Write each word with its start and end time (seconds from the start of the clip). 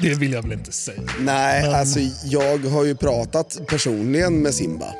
Det 0.02 0.14
vill 0.14 0.32
jag 0.32 0.42
väl 0.42 0.52
inte 0.52 0.72
säga. 0.72 1.02
Nej, 1.20 1.74
alltså 1.74 2.00
jag 2.24 2.58
har 2.58 2.84
ju 2.84 2.94
pratat 2.94 3.60
personligen 3.66 4.42
med 4.42 4.54
Simba. 4.54 4.86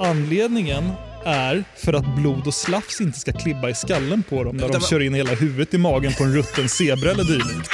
Anledningen 0.00 0.90
är 1.24 1.64
för 1.76 1.92
att 1.92 2.16
blod 2.16 2.46
och 2.46 2.54
slafs 2.54 3.00
inte 3.00 3.18
ska 3.18 3.32
klibba 3.32 3.70
i 3.70 3.74
skallen 3.74 4.22
på 4.22 4.44
dem 4.44 4.56
när 4.56 4.68
de 4.68 4.80
kör 4.80 5.00
in 5.00 5.14
hela 5.14 5.34
huvudet 5.34 5.74
i 5.74 5.78
magen 5.78 6.12
på 6.18 6.24
en 6.24 6.34
rutten 6.34 6.68
zebra 6.68 7.10
eller 7.10 7.24
dylikt. 7.24 7.72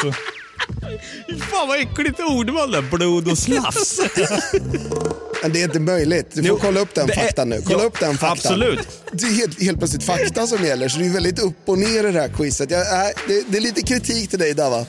Fan 1.50 1.69
vad 1.69 1.80
äckligt 1.80 2.20
ord 2.20 2.50
var 2.50 2.69
det 2.69 2.83
Blod 2.83 3.30
och 3.30 3.39
slafs. 3.39 4.00
Men 5.42 5.52
det 5.52 5.60
är 5.60 5.65
inte 5.65 5.80
möjligt. 5.80 6.27
Du 6.30 6.42
får 6.42 6.48
Jo, 6.48 6.59
kolla 6.62 6.80
upp 6.80 6.95
den 6.95 7.09
faktan 7.09 7.48
nu. 7.48 7.62
Kolla 7.66 7.78
ja, 7.78 7.84
upp 7.87 8.01
den 8.01 8.19
faktan. 8.19 8.30
absolut. 8.33 8.88
Det 9.12 9.27
är 9.27 9.33
helt, 9.33 9.62
helt 9.62 9.78
plötsligt 9.78 10.05
fakta 10.05 10.47
som 10.47 10.64
gäller, 10.64 10.88
så 10.88 10.98
det 10.98 11.06
är 11.06 11.11
väldigt 11.11 11.38
upp 11.38 11.55
och 11.66 11.78
ner 11.78 12.09
i 12.09 12.12
det 12.12 12.20
här 12.20 12.28
quizet. 12.28 12.70
Jag, 12.70 12.87
nej, 12.92 13.14
det, 13.28 13.45
det 13.48 13.56
är 13.59 13.62
lite 13.62 13.83
kritik 13.83 14.30
till 14.30 14.38
dig 14.38 14.55
Dava. 14.55 14.87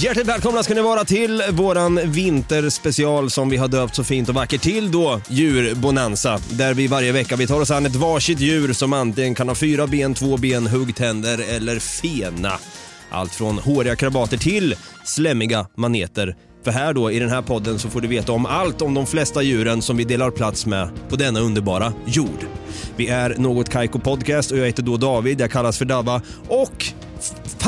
Hjärtligt 0.00 0.26
välkomna 0.26 0.62
ska 0.62 0.74
ni 0.74 0.80
vara 0.80 1.04
till 1.04 1.42
våran 1.52 2.00
vinterspecial 2.04 3.30
som 3.30 3.48
vi 3.48 3.56
har 3.56 3.68
döpt 3.68 3.94
så 3.94 4.04
fint 4.04 4.28
och 4.28 4.34
vackert 4.34 4.62
till 4.62 4.90
då 4.90 5.20
djurbonanza. 5.28 6.40
Där 6.50 6.74
vi 6.74 6.86
varje 6.86 7.12
vecka 7.12 7.36
vi 7.36 7.46
tar 7.46 7.60
oss 7.60 7.70
an 7.70 7.86
ett 7.86 7.96
varsitt 7.96 8.40
djur 8.40 8.72
som 8.72 8.92
antingen 8.92 9.34
kan 9.34 9.48
ha 9.48 9.54
fyra 9.54 9.86
ben, 9.86 10.14
två 10.14 10.36
ben, 10.36 10.66
huggtänder 10.66 11.56
eller 11.56 11.78
fena. 11.78 12.52
Allt 13.10 13.34
från 13.34 13.58
håriga 13.58 13.96
krabater 13.96 14.36
till 14.36 14.74
slemmiga 15.04 15.66
maneter. 15.76 16.36
För 16.64 16.70
här 16.70 16.92
då 16.92 17.10
i 17.10 17.18
den 17.18 17.30
här 17.30 17.42
podden 17.42 17.78
så 17.78 17.88
får 17.88 18.00
du 18.00 18.08
veta 18.08 18.32
om 18.32 18.46
allt 18.46 18.82
om 18.82 18.94
de 18.94 19.06
flesta 19.06 19.42
djuren 19.42 19.82
som 19.82 19.96
vi 19.96 20.04
delar 20.04 20.30
plats 20.30 20.66
med 20.66 20.90
på 21.08 21.16
denna 21.16 21.40
underbara 21.40 21.92
jord. 22.06 22.46
Vi 22.96 23.08
är 23.08 23.34
Något 23.38 23.68
Kaiko 23.68 23.98
Podcast 23.98 24.50
och 24.50 24.58
jag 24.58 24.66
heter 24.66 24.82
då 24.82 24.96
David, 24.96 25.40
jag 25.40 25.50
kallas 25.50 25.78
för 25.78 25.84
Dabba 25.84 26.22
och 26.48 26.92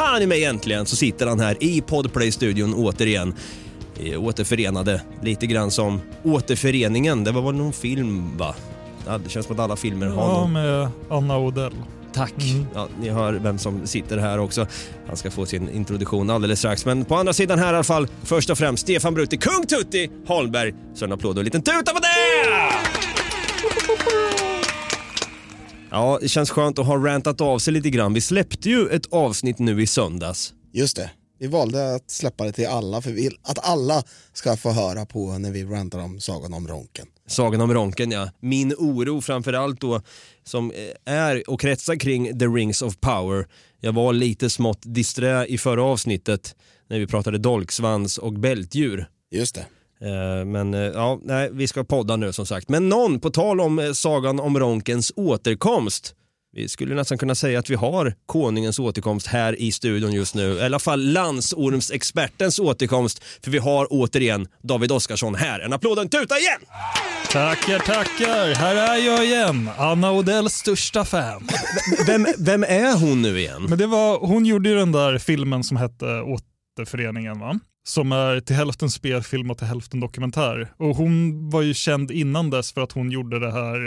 fan 0.00 0.22
i 0.22 0.26
mig 0.26 0.38
egentligen 0.38 0.86
så 0.86 0.96
sitter 0.96 1.26
han 1.26 1.40
här 1.40 1.56
i 1.60 1.80
Podplay-studion 1.80 2.74
återigen. 2.74 3.34
Eh, 4.04 4.22
Återförenade, 4.24 5.02
lite 5.22 5.46
grann 5.46 5.70
som 5.70 6.00
Återföreningen, 6.24 7.24
det 7.24 7.32
var 7.32 7.42
väl 7.42 7.54
någon 7.54 7.72
film 7.72 8.36
va? 8.38 8.54
Ja, 9.06 9.18
det 9.18 9.30
känns 9.30 9.46
som 9.46 9.54
att 9.56 9.60
alla 9.60 9.76
filmer 9.76 10.06
har 10.06 10.22
Ja, 10.22 10.40
någon. 10.40 10.52
med 10.52 10.88
Anna 11.10 11.38
Odell. 11.38 11.72
Tack. 12.14 12.32
Mm. 12.42 12.66
Ja, 12.74 12.88
ni 13.00 13.08
hör 13.08 13.32
vem 13.32 13.58
som 13.58 13.86
sitter 13.86 14.18
här 14.18 14.38
också. 14.38 14.66
Han 15.08 15.16
ska 15.16 15.30
få 15.30 15.46
sin 15.46 15.68
introduktion 15.70 16.30
alldeles 16.30 16.58
strax. 16.58 16.84
Men 16.86 17.04
på 17.04 17.14
andra 17.16 17.32
sidan 17.32 17.58
här 17.58 17.72
i 17.72 17.74
alla 17.76 17.84
fall, 17.84 18.08
först 18.22 18.50
och 18.50 18.58
främst 18.58 18.82
Stefan 18.82 19.14
Brutti, 19.14 19.36
Kung 19.36 19.66
Tutti 19.66 20.10
Holmberg. 20.26 20.74
Så 20.94 21.04
en 21.04 21.12
applåd 21.12 21.36
och 21.36 21.40
en 21.40 21.44
liten 21.44 21.62
tuta 21.62 21.92
på 21.92 21.98
det! 22.00 22.60
Ja, 25.90 26.18
det 26.22 26.28
känns 26.28 26.50
skönt 26.50 26.78
att 26.78 26.86
ha 26.86 26.96
rantat 26.96 27.40
av 27.40 27.58
sig 27.58 27.72
lite 27.72 27.90
grann. 27.90 28.14
Vi 28.14 28.20
släppte 28.20 28.68
ju 28.68 28.88
ett 28.88 29.06
avsnitt 29.12 29.58
nu 29.58 29.82
i 29.82 29.86
söndags. 29.86 30.52
Just 30.72 30.96
det. 30.96 31.10
Vi 31.38 31.46
valde 31.46 31.94
att 31.94 32.10
släppa 32.10 32.44
det 32.44 32.52
till 32.52 32.66
alla, 32.66 33.02
för 33.02 33.10
vi 33.10 33.22
vill 33.22 33.36
att 33.42 33.58
alla 33.68 34.02
ska 34.32 34.56
få 34.56 34.70
höra 34.70 35.06
på 35.06 35.38
när 35.38 35.50
vi 35.50 35.64
rantar 35.64 35.98
om 35.98 36.20
Sagan 36.20 36.54
om 36.54 36.68
Ronken. 36.68 37.06
Sagan 37.26 37.60
om 37.60 37.74
Ronken 37.74 38.10
ja. 38.10 38.30
Min 38.40 38.74
oro 38.78 39.20
framförallt 39.20 39.80
då 39.80 40.02
som 40.44 40.70
eh, 40.70 41.14
är 41.14 41.50
och 41.50 41.60
kretsar 41.60 41.96
kring 41.96 42.38
The 42.38 42.46
Rings 42.46 42.82
of 42.82 43.00
Power. 43.00 43.46
Jag 43.80 43.92
var 43.92 44.12
lite 44.12 44.50
smått 44.50 44.82
disträ 44.82 45.46
i 45.46 45.58
förra 45.58 45.82
avsnittet 45.82 46.56
när 46.88 46.98
vi 46.98 47.06
pratade 47.06 47.38
dolksvans 47.38 48.18
och 48.18 48.32
bältdjur. 48.32 49.06
Just 49.30 49.54
det. 49.54 49.66
Eh, 50.04 50.44
Men 50.44 50.74
eh, 50.74 50.80
ja, 50.80 51.20
nej, 51.22 51.50
vi 51.52 51.66
ska 51.68 51.84
podda 51.84 52.16
nu 52.16 52.32
som 52.32 52.46
sagt. 52.46 52.68
Men 52.68 52.88
någon, 52.88 53.20
på 53.20 53.30
tal 53.30 53.60
om 53.60 53.78
eh, 53.78 53.92
Sagan 53.92 54.40
om 54.40 54.58
Ronkens 54.58 55.12
återkomst. 55.16 56.14
Vi 56.52 56.68
skulle 56.68 56.94
nästan 56.94 57.18
kunna 57.18 57.34
säga 57.34 57.58
att 57.58 57.70
vi 57.70 57.74
har 57.74 58.14
konungens 58.26 58.78
återkomst 58.78 59.26
här 59.26 59.60
i 59.60 59.72
studion 59.72 60.12
just 60.12 60.34
nu. 60.34 60.52
I 60.52 60.62
alla 60.62 60.78
fall 60.78 61.00
landsormsexpertens 61.12 62.58
återkomst. 62.58 63.24
För 63.44 63.50
vi 63.50 63.58
har 63.58 63.86
återigen 63.90 64.48
David 64.62 64.92
Oskarsson 64.92 65.34
här. 65.34 65.60
En 65.60 65.72
applåd 65.72 65.98
och 65.98 66.04
en 66.04 66.08
tuta 66.10 66.38
igen! 66.38 66.60
Tackar, 67.30 67.78
tackar. 67.78 68.54
Här 68.54 68.76
är 68.76 69.06
jag 69.06 69.24
igen. 69.24 69.70
Anna 69.78 70.12
Odells 70.12 70.52
största 70.52 71.04
fan. 71.04 71.48
Vem, 72.06 72.26
vem 72.38 72.64
är 72.64 72.98
hon 73.00 73.22
nu 73.22 73.38
igen? 73.38 73.66
Men 73.68 73.78
det 73.78 73.86
var, 73.86 74.18
hon 74.18 74.46
gjorde 74.46 74.68
ju 74.68 74.74
den 74.76 74.92
där 74.92 75.18
filmen 75.18 75.64
som 75.64 75.76
hette 75.76 76.06
Återföreningen 76.78 77.38
va? 77.40 77.58
Som 77.86 78.12
är 78.12 78.40
till 78.40 78.56
hälften 78.56 78.90
spelfilm 78.90 79.50
och 79.50 79.58
till 79.58 79.66
hälften 79.66 80.00
dokumentär. 80.00 80.72
Och 80.76 80.96
hon 80.96 81.50
var 81.50 81.62
ju 81.62 81.74
känd 81.74 82.10
innan 82.10 82.50
dess 82.50 82.72
för 82.72 82.80
att 82.80 82.92
hon 82.92 83.10
gjorde 83.10 83.38
det 83.38 83.52
här, 83.52 83.86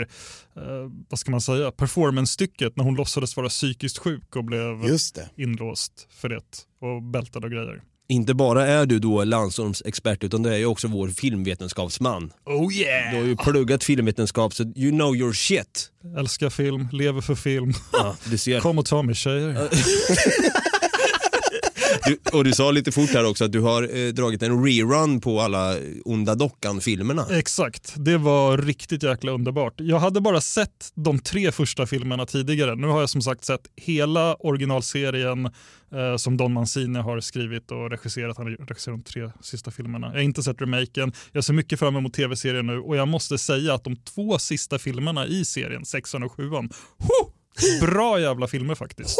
eh, 0.56 0.90
vad 1.08 1.18
ska 1.18 1.30
man 1.30 1.40
säga, 1.40 1.70
performance-stycket 1.70 2.76
när 2.76 2.84
hon 2.84 2.94
låtsades 2.94 3.36
vara 3.36 3.48
psykiskt 3.48 3.98
sjuk 3.98 4.36
och 4.36 4.44
blev 4.44 4.84
Just 4.84 5.14
det. 5.14 5.28
inlåst 5.42 6.08
för 6.10 6.28
det 6.28 6.40
och 6.80 7.02
bältad 7.02 7.44
och 7.44 7.50
grejer. 7.50 7.82
Inte 8.08 8.34
bara 8.34 8.66
är 8.66 8.86
du 8.86 8.98
då 8.98 9.24
landsormsexpert 9.24 10.24
utan 10.24 10.42
du 10.42 10.50
är 10.54 10.56
ju 10.58 10.66
också 10.66 10.88
vår 10.88 11.08
filmvetenskapsman. 11.08 12.32
Oh 12.46 12.68
Du 12.68 12.74
yeah! 12.74 13.14
har 13.16 13.22
ju 13.24 13.36
pluggat 13.36 13.84
filmvetenskap 13.84 14.54
så 14.54 14.62
you 14.62 14.90
know 14.90 15.16
your 15.16 15.32
shit. 15.32 15.90
Älskar 16.18 16.50
film, 16.50 16.88
lever 16.92 17.20
för 17.20 17.34
film. 17.34 17.72
Ja, 17.92 18.16
du 18.24 18.38
ser. 18.38 18.60
Kom 18.60 18.78
och 18.78 18.86
ta 18.86 19.02
mig 19.02 19.14
tjejer. 19.14 19.68
Du, 22.06 22.38
och 22.38 22.44
du 22.44 22.52
sa 22.52 22.70
lite 22.70 22.92
fort 22.92 23.10
här 23.10 23.24
också 23.24 23.44
att 23.44 23.52
du 23.52 23.60
har 23.60 23.82
eh, 23.96 24.08
dragit 24.12 24.42
en 24.42 24.64
rerun 24.64 25.20
på 25.20 25.40
alla 25.40 25.76
Onda 26.04 26.34
Dockan-filmerna. 26.34 27.26
Exakt, 27.30 27.94
det 27.96 28.18
var 28.18 28.58
riktigt 28.58 29.02
jäkla 29.02 29.32
underbart. 29.32 29.74
Jag 29.76 29.98
hade 29.98 30.20
bara 30.20 30.40
sett 30.40 30.92
de 30.94 31.18
tre 31.18 31.52
första 31.52 31.86
filmerna 31.86 32.26
tidigare. 32.26 32.74
Nu 32.74 32.86
har 32.86 33.00
jag 33.00 33.10
som 33.10 33.22
sagt 33.22 33.44
sett 33.44 33.60
hela 33.76 34.34
originalserien 34.34 35.46
eh, 35.92 36.16
som 36.16 36.36
Don 36.36 36.52
Mancini 36.52 36.98
har 36.98 37.20
skrivit 37.20 37.70
och 37.70 37.90
regisserat. 37.90 38.36
Han 38.36 38.46
har 38.46 38.66
regisserat 38.66 39.04
de 39.04 39.10
tre 39.12 39.30
sista 39.40 39.70
filmerna. 39.70 40.06
Jag 40.06 40.14
har 40.14 40.20
inte 40.20 40.42
sett 40.42 40.60
remaken. 40.60 41.12
Jag 41.32 41.44
ser 41.44 41.52
mycket 41.52 41.78
fram 41.78 41.96
emot 41.96 42.14
tv-serien 42.14 42.66
nu 42.66 42.78
och 42.78 42.96
jag 42.96 43.08
måste 43.08 43.38
säga 43.38 43.74
att 43.74 43.84
de 43.84 43.96
två 43.96 44.38
sista 44.38 44.78
filmerna 44.78 45.26
i 45.26 45.44
serien, 45.44 45.84
sexan 45.84 46.22
och 46.22 46.32
sjuan, 46.32 46.70
ho! 46.98 47.43
Bra 47.80 48.20
jävla 48.20 48.46
filmer 48.46 48.74
faktiskt. 48.74 49.16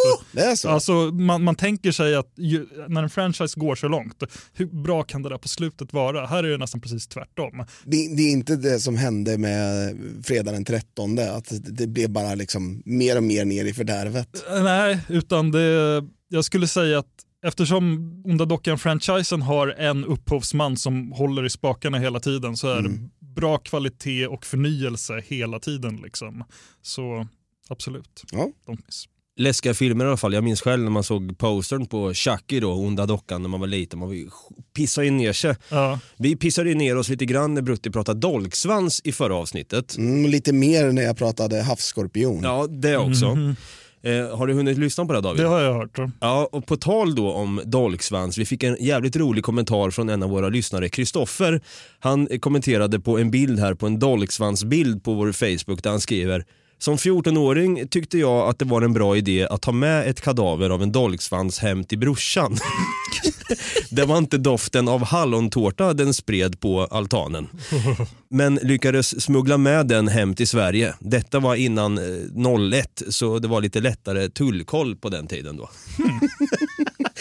Så. 0.56 0.68
Alltså, 0.68 0.92
man, 0.92 1.44
man 1.44 1.54
tänker 1.54 1.92
sig 1.92 2.14
att 2.14 2.32
ju, 2.36 2.66
när 2.88 3.02
en 3.02 3.10
franchise 3.10 3.60
går 3.60 3.74
så 3.74 3.88
långt, 3.88 4.22
hur 4.52 4.66
bra 4.66 5.02
kan 5.02 5.22
det 5.22 5.28
där 5.28 5.38
på 5.38 5.48
slutet 5.48 5.92
vara? 5.92 6.26
Här 6.26 6.44
är 6.44 6.50
det 6.50 6.58
nästan 6.58 6.80
precis 6.80 7.06
tvärtom. 7.06 7.64
Det, 7.84 8.16
det 8.16 8.22
är 8.22 8.32
inte 8.32 8.56
det 8.56 8.80
som 8.80 8.96
hände 8.96 9.38
med 9.38 9.96
fredag 10.24 10.52
den 10.52 10.64
13, 10.64 11.18
att 11.18 11.52
det 11.64 11.86
blev 11.86 12.10
bara 12.10 12.34
liksom 12.34 12.82
mer 12.84 13.16
och 13.16 13.22
mer 13.22 13.44
ner 13.44 13.64
i 13.64 13.72
fördärvet. 13.74 14.44
Nej, 14.62 14.98
utan 15.08 15.50
det, 15.50 16.04
jag 16.28 16.44
skulle 16.44 16.68
säga 16.68 16.98
att 16.98 17.06
eftersom 17.46 18.12
Onda 18.24 18.44
Dockan-franchisen 18.44 19.42
har 19.42 19.68
en 19.68 20.04
upphovsman 20.04 20.76
som 20.76 21.12
håller 21.12 21.44
i 21.46 21.50
spakarna 21.50 21.98
hela 21.98 22.20
tiden 22.20 22.56
så 22.56 22.68
är 22.68 22.82
det 22.82 22.90
bra 23.34 23.58
kvalitet 23.58 24.26
och 24.26 24.46
förnyelse 24.46 25.22
hela 25.26 25.58
tiden. 25.58 25.96
Liksom. 25.96 26.44
Så 26.82 27.26
absolut. 27.68 28.24
Ja. 28.32 28.50
Donkis. 28.66 29.08
Läskiga 29.36 29.74
filmer 29.74 30.04
i 30.04 30.08
alla 30.08 30.16
fall. 30.16 30.32
Jag 30.34 30.44
minns 30.44 30.60
själv 30.60 30.82
när 30.84 30.90
man 30.90 31.04
såg 31.04 31.38
postern 31.38 31.86
på 31.86 32.14
Chucky 32.14 32.60
då, 32.60 32.72
Onda 32.72 33.06
Dockan, 33.06 33.42
när 33.42 33.48
man 33.48 33.60
var 33.60 33.66
liten. 33.66 33.98
Man 33.98 34.30
pissade 34.76 35.04
ju 35.06 35.10
ner 35.10 35.32
sig. 35.32 35.56
Ja, 35.68 35.98
Vi 36.16 36.36
pissade 36.36 36.68
ju 36.68 36.74
ner 36.74 36.96
oss 36.96 37.08
lite 37.08 37.24
grann 37.26 37.54
när 37.54 37.62
Brutti 37.62 37.90
pratade 37.90 38.20
dolksvans 38.20 39.00
i 39.04 39.12
förra 39.12 39.34
avsnittet. 39.34 39.96
Mm, 39.96 40.30
lite 40.30 40.52
mer 40.52 40.92
när 40.92 41.02
jag 41.02 41.16
pratade 41.16 41.62
havsskorpion. 41.62 42.40
Ja, 42.42 42.66
det 42.66 42.96
också. 42.96 43.34
Mhm. 43.34 43.56
Eh, 44.02 44.36
har 44.36 44.46
du 44.46 44.54
hunnit 44.54 44.78
lyssna 44.78 45.06
på 45.06 45.12
det 45.12 45.20
David? 45.20 45.42
det 45.42 45.48
har 45.48 45.60
jag 45.60 45.74
hört. 45.74 45.98
Ja, 46.20 46.48
och 46.52 46.66
på 46.66 46.76
tal 46.76 47.14
då 47.14 47.32
om 47.32 47.60
dolksvans, 47.64 48.38
vi 48.38 48.44
fick 48.46 48.62
en 48.62 48.76
jävligt 48.80 49.16
rolig 49.16 49.44
kommentar 49.44 49.90
från 49.90 50.08
en 50.08 50.22
av 50.22 50.30
våra 50.30 50.48
lyssnare, 50.48 50.88
Kristoffer. 50.88 51.60
Han 51.98 52.28
kommenterade 52.40 53.00
på 53.00 53.18
en 53.18 53.30
bild 53.30 53.60
här 53.60 53.74
på 53.74 53.86
en 53.86 53.98
dolksvansbild 53.98 55.04
på 55.04 55.14
vår 55.14 55.32
Facebook 55.32 55.82
där 55.82 55.90
han 55.90 56.00
skriver 56.00 56.44
Som 56.78 56.96
14-åring 56.96 57.88
tyckte 57.88 58.18
jag 58.18 58.48
att 58.48 58.58
det 58.58 58.64
var 58.64 58.82
en 58.82 58.92
bra 58.92 59.16
idé 59.16 59.46
att 59.50 59.62
ta 59.62 59.72
med 59.72 60.08
ett 60.08 60.20
kadaver 60.20 60.70
av 60.70 60.82
en 60.82 60.92
dolksvans 60.92 61.58
hem 61.58 61.84
till 61.84 61.98
brorsan. 61.98 62.56
det 63.90 64.04
var 64.04 64.18
inte 64.18 64.38
doften 64.38 64.88
av 64.88 65.04
hallontårta 65.04 65.92
den 65.92 66.14
spred 66.14 66.60
på 66.60 66.84
altanen. 66.84 67.48
Men 68.30 68.54
lyckades 68.54 69.22
smuggla 69.22 69.58
med 69.58 69.86
den 69.86 70.08
hem 70.08 70.34
till 70.34 70.48
Sverige. 70.48 70.94
Detta 71.00 71.40
var 71.40 71.54
innan 71.54 71.98
eh, 71.98 72.74
01 72.78 73.02
så 73.08 73.38
det 73.38 73.48
var 73.48 73.60
lite 73.60 73.80
lättare 73.80 74.28
tullkoll 74.28 74.96
på 74.96 75.08
den 75.08 75.26
tiden 75.26 75.56
då. 75.56 75.70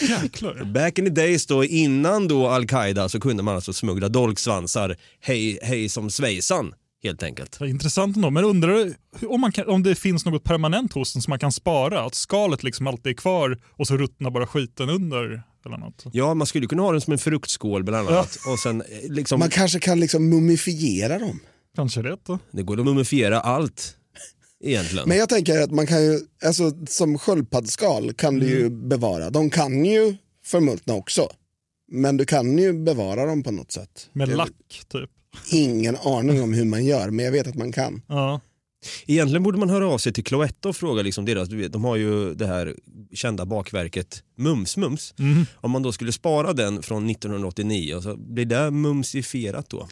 Jäklar. 0.00 0.64
Back 0.64 0.98
in 0.98 1.04
the 1.04 1.10
days 1.10 1.46
då 1.46 1.64
innan 1.64 2.28
då 2.28 2.48
Al-Qaida 2.48 3.08
så 3.08 3.20
kunde 3.20 3.42
man 3.42 3.54
alltså 3.54 3.72
smuggla 3.72 4.08
dolksvansar 4.08 4.96
hej, 5.20 5.58
hej 5.62 5.88
som 5.88 6.10
svejsan 6.10 6.74
helt 7.04 7.22
enkelt. 7.22 7.60
Intressant 7.60 8.16
ändå. 8.16 8.30
Men 8.30 8.44
undrar 8.44 8.94
om, 9.28 9.40
man 9.40 9.52
kan, 9.52 9.68
om 9.68 9.82
det 9.82 9.94
finns 9.94 10.24
något 10.24 10.44
permanent 10.44 10.92
hos 10.92 11.12
den 11.12 11.22
som 11.22 11.30
man 11.30 11.38
kan 11.38 11.52
spara? 11.52 12.04
Att 12.06 12.14
skalet 12.14 12.62
liksom 12.62 12.86
alltid 12.86 13.12
är 13.12 13.16
kvar 13.16 13.60
och 13.70 13.86
så 13.86 13.96
ruttnar 13.96 14.30
bara 14.30 14.46
skiten 14.46 14.88
under? 14.90 15.42
Eller 15.66 15.76
något. 15.76 16.04
Ja, 16.12 16.34
man 16.34 16.46
skulle 16.46 16.66
kunna 16.66 16.82
ha 16.82 16.92
den 16.92 17.00
som 17.00 17.12
en 17.12 17.18
fruktskål 17.18 17.84
bland 17.84 18.08
annat. 18.08 18.38
Och 18.48 18.58
sen, 18.58 18.80
eh, 18.80 18.86
liksom, 19.10 19.40
Man 19.40 19.50
kanske 19.50 19.78
kan 19.78 20.00
liksom 20.00 20.28
mumifiera 20.28 21.18
dem. 21.18 21.40
Kanske 21.76 22.02
det 22.02 22.16
då? 22.26 22.38
Det 22.50 22.62
går 22.62 22.78
att 22.80 22.84
mumifiera 22.84 23.40
allt 23.40 23.96
egentligen. 24.64 25.08
Men 25.08 25.18
jag 25.18 25.28
tänker 25.28 25.60
att 25.62 25.70
man 25.70 25.86
kan 25.86 26.04
ju, 26.04 26.20
alltså 26.44 26.72
som 26.88 27.18
sköldpaddsskal 27.18 28.12
kan 28.12 28.38
du 28.38 28.46
ju 28.46 28.70
bevara. 28.70 29.30
De 29.30 29.50
kan 29.50 29.84
ju 29.84 30.16
förmultna 30.44 30.94
också. 30.94 31.28
Men 31.88 32.16
du 32.16 32.24
kan 32.24 32.58
ju 32.58 32.72
bevara 32.84 33.26
dem 33.26 33.42
på 33.42 33.50
något 33.50 33.72
sätt. 33.72 34.08
Med 34.12 34.28
lack 34.28 34.50
typ? 34.88 35.10
Ingen 35.50 35.96
aning 35.96 36.42
om 36.42 36.52
hur 36.52 36.64
man 36.64 36.84
gör, 36.84 37.10
men 37.10 37.24
jag 37.24 37.32
vet 37.32 37.46
att 37.46 37.54
man 37.54 37.72
kan. 37.72 38.02
Ja. 38.08 38.40
Egentligen 39.06 39.42
borde 39.42 39.58
man 39.58 39.70
höra 39.70 39.88
av 39.88 39.98
sig 39.98 40.12
till 40.12 40.24
Cloetta 40.24 40.68
och 40.68 40.76
fråga 40.76 41.02
liksom 41.02 41.24
deras, 41.24 41.48
du 41.48 41.56
vet, 41.56 41.72
de 41.72 41.84
har 41.84 41.96
ju 41.96 42.34
det 42.34 42.46
här 42.46 42.74
kända 43.14 43.44
bakverket 43.44 44.22
Mums 44.36 44.76
Mums. 44.76 45.14
Om 45.54 45.70
man 45.70 45.82
då 45.82 45.92
skulle 45.92 46.12
spara 46.12 46.52
den 46.52 46.82
från 46.82 47.10
1989, 47.10 47.94
och 47.94 48.02
så 48.02 48.16
blir 48.16 48.44
det 48.44 48.70
mumsifierat 48.70 49.70
då? 49.70 49.88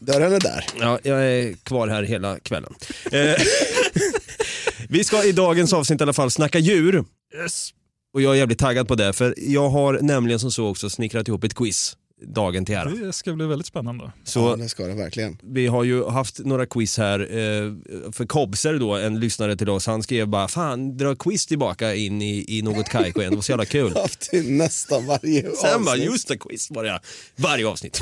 Dörren 0.00 0.32
är 0.32 0.40
där. 0.40 0.64
Ja, 0.80 0.98
jag 1.02 1.26
är 1.26 1.52
kvar 1.52 1.88
här 1.88 2.02
hela 2.02 2.38
kvällen. 2.38 2.74
Eh, 3.12 3.34
Vi 4.88 5.04
ska 5.04 5.24
i 5.24 5.32
dagens 5.32 5.72
avsnitt 5.72 6.00
i 6.00 6.02
alla 6.02 6.12
fall 6.12 6.30
snacka 6.30 6.58
djur. 6.58 7.04
Yes. 7.42 7.74
Och 8.14 8.22
jag 8.22 8.32
är 8.32 8.38
jävligt 8.38 8.58
taggad 8.58 8.88
på 8.88 8.94
det, 8.94 9.12
för 9.12 9.34
jag 9.36 9.68
har 9.68 9.98
nämligen 10.02 10.40
som 10.40 10.50
så 10.50 10.68
också 10.68 10.90
snickrat 10.90 11.28
ihop 11.28 11.44
ett 11.44 11.54
quiz 11.54 11.96
dagen 12.22 12.64
till 12.64 12.74
ära. 12.74 12.90
Det 12.90 13.12
ska 13.12 13.32
bli 13.32 13.46
väldigt 13.46 13.66
spännande. 13.66 14.12
Så 14.24 14.40
Ja, 14.40 14.56
det 14.56 14.68
ska 14.68 14.86
det 14.86 14.94
verkligen. 14.94 15.38
vi 15.42 15.66
har 15.66 15.84
ju 15.84 16.04
haft 16.04 16.38
några 16.38 16.66
quiz 16.66 16.98
här 16.98 17.20
eh, 17.20 17.72
för 18.12 18.26
Kobser 18.26 18.74
då, 18.78 18.94
en 18.96 19.20
lyssnare 19.20 19.56
till 19.56 19.68
oss, 19.70 19.86
han 19.86 20.02
skrev 20.02 20.28
bara 20.28 20.48
fan 20.48 20.96
dra 20.96 21.14
quiz 21.14 21.46
tillbaka 21.46 21.94
in 21.94 22.22
i, 22.22 22.44
i 22.58 22.62
något 22.62 22.88
kajko 22.88 23.20
igen, 23.20 23.30
det 23.30 23.36
var 23.36 23.42
så 23.42 23.52
jävla 23.52 23.64
kul. 23.64 23.92
Haft 23.96 24.30
nästan 24.44 25.06
varje 25.06 25.42
Sen 25.56 25.84
bara, 25.84 25.92
avsnitt. 25.92 26.04
just 26.12 26.28
det, 26.28 26.36
quiz 26.38 26.70
var 26.70 26.84
det 26.84 27.00
varje 27.36 27.66
avsnitt. 27.66 28.00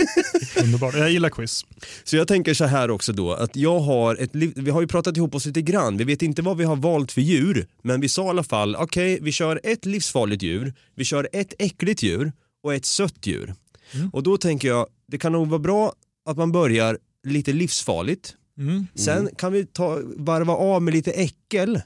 Underbart. 0.62 0.94
Jag 0.94 1.10
gillar 1.10 1.28
quiz. 1.30 1.66
Så 2.04 2.16
jag 2.16 2.28
tänker 2.28 2.54
så 2.54 2.64
här 2.64 2.90
också 2.90 3.12
då, 3.12 3.32
att 3.32 3.56
jag 3.56 3.80
har 3.80 4.16
ett 4.16 4.30
vi 4.34 4.70
har 4.70 4.80
ju 4.80 4.86
pratat 4.86 5.16
ihop 5.16 5.34
oss 5.34 5.46
lite 5.46 5.62
grann, 5.62 5.96
vi 5.96 6.04
vet 6.04 6.22
inte 6.22 6.42
vad 6.42 6.56
vi 6.56 6.64
har 6.64 6.76
valt 6.76 7.12
för 7.12 7.20
djur, 7.20 7.66
men 7.82 8.00
vi 8.00 8.08
sa 8.08 8.26
i 8.26 8.28
alla 8.28 8.42
fall, 8.42 8.76
okej 8.76 9.18
vi 9.22 9.32
kör 9.32 9.60
ett 9.64 9.84
livsfarligt 9.86 10.42
djur, 10.42 10.74
vi 10.94 11.04
kör 11.04 11.28
ett 11.32 11.54
äckligt 11.58 12.02
djur 12.02 12.32
och 12.62 12.74
ett 12.74 12.84
sött 12.86 13.26
djur. 13.26 13.54
Och 14.12 14.22
då 14.22 14.36
tänker 14.36 14.68
jag, 14.68 14.86
det 15.08 15.18
kan 15.18 15.32
nog 15.32 15.48
vara 15.48 15.58
bra 15.58 15.92
att 16.30 16.36
man 16.36 16.52
börjar 16.52 16.98
lite 17.26 17.52
livsfarligt, 17.52 18.34
Mm. 18.58 18.86
sen 18.94 19.28
kan 19.38 19.52
vi 19.52 19.66
ta, 19.66 19.98
varva 20.16 20.52
av 20.52 20.82
med 20.82 20.94
lite 20.94 21.10
äckel 21.12 21.80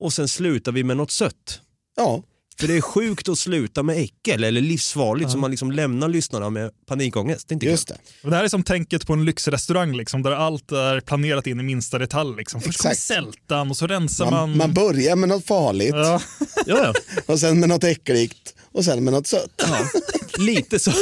och 0.00 0.12
sen 0.12 0.28
slutar 0.28 0.72
vi 0.72 0.84
med 0.84 0.96
något 0.96 1.10
sött. 1.10 1.60
Ja, 1.96 2.22
För 2.60 2.68
det 2.68 2.76
är 2.76 2.80
sjukt 2.80 3.28
att 3.28 3.38
sluta 3.38 3.82
med 3.82 3.96
äckel 3.98 4.44
eller 4.44 4.60
livsfarligt 4.60 5.30
så 5.30 5.38
man 5.38 5.50
liksom 5.50 5.72
lämnar 5.72 6.08
lyssnarna 6.08 6.50
med 6.50 6.70
panikångest. 6.86 7.48
Det 7.48 7.52
är 7.52 7.54
inte 7.54 7.66
just 7.66 7.88
det. 7.88 7.96
Och 8.24 8.30
det 8.30 8.36
här 8.36 8.44
är 8.44 8.48
som 8.48 8.62
tänket 8.62 9.06
på 9.06 9.12
en 9.12 9.24
lyxrestaurang 9.24 9.96
liksom, 9.96 10.22
där 10.22 10.30
allt 10.30 10.72
är 10.72 11.00
planerat 11.00 11.46
in 11.46 11.60
i 11.60 11.62
minsta 11.62 11.98
detalj. 11.98 12.36
Liksom. 12.36 12.60
Först 12.60 12.82
kommer 12.82 12.94
sältan 12.94 13.70
och 13.70 13.76
så 13.76 13.86
rensar 13.86 14.30
man. 14.30 14.48
Man, 14.48 14.58
man 14.58 14.74
börjar 14.74 15.16
med 15.16 15.28
något 15.28 15.46
farligt 15.46 15.94
ja. 15.94 16.20
Ja, 16.66 16.92
ja. 16.94 16.94
och 17.32 17.40
sen 17.40 17.60
med 17.60 17.68
något 17.68 17.84
äckligt 17.84 18.54
och 18.74 18.84
sen 18.84 19.04
med 19.04 19.12
något 19.12 19.26
sött. 19.26 19.50
ja. 19.56 19.88
Lite 20.38 20.78
så. 20.78 20.92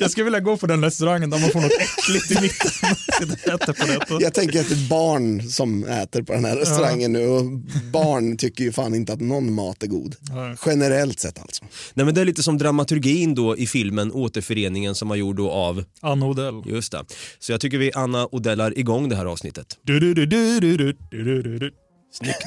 Jag 0.00 0.10
skulle 0.10 0.24
vilja 0.24 0.40
gå 0.40 0.56
på 0.56 0.66
den 0.66 0.84
restaurangen 0.84 1.30
där 1.30 1.38
man 1.38 1.50
får 1.50 1.60
något 1.60 1.72
äckligt 1.72 2.30
i 2.30 2.34
mitten. 2.42 2.70
Sitter 3.18 3.54
och 3.54 3.62
äter 3.62 3.72
på 3.72 3.86
det. 4.18 4.24
Jag 4.24 4.34
tänker 4.34 4.60
att 4.60 4.68
det 4.68 4.74
är 4.74 4.88
barn 4.88 5.42
som 5.50 5.84
äter 5.84 6.22
på 6.22 6.32
den 6.32 6.44
här 6.44 6.56
restaurangen 6.56 7.12
nu 7.12 7.26
och 7.26 7.44
barn 7.92 8.36
tycker 8.36 8.64
ju 8.64 8.72
fan 8.72 8.94
inte 8.94 9.12
att 9.12 9.20
någon 9.20 9.52
mat 9.54 9.82
är 9.82 9.86
god. 9.86 10.16
Ja. 10.28 10.56
Generellt 10.66 11.20
sett 11.20 11.38
alltså. 11.40 11.64
Nej, 11.94 12.06
men 12.06 12.14
det 12.14 12.20
är 12.20 12.24
lite 12.24 12.42
som 12.42 12.58
dramaturgin 12.58 13.34
då 13.34 13.56
i 13.56 13.66
filmen 13.66 14.12
Återföreningen 14.12 14.94
som 14.94 15.08
var 15.08 15.16
gjord 15.16 15.36
då 15.36 15.50
av, 15.50 15.84
Anna 16.00 16.26
Odell. 16.26 16.62
just 16.66 16.92
det. 16.92 17.04
Så 17.38 17.52
jag 17.52 17.60
tycker 17.60 17.78
vi 17.78 17.92
Anna 17.94 18.28
Odellar 18.32 18.78
igång 18.78 19.08
det 19.08 19.16
här 19.16 19.26
avsnittet. 19.26 19.66
Du, 19.82 20.00
du, 20.00 20.14
du, 20.14 20.26
du, 20.26 20.60
du, 20.60 20.76
du, 20.76 20.92
du, 21.10 21.42
du, 21.42 21.58
du. 21.58 21.70
Snyggt. 22.12 22.44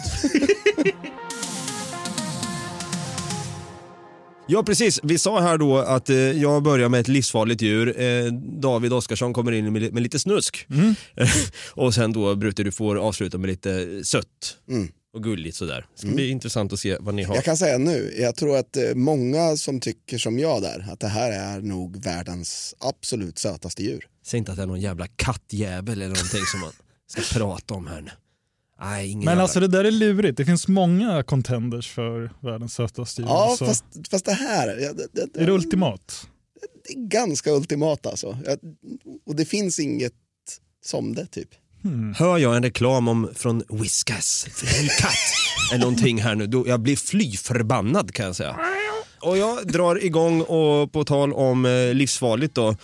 Ja 4.47 4.63
precis, 4.63 4.99
vi 5.03 5.17
sa 5.17 5.41
här 5.41 5.57
då 5.57 5.77
att 5.77 6.09
eh, 6.09 6.15
jag 6.17 6.63
börjar 6.63 6.89
med 6.89 6.99
ett 6.99 7.07
livsfarligt 7.07 7.61
djur. 7.61 8.01
Eh, 8.01 8.25
David 8.61 8.93
Oskarsson 8.93 9.33
kommer 9.33 9.51
in 9.51 9.73
med, 9.73 9.93
med 9.93 10.03
lite 10.03 10.19
snusk. 10.19 10.67
och 11.71 11.93
sen 11.93 12.13
då 12.13 12.35
Brute 12.35 12.63
du 12.63 12.71
får 12.71 12.95
avsluta 12.95 13.37
med 13.37 13.49
lite 13.49 14.01
sött 14.05 14.27
Mm. 14.69 14.87
och 15.13 15.23
gulligt 15.23 15.55
sådär. 15.57 15.85
Det 15.93 15.99
ska 15.99 16.15
bli 16.15 16.29
intressant 16.29 16.73
att 16.73 16.79
se 16.79 16.97
vad 16.99 17.13
ni 17.15 17.23
har. 17.23 17.35
Jag 17.35 17.43
kan 17.43 17.57
säga 17.57 17.77
nu, 17.77 18.13
jag 18.19 18.35
tror 18.35 18.57
att 18.57 18.77
eh, 18.77 18.83
många 18.95 19.57
som 19.57 19.79
tycker 19.79 20.17
som 20.17 20.39
jag 20.39 20.61
där, 20.61 20.87
att 20.91 20.99
det 20.99 21.07
här 21.07 21.31
är 21.31 21.61
nog 21.61 22.03
världens 22.03 22.75
absolut 22.79 23.37
sötaste 23.39 23.83
djur. 23.83 24.07
Säg 24.25 24.37
inte 24.37 24.51
att 24.51 24.57
det 24.57 24.63
är 24.63 24.67
någon 24.67 24.81
jävla 24.81 25.07
kattjävel 25.07 26.01
eller 26.01 26.15
någonting 26.15 26.45
som 26.45 26.59
man 26.59 26.71
ska 27.07 27.21
prata 27.39 27.73
om 27.73 27.87
här 27.87 28.01
nu. 28.01 28.11
Nej, 28.83 29.07
ingen 29.09 29.19
Men 29.19 29.31
jävla... 29.31 29.43
alltså 29.43 29.59
det 29.59 29.67
där 29.67 29.83
är 29.83 29.91
lurigt. 29.91 30.37
Det 30.37 30.45
finns 30.45 30.67
många 30.67 31.23
contenders 31.23 31.89
för 31.89 32.31
världens 32.39 32.73
sötaste 32.73 33.21
djur. 33.21 33.29
Ja, 33.29 33.55
så 33.59 33.65
fast, 33.65 33.85
fast 34.11 34.25
det 34.25 34.33
här, 34.33 34.67
ja, 34.67 34.93
det, 34.93 35.07
det, 35.33 35.41
Är 35.41 35.45
det 35.45 35.51
ultimat? 35.51 36.27
det 36.87 36.93
är 36.93 37.07
ganska 37.07 37.51
ultimat 37.51 38.05
alltså. 38.05 38.37
Ja, 38.45 38.55
och 39.25 39.35
det 39.35 39.45
finns 39.45 39.79
inget 39.79 40.13
som 40.85 41.15
det 41.15 41.25
typ. 41.25 41.49
Hör 42.15 42.37
jag 42.37 42.55
en 42.55 42.63
reklam 42.63 43.07
om 43.07 43.29
från 43.35 43.63
Whiskas, 43.69 44.47
katt, 44.99 45.13
eller 45.71 45.79
någonting 45.79 46.21
här 46.21 46.35
nu, 46.35 46.47
då 46.47 46.67
jag 46.67 46.79
blir 46.79 46.95
fly 46.95 47.31
förbannad 47.31 48.13
kan 48.13 48.25
jag 48.25 48.35
säga. 48.35 48.59
Och 49.21 49.37
jag 49.37 49.67
drar 49.67 50.05
igång 50.05 50.41
och 50.41 50.91
på 50.91 51.03
tal 51.03 51.33
om 51.33 51.65
eh, 51.65 51.93
livsfarligt 51.93 52.55
då, 52.55 52.75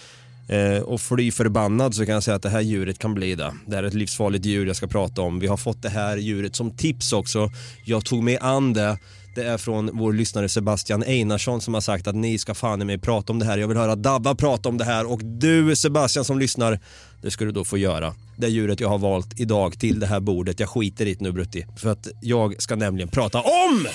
eh, 0.50 0.82
och 0.82 1.02
fly 1.02 1.32
förbannad 1.32 1.96
så 1.96 2.06
kan 2.06 2.14
jag 2.14 2.24
säga 2.24 2.36
att 2.36 2.42
det 2.42 2.50
här 2.50 2.62
djuret 2.62 3.00
kan 3.00 3.14
bli 3.14 3.36
det. 3.36 3.54
Det 3.68 3.76
här 3.76 3.84
är 3.84 3.88
ett 3.88 3.94
livsfarligt 3.94 4.46
djur 4.46 4.68
jag 4.68 4.76
ska 4.76 4.88
prata 4.88 5.22
om. 5.22 5.40
Vi 5.40 5.48
har 5.48 5.58
fått 5.58 5.82
det 5.82 5.90
här 5.90 6.18
djuret 6.18 6.56
som 6.56 6.78
tips 6.78 7.14
också. 7.14 7.52
Jag 7.86 8.06
tog 8.06 8.24
mig 8.24 8.38
an 8.42 8.74
det. 8.74 8.98
Det 9.36 9.44
är 9.44 9.58
från 9.58 9.90
vår 9.94 10.14
lyssnare 10.14 10.50
Sebastian 10.50 11.04
Einarsson 11.04 11.62
som 11.62 11.74
har 11.74 11.82
sagt 11.82 12.08
att 12.08 12.16
ni 12.16 12.38
ska 12.38 12.54
fan 12.54 12.82
i 12.82 12.86
mig 12.86 12.98
prata 12.98 13.34
om 13.34 13.40
det 13.40 13.46
här. 13.46 13.58
Jag 13.58 13.68
vill 13.68 13.78
höra 13.78 13.96
Dabba 13.96 14.36
prata 14.36 14.70
om 14.70 14.78
det 14.78 14.86
här 14.86 15.12
och 15.12 15.20
du 15.24 15.76
Sebastian 15.76 16.26
som 16.26 16.40
lyssnar, 16.40 16.80
det 17.22 17.32
ska 17.32 17.46
du 17.46 17.52
då 17.52 17.64
få 17.66 17.78
göra. 17.78 18.16
Det 18.38 18.48
djuret 18.48 18.80
jag 18.80 18.90
har 18.90 18.98
valt 18.98 19.40
idag 19.40 19.80
till 19.80 20.00
det 20.00 20.08
här 20.08 20.20
bordet. 20.20 20.60
Jag 20.60 20.70
skiter 20.70 21.06
i 21.06 21.14
det 21.14 21.24
nu 21.24 21.32
Brutti. 21.32 21.66
För 21.78 21.90
att 21.90 22.08
jag 22.22 22.62
ska 22.62 22.76
nämligen 22.76 23.10
prata 23.10 23.42
om 23.42 23.88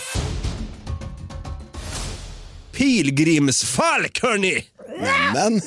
pilgrimsfalk 2.72 4.22
hörni! 4.22 4.64
Men 5.34 5.60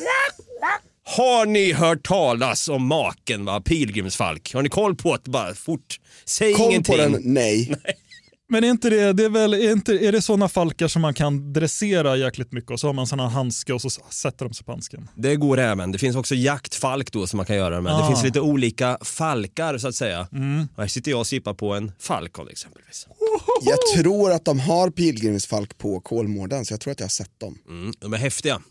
Har 1.16 1.46
ni 1.46 1.74
hört 1.74 2.08
talas 2.08 2.70
om 2.70 2.88
maken 2.88 3.46
va? 3.46 3.62
Pilgrimsfalk? 3.62 4.54
Har 4.54 4.62
ni 4.62 4.70
koll 4.70 4.96
på 4.96 5.18
det 5.24 5.32
bara 5.32 5.54
fort? 5.54 6.00
Säg 6.26 6.54
koll 6.54 6.70
ingenting. 6.70 6.96
på 6.96 7.02
den, 7.02 7.22
nej. 7.24 7.76
Men 8.50 8.64
är 8.64 8.68
inte 8.70 8.90
det, 8.90 9.14
det 9.14 9.26
är 9.26 9.30
väl, 9.30 9.54
är, 9.54 9.72
inte, 9.72 9.94
är 9.94 10.12
det 10.12 10.22
sådana 10.22 10.48
falkar 10.50 10.88
som 10.88 11.02
man 11.02 11.14
kan 11.14 11.54
dressera 11.54 12.18
jäkligt 12.18 12.52
mycket 12.52 12.72
och 12.72 12.80
så 12.80 12.88
har 12.88 12.94
man 12.94 13.08
sådana 13.08 13.30
handske 13.30 13.74
och 13.74 13.82
så 13.82 13.90
sätter 14.10 14.46
de 14.46 14.54
sig 14.54 14.66
på 14.66 14.72
handsken? 14.72 15.10
Det 15.16 15.36
går 15.36 15.58
även. 15.60 15.92
Det 15.92 15.98
finns 15.98 16.16
också 16.16 16.36
jaktfalk 16.36 17.12
då 17.12 17.28
som 17.28 17.38
man 17.38 17.46
kan 17.46 17.56
göra 17.56 17.82
med. 17.82 17.92
Det 17.92 17.96
Ah. 18.04 18.08
finns 18.08 18.24
lite 18.24 18.42
olika 18.42 18.98
falkar 19.02 19.78
så 19.78 19.88
att 19.88 19.96
säga. 19.96 20.22
Och 20.76 20.82
här 20.82 20.88
sitter 20.88 21.12
jag 21.12 21.20
och 21.20 21.28
sippar 21.28 21.54
på 21.54 21.74
en 21.74 21.92
falkon 22.00 22.48
exempelvis. 22.50 23.08
Jag 23.62 24.04
tror 24.04 24.32
att 24.32 24.46
de 24.46 24.60
har 24.60 24.90
pilgrimsfalk 24.90 25.78
på 25.78 26.00
Kolmården 26.00 26.66
så 26.66 26.74
jag 26.74 26.82
tror 26.82 26.92
att 26.92 27.00
jag 27.00 27.06
har 27.06 27.10
sett 27.10 27.40
dem. 27.40 27.58
Mm, 27.70 27.94
de 28.00 28.14
är 28.14 28.18
häftiga. 28.18 28.62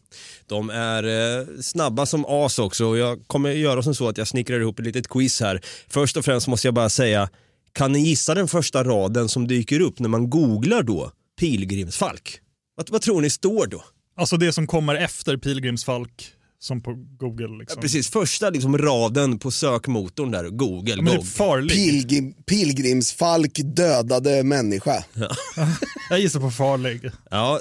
De 0.47 0.71
är 0.71 1.03
eh, 1.41 1.47
snabba 1.63 2.07
som 2.07 2.25
as 2.29 2.59
också 2.59 2.87
och 2.87 2.99
jag 2.99 3.19
kommer 3.27 3.51
göra 3.51 3.83
som 3.83 3.95
så 3.95 4.09
att 4.09 4.19
jag 4.19 4.29
snickrar 4.29 4.61
ihop 4.61 4.79
ett 4.79 4.85
litet 4.87 5.09
quiz 5.09 5.41
här. 5.41 5.61
Först 5.89 6.17
och 6.17 6.25
främst 6.25 6.47
måste 6.49 6.67
jag 6.67 6.75
bara 6.75 6.89
säga, 6.89 7.29
kan 7.77 7.93
ni 7.93 7.99
gissa 7.99 8.35
den 8.35 8.49
första 8.49 8.85
raden 8.85 9.29
som 9.29 9.47
dyker 9.47 9.81
upp 9.81 9.99
när 9.99 10.09
man 10.09 10.31
googlar 10.31 10.83
då 10.83 11.11
pilgrimsfalk? 11.41 12.41
Vad, 12.77 12.91
vad 12.91 13.03
tror 13.03 13.21
ni 13.21 13.31
står 13.31 13.67
då? 13.67 13.85
Alltså 14.17 14.37
det 14.37 14.53
som 14.53 14.67
kommer 14.67 14.95
efter 14.95 15.37
pilgrimsfalk 15.37 16.33
som 16.59 16.83
på 16.83 16.95
Google. 17.19 17.59
Liksom. 17.59 17.81
Precis, 17.83 18.11
första 18.11 18.51
liksom 18.51 18.79
raden 18.79 19.39
på 19.39 19.51
sökmotorn 19.51 20.31
där, 20.31 20.49
Google. 20.49 20.91
Ja, 20.91 21.03
men 21.03 21.05
det 21.05 21.21
är 21.21 21.25
farlig. 21.25 21.71
Pilgrim, 21.71 22.33
pilgrimsfalk 22.33 23.61
dödade 23.65 24.43
människa. 24.43 25.05
Jag 26.11 26.21
gissar 26.21 26.41
på 26.41 26.51
farlig. 26.51 27.11
Ja, 27.31 27.61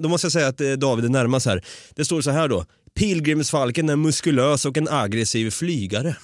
då 0.00 0.08
måste 0.08 0.24
jag 0.24 0.32
säga 0.32 0.48
att 0.48 0.60
eh, 0.60 0.72
David 0.72 1.04
är 1.04 1.08
närmast 1.08 1.46
här. 1.46 1.64
Det 1.94 2.04
står 2.04 2.20
så 2.20 2.30
här 2.30 2.48
då. 2.48 2.64
Pilgrimsfalken 2.96 3.88
är 3.88 3.96
muskulös 3.96 4.64
och 4.64 4.76
en 4.76 4.88
aggressiv 4.88 5.50
flygare. 5.50 6.16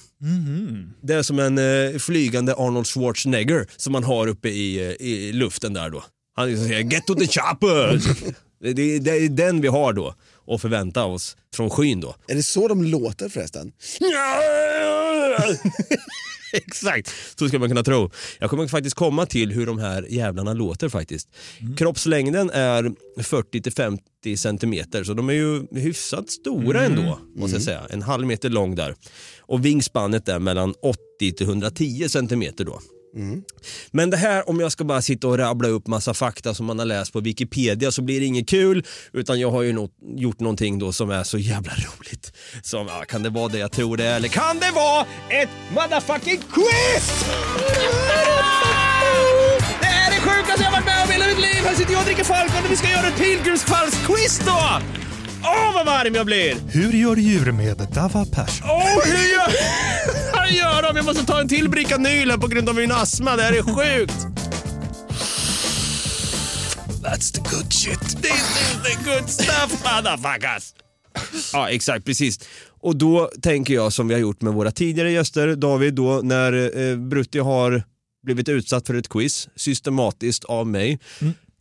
Det 1.03 1.15
är 1.15 1.23
som 1.23 1.39
en 1.39 1.59
eh, 1.59 1.99
flygande 1.99 2.55
Arnold 2.55 2.87
Schwarzenegger 2.87 3.67
som 3.77 3.93
man 3.93 4.05
har 4.05 4.27
uppe 4.27 4.49
i, 4.49 4.87
eh, 4.87 5.07
i 5.07 5.33
luften 5.33 5.73
där 5.73 5.91
då. 5.91 6.05
Han 6.37 6.57
säger 6.57 6.81
“Get 6.81 7.07
to 7.07 7.15
the 7.15 7.27
chopper!” 7.27 8.01
det, 8.75 8.99
det 8.99 9.11
är 9.11 9.29
den 9.29 9.61
vi 9.61 9.69
har 9.69 9.93
då 9.93 10.15
och 10.47 10.61
förvänta 10.61 11.05
oss 11.05 11.37
från 11.55 11.71
skyn 11.71 12.01
då. 12.01 12.15
Är 12.29 12.35
det 12.35 12.43
så 12.43 12.69
de 12.69 12.85
låter 12.85 13.29
förresten? 13.29 13.73
Exakt, 16.53 17.13
så 17.39 17.49
ska 17.49 17.59
man 17.59 17.69
kunna 17.69 17.83
tro. 17.83 18.11
Jag 18.39 18.51
kommer 18.51 18.69
faktiskt 18.69 18.97
komma 18.97 19.27
till 19.27 19.53
hur 19.53 19.67
de 19.67 19.79
här 19.79 20.07
jävlarna 20.11 20.53
låter 20.53 20.89
faktiskt. 20.89 21.29
Kroppslängden 21.77 22.51
är 22.51 22.93
40-50 23.17 24.37
centimeter 24.37 25.05
så 25.05 25.15
de 25.15 25.29
är 25.29 25.33
ju 25.33 25.67
hyfsat 25.71 26.31
stora 26.31 26.83
ändå 26.85 27.19
måste 27.37 27.57
jag 27.57 27.63
säga. 27.63 27.87
En 27.91 28.03
halv 28.03 28.27
meter 28.27 28.49
lång 28.51 28.75
där. 28.75 28.95
Och 29.41 29.65
vingspannet 29.65 30.29
är 30.29 30.39
mellan 30.39 30.75
80-110 31.21 32.09
centimeter 32.09 32.65
då. 32.65 32.81
Men 33.91 34.11
det 34.11 34.17
här, 34.17 34.49
om 34.49 34.61
jag 34.61 34.73
ska 34.73 34.85
bara 34.85 35.03
sitta 35.03 35.29
och 35.29 35.39
rabbla 35.39 35.69
upp 35.69 35.87
massa 35.87 36.15
fakta 36.15 36.55
som 36.55 36.67
man 36.67 36.79
har 36.79 36.87
läst 36.87 37.13
på 37.13 37.21
Wikipedia 37.21 37.91
så 37.93 38.03
blir 38.03 38.21
det 38.21 38.27
inget 38.27 38.49
kul. 38.49 38.87
Utan 39.13 39.41
jag 39.41 39.51
har 39.51 39.63
ju 39.63 39.73
nå- 39.73 39.89
gjort 40.17 40.41
någonting 40.41 40.79
då 40.79 40.93
som 40.93 41.11
är 41.11 41.23
så 41.25 41.39
jävla 41.39 41.73
roligt. 41.73 42.33
Som, 42.63 42.87
ja, 42.87 43.05
kan 43.09 43.23
det 43.23 43.31
vara 43.31 43.49
det 43.49 43.59
jag 43.59 43.73
tror 43.73 43.97
det 43.97 44.05
är? 44.05 44.17
Eller 44.17 44.29
kan 44.29 44.59
det 44.59 44.71
vara 44.75 45.07
ett 45.29 45.49
motherfucking 45.75 46.39
quiz? 46.53 47.25
Det 49.81 49.87
är 49.87 50.11
det 50.11 50.21
sjukaste 50.21 50.63
jag 50.63 50.71
varit 50.73 50.85
med 50.85 51.03
om 51.05 51.11
i 51.11 51.13
hela 51.13 51.27
mitt 51.27 51.39
liv. 51.41 51.65
Här 51.65 51.75
sitter 51.75 51.93
jag 51.93 52.01
och 52.01 52.07
dricker 52.07 52.25
Falcon 52.25 52.65
och 52.65 52.71
vi 52.73 52.77
ska 52.77 52.91
göra 52.91 53.07
ett 53.09 53.19
pilgrimsfalksquiz 53.19 54.39
då! 54.47 54.81
Åh, 55.45 55.75
vad 55.75 55.87
varm 55.87 56.15
jag 56.15 56.27
blir! 56.27 56.55
Hur 56.69 56.93
gör 56.93 57.17
djur 57.17 57.53
med 57.53 57.77
Dava 57.77 58.25
Passion? 58.27 58.69
Åh, 58.71 59.05
hur 59.05 59.33
gör, 59.33 59.53
hur 60.53 60.59
gör 60.59 60.83
de? 60.83 60.97
Jag 60.97 61.05
måste 61.05 61.27
ta 61.27 61.41
en 61.41 61.49
till 61.49 61.69
bricka 61.69 61.97
Nyl 61.97 62.31
här 62.31 62.39
på 62.39 62.47
grund 62.47 62.69
av 62.69 62.75
min 62.75 62.93
astma. 62.93 63.37
Det 63.37 63.43
här 63.43 63.53
är 63.53 63.63
sjukt. 63.63 64.27
That's 67.03 67.35
the 67.35 67.41
good 67.57 67.73
shit. 67.73 68.01
This 68.01 68.33
is 68.33 68.77
the 68.85 69.11
good 69.11 69.31
stuff, 69.31 69.85
motherfuckers. 69.85 70.75
Ja, 71.53 71.69
exakt, 71.71 72.05
precis. 72.05 72.41
Och 72.81 72.97
då 72.97 73.31
tänker 73.43 73.75
jag 73.75 73.93
som 73.93 74.09
vi 74.09 74.15
har 74.15 74.21
gjort 74.21 74.43
med 74.43 74.53
våra 74.53 74.71
tidigare 74.71 75.11
gäster, 75.13 75.57
David, 75.57 75.95
då 75.95 76.21
när 76.23 76.79
eh, 76.79 76.97
Brutti 76.97 77.39
har 77.39 77.83
blivit 78.23 78.49
utsatt 78.49 78.87
för 78.87 78.95
ett 78.95 79.09
quiz 79.09 79.49
systematiskt 79.57 80.45
av 80.45 80.67
mig 80.67 80.99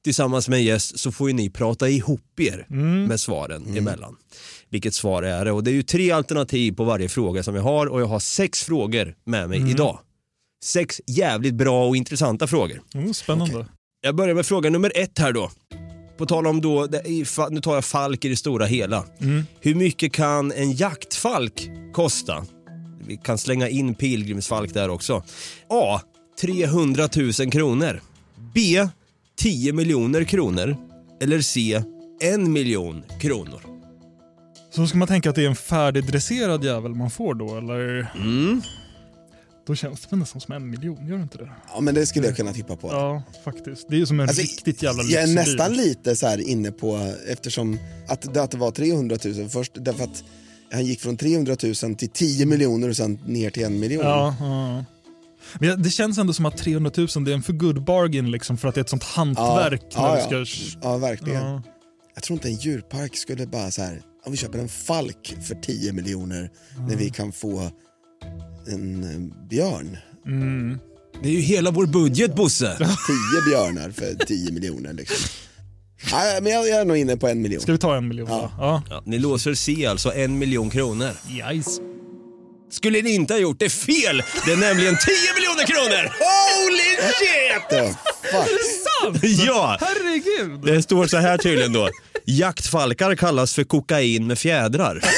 tillsammans 0.03 0.49
med 0.49 0.57
en 0.57 0.63
gäst 0.63 0.99
så 0.99 1.11
får 1.11 1.29
ju 1.29 1.35
ni 1.35 1.49
prata 1.49 1.89
ihop 1.89 2.39
er 2.39 2.65
med 3.07 3.19
svaren 3.19 3.77
emellan. 3.77 4.15
Vilket 4.71 4.93
svar 4.93 5.23
är 5.23 5.45
det? 5.45 5.51
Och 5.51 5.63
det 5.63 5.71
är 5.71 5.73
ju 5.73 5.83
tre 5.83 6.11
alternativ 6.11 6.71
på 6.71 6.83
varje 6.83 7.09
fråga 7.09 7.43
som 7.43 7.55
jag 7.55 7.63
har 7.63 7.87
och 7.87 8.01
jag 8.01 8.05
har 8.05 8.19
sex 8.19 8.63
frågor 8.63 9.15
med 9.23 9.49
mig 9.49 9.71
idag. 9.71 9.99
Sex 10.63 11.01
jävligt 11.07 11.53
bra 11.53 11.87
och 11.87 11.95
intressanta 11.95 12.47
frågor. 12.47 12.81
Mm, 12.93 13.13
spännande. 13.13 13.65
Jag 14.01 14.15
börjar 14.15 14.35
med 14.35 14.45
fråga 14.45 14.69
nummer 14.69 14.91
ett 14.95 15.19
här 15.19 15.31
då. 15.31 15.51
På 16.17 16.25
tal 16.25 16.47
om 16.47 16.61
då, 16.61 16.87
nu 17.49 17.61
tar 17.61 17.73
jag 17.73 17.85
falk 17.85 18.25
i 18.25 18.29
det 18.29 18.35
stora 18.35 18.65
hela. 18.65 19.05
Hur 19.59 19.75
mycket 19.75 20.13
kan 20.13 20.51
en 20.51 20.71
jaktfalk 20.71 21.69
kosta? 21.93 22.45
Vi 23.07 23.17
kan 23.17 23.37
slänga 23.37 23.69
in 23.69 23.95
pilgrimsfalk 23.95 24.73
där 24.73 24.89
också. 24.89 25.23
A. 25.69 26.01
300 26.41 27.09
000 27.39 27.51
kronor. 27.51 28.01
B. 28.53 28.87
10 29.37 29.73
miljoner 29.73 30.23
kronor. 30.23 30.75
Eller 31.21 31.41
C. 31.41 31.83
1 32.21 32.39
miljon 32.39 33.03
kronor. 33.21 33.70
Så 34.71 34.87
ska 34.87 34.97
man 34.97 35.07
tänka 35.07 35.29
att 35.29 35.35
det 35.35 35.43
är 35.43 35.49
en 35.49 35.55
färdigdresserad 35.55 36.63
jävel 36.63 36.95
man 36.95 37.11
får 37.11 37.33
då, 37.35 37.57
eller? 37.57 38.11
Mm. 38.15 38.61
Då 39.67 39.75
känns 39.75 40.01
det 40.01 40.07
väl 40.11 40.19
nästan 40.19 40.41
som 40.41 40.53
en 40.53 40.69
miljon, 40.69 41.07
gör 41.07 41.17
det 41.17 41.23
inte 41.23 41.37
det? 41.37 41.49
Ja 41.73 41.81
men 41.81 41.95
det 41.95 42.05
skulle 42.05 42.27
jag 42.27 42.35
kunna 42.35 42.53
tippa 42.53 42.75
på. 42.75 42.87
Ja, 42.87 43.23
faktiskt. 43.43 43.87
Det 43.89 44.01
är 44.01 44.05
som 44.05 44.19
en 44.19 44.27
Alltså, 44.29 44.41
riktigt 44.41 44.83
jävla 44.83 45.03
Jag 45.03 45.23
är 45.23 45.27
lyxbil. 45.27 45.53
nästan 45.55 45.73
lite 45.73 46.15
så 46.15 46.27
här 46.27 46.37
inne 46.49 46.71
på, 46.71 47.13
eftersom 47.27 47.79
att 48.07 48.33
det, 48.33 48.43
att 48.43 48.51
det 48.51 48.57
var 48.57 48.71
300 48.71 49.17
000 49.25 49.49
först, 49.49 49.71
därför 49.75 50.03
att 50.03 50.23
han 50.71 50.85
gick 50.85 51.01
från 51.01 51.17
300 51.17 51.55
000 51.83 51.95
till 51.95 52.09
10 52.09 52.45
miljoner 52.45 52.89
och 52.89 52.95
sen 52.97 53.19
ner 53.25 53.49
till 53.49 53.63
en 53.63 53.79
miljon. 53.79 54.03
Ja, 54.05 54.35
ja. 54.39 54.85
Men 55.59 55.83
det 55.83 55.89
känns 55.89 56.17
ändå 56.17 56.33
som 56.33 56.45
att 56.45 56.57
300 56.57 56.91
000 56.97 57.07
det 57.25 57.31
är 57.31 57.35
en 57.35 57.43
för 57.43 57.53
good 57.53 57.83
bargain 57.83 58.31
liksom 58.31 58.57
för 58.57 58.67
att 58.67 58.75
det 58.75 58.79
är 58.79 58.83
ett 58.83 58.89
sånt 58.89 59.03
hantverk. 59.03 59.81
ja, 59.95 60.13
när 60.29 60.37
ja. 60.37 60.45
ska... 60.45 60.59
ja 60.81 60.97
verkligen. 60.97 61.43
Ja. 61.45 61.61
Jag 62.15 62.23
tror 62.23 62.35
inte 62.37 62.47
en 62.47 62.55
djurpark 62.55 63.17
skulle 63.17 63.47
bara 63.47 63.71
så 63.71 63.81
här, 63.81 64.01
om 64.25 64.31
vi 64.31 64.37
köper 64.37 64.59
en 64.59 64.69
falk 64.69 65.35
för 65.47 65.55
10 65.55 65.93
miljoner 65.93 66.49
när 66.87 66.95
vi 66.95 67.09
kan 67.09 67.31
få 67.31 67.71
en 68.67 69.03
eh, 69.03 69.47
björn. 69.49 69.97
Mm. 70.25 70.79
Det 71.23 71.29
är 71.29 71.33
ju 71.33 71.39
hela 71.39 71.71
vår 71.71 71.85
budget 71.85 72.35
Bosse. 72.35 72.77
10 72.77 72.87
björnar 73.49 73.91
för 73.91 74.25
10 74.25 74.51
miljoner 74.51 74.93
liksom. 74.93 75.29
Nej, 76.11 76.41
men 76.41 76.51
jag, 76.51 76.67
jag 76.67 76.79
är 76.81 76.85
nog 76.85 76.97
inne 76.97 77.17
på 77.17 77.27
en 77.27 77.41
miljon. 77.41 77.61
Ska 77.61 77.71
vi 77.71 77.77
ta 77.77 77.95
en 77.95 78.07
miljon 78.07 78.27
Ja. 78.29 78.51
Ja. 78.57 78.83
Ja, 78.89 79.03
ni 79.05 79.19
låser 79.19 79.53
C 79.53 79.85
alltså, 79.85 80.13
en 80.13 80.37
miljon 80.37 80.69
kronor. 80.69 81.11
Yes. 81.29 81.79
Skulle 82.71 83.01
ni 83.01 83.11
inte 83.11 83.33
ha 83.33 83.39
gjort 83.39 83.59
det 83.59 83.69
fel? 83.69 84.23
Det 84.45 84.51
är 84.51 84.57
nämligen 84.57 84.97
10 84.97 85.13
miljoner 85.35 85.65
kronor! 85.67 86.03
Holy 86.19 87.11
shit! 87.19 87.69
The 87.69 87.93
fuck? 88.31 89.47
Ja, 89.47 89.77
Herregud! 89.81 90.61
det 90.75 90.81
står 90.83 91.07
så 91.07 91.17
här 91.17 91.37
tydligen 91.37 91.73
då. 91.73 91.89
Jaktfalkar 92.37 93.15
kallas 93.15 93.53
för 93.53 93.63
kokain 93.63 94.27
med 94.27 94.39
fjädrar. 94.39 95.01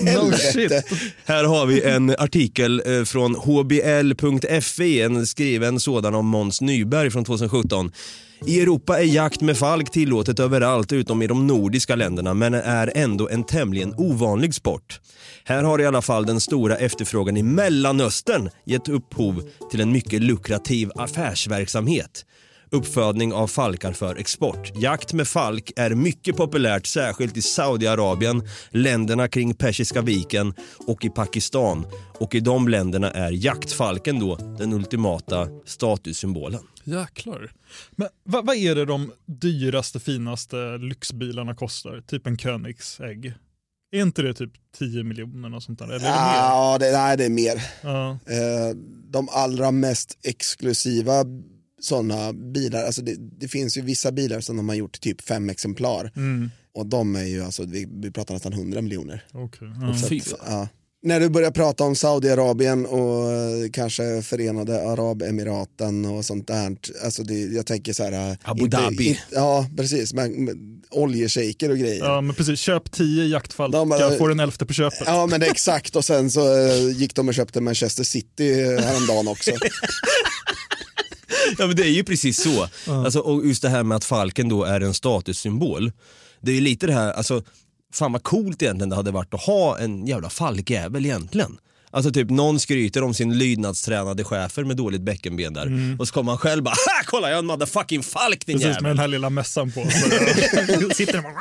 No. 0.00 0.32
Här 1.24 1.44
har 1.44 1.66
vi 1.66 1.82
en 1.82 2.10
artikel 2.10 2.82
eh, 2.86 3.04
från 3.04 3.34
hbl.fi, 3.34 5.00
en 5.02 5.26
skriven 5.26 5.80
sådan 5.80 6.14
om 6.14 6.26
Måns 6.26 6.60
Nyberg 6.60 7.10
från 7.10 7.24
2017. 7.24 7.92
I 8.46 8.60
Europa 8.60 8.98
är 8.98 9.04
jakt 9.04 9.40
med 9.40 9.58
falk 9.58 9.90
tillåtet 9.90 10.40
överallt 10.40 10.92
utom 10.92 11.22
i 11.22 11.26
de 11.26 11.46
nordiska 11.46 11.96
länderna 11.96 12.34
men 12.34 12.54
är 12.54 12.92
ändå 12.94 13.28
en 13.28 13.44
tämligen 13.44 13.94
ovanlig 13.96 14.54
sport. 14.54 15.00
Här 15.44 15.62
har 15.62 15.80
i 15.80 15.86
alla 15.86 16.02
fall 16.02 16.26
den 16.26 16.40
stora 16.40 16.76
efterfrågan 16.76 17.36
i 17.36 17.42
Mellanöstern 17.42 18.50
gett 18.64 18.88
upphov 18.88 19.42
till 19.70 19.80
en 19.80 19.92
mycket 19.92 20.22
lukrativ 20.22 20.90
affärsverksamhet. 20.94 22.24
Uppfödning 22.70 23.32
av 23.32 23.46
falkar 23.46 23.92
för 23.92 24.16
export. 24.16 24.72
Jakt 24.74 25.12
med 25.12 25.28
falk 25.28 25.72
är 25.76 25.90
mycket 25.90 26.36
populärt 26.36 26.86
särskilt 26.86 27.36
i 27.36 27.42
Saudiarabien, 27.42 28.48
länderna 28.70 29.28
kring 29.28 29.54
Persiska 29.54 30.02
viken 30.02 30.54
och 30.86 31.04
i 31.04 31.10
Pakistan. 31.10 31.86
Och 32.18 32.34
i 32.34 32.40
de 32.40 32.68
länderna 32.68 33.10
är 33.10 33.30
jaktfalken 33.32 34.20
då 34.20 34.36
den 34.36 34.72
ultimata 34.72 35.48
statussymbolen. 35.64 36.60
Jäklar. 36.84 37.52
Men 37.90 38.08
vad, 38.24 38.46
vad 38.46 38.56
är 38.56 38.74
det 38.74 38.84
de 38.84 39.12
dyraste, 39.26 40.00
finaste 40.00 40.78
lyxbilarna 40.78 41.54
kostar? 41.54 42.00
Typ 42.00 42.26
en 42.26 42.36
Koenigsegg. 42.36 43.34
Är 43.92 44.02
inte 44.02 44.22
det 44.22 44.34
typ 44.34 44.52
10 44.78 45.04
miljoner 45.04 45.54
och 45.54 45.62
sånt 45.62 45.78
där? 45.78 45.86
Eller 45.86 45.96
är 45.96 46.00
det 46.00 46.08
mer? 46.08 46.36
Ja, 46.36 46.76
det, 46.80 46.92
nej, 46.92 47.16
det 47.16 47.24
är 47.24 47.30
mer. 47.30 47.62
Ja. 47.80 48.10
Eh, 48.10 48.76
de 49.10 49.28
allra 49.28 49.70
mest 49.70 50.18
exklusiva 50.22 51.24
sådana 51.80 52.32
bilar, 52.32 52.84
alltså 52.84 53.02
det, 53.02 53.16
det 53.18 53.48
finns 53.48 53.76
ju 53.76 53.82
vissa 53.82 54.12
bilar 54.12 54.40
som 54.40 54.56
de 54.56 54.68
har 54.68 54.76
gjort 54.76 55.00
typ 55.00 55.20
fem 55.20 55.50
exemplar. 55.50 56.12
Mm. 56.16 56.50
Och 56.74 56.86
de 56.86 57.16
är 57.16 57.24
ju, 57.24 57.44
alltså, 57.44 57.64
vi, 57.64 57.86
vi 58.02 58.10
pratar 58.10 58.34
nästan 58.34 58.52
100 58.52 58.82
miljoner. 58.82 59.24
Att, 59.34 60.00
fan. 60.00 60.20
ja. 60.46 60.68
När 61.02 61.20
du 61.20 61.28
börjar 61.28 61.50
prata 61.50 61.84
om 61.84 61.94
Saudiarabien 61.96 62.86
och 62.86 63.32
eh, 63.32 63.70
kanske 63.72 64.22
Förenade 64.22 64.90
Arabemiraten 64.90 66.04
och 66.04 66.24
sånt 66.24 66.46
där. 66.46 66.76
Alltså 67.04 67.22
det, 67.22 67.40
jag 67.40 67.66
tänker 67.66 67.92
så 67.92 68.04
här. 68.04 68.30
eh, 68.30 68.36
Abu 68.42 68.68
Dhabi. 68.68 69.20
ja, 69.32 69.66
precis. 69.76 70.14
Men, 70.14 70.44
men, 70.44 70.82
oljeshejker 70.90 71.70
och 71.70 71.78
grejer. 71.78 72.04
ja, 72.04 72.20
men 72.20 72.34
precis. 72.34 72.60
Köp 72.60 72.92
10 72.92 73.24
jaktfalkar, 73.24 74.10
De 74.10 74.18
får 74.18 74.28
den 74.28 74.40
elfte 74.40 74.66
på 74.66 74.72
köpet. 74.72 75.02
Ja 75.06 75.26
men 75.26 75.40
det 75.40 75.46
är 75.46 75.50
exakt 75.50 75.96
och 75.96 76.04
sen 76.04 76.30
så 76.30 76.66
eh, 76.66 76.90
gick 76.90 77.14
de 77.14 77.28
och 77.28 77.34
köpte 77.34 77.60
Manchester 77.60 78.04
City 78.04 78.54
häromdagen 78.64 79.28
också. 79.28 79.50
Ja 81.58 81.66
men 81.66 81.76
det 81.76 81.82
är 81.82 81.90
ju 81.90 82.04
precis 82.04 82.42
så. 82.42 82.68
Alltså, 82.92 83.18
och 83.18 83.46
just 83.46 83.62
det 83.62 83.68
här 83.68 83.82
med 83.82 83.96
att 83.96 84.04
falken 84.04 84.48
då 84.48 84.64
är 84.64 84.80
en 84.80 84.94
statussymbol. 84.94 85.92
Det 86.40 86.50
är 86.50 86.54
ju 86.54 86.60
lite 86.60 86.86
det 86.86 86.92
här, 86.92 87.12
alltså 87.12 87.42
fan 87.92 88.12
vad 88.12 88.22
coolt 88.22 88.62
egentligen 88.62 88.88
det 88.90 88.96
hade 88.96 89.10
varit 89.10 89.34
att 89.34 89.42
ha 89.42 89.78
en 89.78 90.06
jävla 90.06 90.30
falkjävel 90.30 91.06
egentligen. 91.06 91.58
Alltså 91.90 92.10
typ 92.12 92.30
någon 92.30 92.60
skryter 92.60 93.02
om 93.02 93.14
sin 93.14 93.38
lydnadstränade 93.38 94.24
chefer 94.24 94.64
med 94.64 94.76
dåligt 94.76 95.02
bäckenben 95.02 95.52
där. 95.54 95.66
Mm. 95.66 96.00
Och 96.00 96.08
så 96.08 96.14
kommer 96.14 96.32
han 96.32 96.38
själv 96.38 96.62
bara 96.62 96.70
ha 96.70 97.02
kolla 97.06 97.28
jag 97.28 97.36
har 97.36 97.38
en 97.38 97.46
motherfucking 97.46 98.02
falk 98.02 98.46
din 98.46 98.58
Precis 98.58 98.66
med 98.66 98.74
den 98.76 98.84
jävel. 98.84 98.98
här 98.98 99.08
lilla 99.08 99.30
mössan 99.30 99.72
på. 99.72 99.80
Sitter 100.94 101.12
de 101.12 101.18
och... 101.18 101.32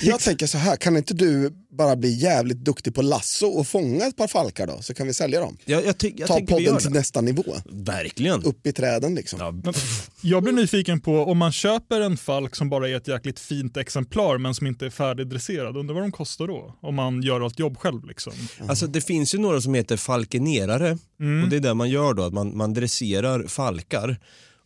Jag 0.00 0.20
tänker 0.20 0.46
så 0.46 0.58
här, 0.58 0.76
kan 0.76 0.96
inte 0.96 1.14
du 1.14 1.52
bara 1.78 1.96
bli 1.96 2.14
jävligt 2.18 2.56
duktig 2.64 2.94
på 2.94 3.02
lasso 3.02 3.46
och 3.46 3.68
fånga 3.68 4.06
ett 4.06 4.16
par 4.16 4.28
falkar 4.28 4.66
då? 4.66 4.82
Så 4.82 4.94
kan 4.94 5.06
vi 5.06 5.14
sälja 5.14 5.40
dem. 5.40 5.56
Jag, 5.64 5.86
jag, 5.86 5.98
ty- 5.98 6.12
jag 6.16 6.28
Ta 6.28 6.40
podden 6.40 6.78
till 6.78 6.90
nästa 6.90 7.20
nivå. 7.20 7.44
Verkligen. 7.64 8.42
Upp 8.42 8.66
i 8.66 8.72
träden 8.72 9.14
liksom. 9.14 9.38
Ja, 9.40 9.50
Men 9.50 9.74
jag 10.20 10.42
blir 10.42 10.52
nyfiken 10.52 11.00
på 11.00 11.24
om 11.24 11.38
man 11.38 11.52
köper 11.52 12.00
en 12.00 12.16
falk 12.16 12.56
som 12.56 12.70
bara 12.70 12.88
är 12.88 12.96
ett 12.96 13.08
jäkligt 13.08 13.40
fint 13.40 13.76
exemplar 13.76 14.38
men 14.38 14.54
som 14.54 14.66
inte 14.66 14.86
är 14.86 14.90
färdigdresserad, 14.90 15.76
undrar 15.76 15.94
vad 15.94 16.04
de 16.04 16.12
kostar 16.12 16.46
då? 16.46 16.74
Om 16.80 16.94
man 16.94 17.22
gör 17.22 17.40
allt 17.40 17.58
jobb 17.58 17.78
själv 17.78 18.04
liksom. 18.04 18.32
Alltså 18.68 18.86
det 18.86 19.00
finns 19.00 19.34
ju 19.34 19.38
några 19.38 19.60
som 19.60 19.74
heter 19.76 19.96
falkenerare 19.96 20.98
Mm. 21.20 21.44
och 21.44 21.48
det 21.50 21.56
är 21.56 21.60
det 21.60 21.74
man 21.74 21.90
gör 21.90 22.14
då, 22.14 22.22
att 22.22 22.32
man, 22.32 22.56
man 22.56 22.74
dresserar 22.74 23.46
falkar. 23.48 24.16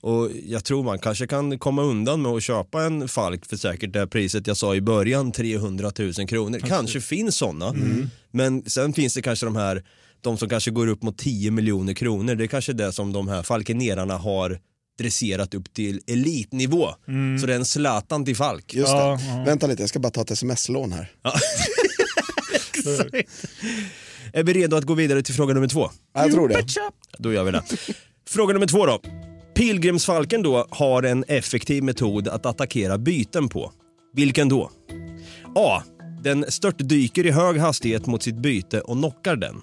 Och 0.02 0.28
jag 0.46 0.64
tror 0.64 0.82
man 0.84 0.98
kanske 0.98 1.26
kan 1.26 1.58
komma 1.58 1.82
undan 1.82 2.22
med 2.22 2.32
att 2.32 2.42
köpa 2.42 2.82
en 2.82 3.08
falk 3.08 3.46
för 3.46 3.56
säkert 3.56 3.92
det 3.92 4.06
priset 4.06 4.46
jag 4.46 4.56
sa 4.56 4.74
i 4.74 4.80
början, 4.80 5.32
300 5.32 5.92
000 5.98 6.12
kronor. 6.28 6.58
Kanske 6.58 7.00
finns 7.00 7.36
sådana, 7.36 7.68
Mm. 7.68 8.10
men 8.30 8.62
sen 8.70 8.92
finns 8.92 9.14
det 9.14 9.22
kanske 9.22 9.46
de 9.46 9.56
här, 9.56 9.84
de 10.20 10.38
som 10.38 10.48
kanske 10.48 10.70
går 10.70 10.86
upp 10.86 11.02
mot 11.02 11.18
10 11.18 11.50
miljoner 11.50 11.94
kronor. 11.94 12.34
Det 12.34 12.44
är 12.44 12.48
kanske 12.48 12.72
det 12.72 12.92
som 12.92 13.12
de 13.12 13.28
här 13.28 13.42
falkenerarna 13.42 14.16
har 14.16 14.58
dresserat 14.98 15.54
upp 15.54 15.72
till 15.74 16.00
elitnivå. 16.06 16.88
Så 17.40 17.46
det 17.46 17.52
är 17.52 17.56
en 17.56 17.64
Zlatan 17.64 18.24
till 18.24 18.36
falk. 18.36 18.74
Just 18.74 18.88
Ja, 18.88 19.18
det. 19.20 19.24
ja. 19.36 19.42
Vänta 19.46 19.66
lite, 19.66 19.82
jag 19.82 19.88
ska 19.88 19.98
bara 19.98 20.10
ta 20.10 20.20
ett 20.20 20.30
sms-lån 20.30 20.92
här. 20.92 21.10
Är 24.32 24.44
vi 24.44 24.52
redo 24.52 24.76
att 24.76 24.84
gå 24.84 24.94
vidare 24.94 25.22
till 25.22 25.34
fråga 25.34 25.54
nummer 25.54 25.68
två? 25.68 25.90
Ja, 26.14 26.22
jag 26.22 26.32
tror 26.32 26.48
det. 26.48 26.64
Då 27.18 27.32
gör 27.32 27.44
vi 27.44 27.50
det. 27.50 27.62
Fråga 28.28 28.52
nummer 28.52 28.66
två 28.66 28.86
då. 28.86 29.00
Pilgrimsfalken 29.54 30.42
då 30.42 30.66
har 30.70 31.02
en 31.02 31.24
effektiv 31.28 31.82
metod 31.82 32.28
att 32.28 32.46
attackera 32.46 32.98
byten 32.98 33.48
på. 33.48 33.72
Vilken 34.14 34.48
då? 34.48 34.70
A. 35.54 35.82
Den 36.22 36.44
störtdyker 36.48 37.26
i 37.26 37.30
hög 37.30 37.56
hastighet 37.56 38.06
mot 38.06 38.22
sitt 38.22 38.36
byte 38.36 38.80
och 38.80 38.96
knockar 38.96 39.36
den. 39.36 39.62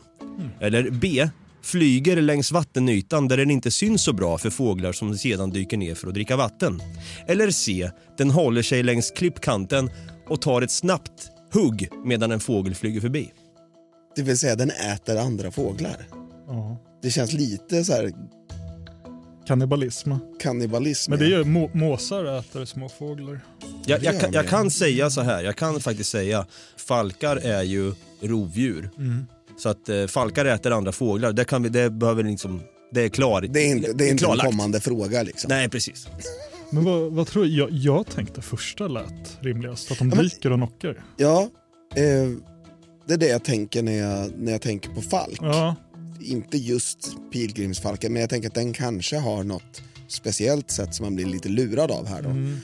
Eller 0.62 0.90
B. 0.90 1.30
Flyger 1.64 2.22
längs 2.22 2.52
vattenytan 2.52 3.28
där 3.28 3.38
den 3.38 3.52
inte 3.52 3.72
syns 3.72 4.04
så 4.04 4.14
bra 4.14 4.38
för 4.38 4.50
fåglar 4.50 4.92
som 4.92 5.18
sedan 5.18 5.50
dyker 5.50 5.78
ner 5.78 5.96
för 5.96 6.08
att 6.08 6.14
dricka 6.14 6.36
vatten. 6.36 6.82
Eller 7.28 7.52
C. 7.52 7.90
Den 8.18 8.32
håller 8.32 8.62
sig 8.62 8.84
längs 8.84 9.12
klippkanten 9.12 9.90
och 10.28 10.42
tar 10.42 10.62
ett 10.62 10.72
snabbt 10.72 11.32
hugg 11.54 11.90
medan 12.06 12.32
en 12.32 12.40
fågel 12.40 12.76
flyger 12.76 13.02
förbi. 13.02 13.32
Det 14.18 14.24
vill 14.24 14.38
säga 14.38 14.56
den 14.56 14.70
äter 14.72 15.18
andra 15.18 15.52
fåglar. 15.52 16.08
Ja. 16.48 16.78
Det 17.02 17.12
känns 17.12 17.34
lite 17.34 17.84
så 17.84 17.94
här 17.94 18.12
Kannibalism. 19.48 20.12
kannibalism. 20.40 21.12
Men 21.12 21.20
det 21.20 21.26
är 21.26 21.30
ju 21.30 21.44
må 21.44 21.70
måsar 21.74 22.40
äter 22.40 22.66
småfåglar. 22.66 23.40
Jag, 23.86 24.04
jag, 24.04 24.14
gör 24.14 24.22
kan- 24.22 24.34
jag 24.34 24.48
kan 24.48 24.72
säga 24.72 25.10
så 25.10 25.22
här, 25.22 25.44
jag 25.44 25.56
kan 25.56 25.80
faktiskt 25.80 26.10
säga 26.10 26.46
falkar 26.78 27.36
är 27.38 27.64
ju 27.64 27.94
rovdjur. 28.22 28.90
Så 29.58 29.70
att 29.70 29.90
eh, 29.90 30.06
falkar 30.08 30.46
äter 30.46 30.72
andra 30.72 30.92
fåglar, 30.92 31.32
det, 31.34 31.46
kan 31.46 31.64
vi, 31.64 31.70
det 31.70 31.90
behöver 31.90 32.24
liksom, 32.24 32.62
det 32.92 33.02
är 33.02 33.10
klar, 33.10 33.42
Det 33.42 33.60
är 33.60 33.68
inte, 33.72 33.94
det 33.94 34.08
är 34.08 34.12
inte 34.12 34.26
en 34.26 34.38
kommande 34.38 34.80
fråga 34.80 35.24
liksom. 35.24 35.48
Nej 35.50 35.70
precis. 35.70 36.08
Men 36.72 36.84
vad, 36.84 37.12
vad 37.14 37.28
tror 37.28 37.46
jag? 37.48 37.70
Jag 37.72 38.08
tänkte 38.08 38.42
första 38.42 38.88
lät 38.88 39.38
rimligast, 39.42 39.92
att 39.92 39.98
de 40.00 40.10
Ja, 40.10 40.16
men- 40.16 40.24
dyker 40.26 40.52
och 40.52 40.58
knockar. 40.58 41.04
Ja, 41.18 41.50
eh, 41.96 42.04
det 43.08 43.14
är 43.14 43.18
det 43.18 43.28
jag 43.28 43.44
tänker 43.44 43.84
när 43.84 43.98
jag, 43.98 44.32
när 44.38 44.52
jag 44.52 44.62
tänker 44.62 44.90
på 44.90 45.02
falk. 45.02 45.40
Ja, 45.42 45.76
Inte 46.22 46.58
just 46.58 47.16
pilgrimsfalken, 47.32 48.14
men 48.14 48.20
jag 48.22 48.30
tänker 48.30 48.48
att 48.48 48.56
den 48.56 48.74
kanske 48.74 49.18
har 49.18 49.44
något 49.44 49.82
speciellt 50.08 50.72
sätt 50.72 50.96
som 50.96 51.06
man 51.06 51.16
blir 51.16 51.26
lite 51.26 51.50
lurad 51.50 51.92
av 51.92 52.08
här 52.08 52.22
då. 52.22 52.30
Mm. 52.30 52.58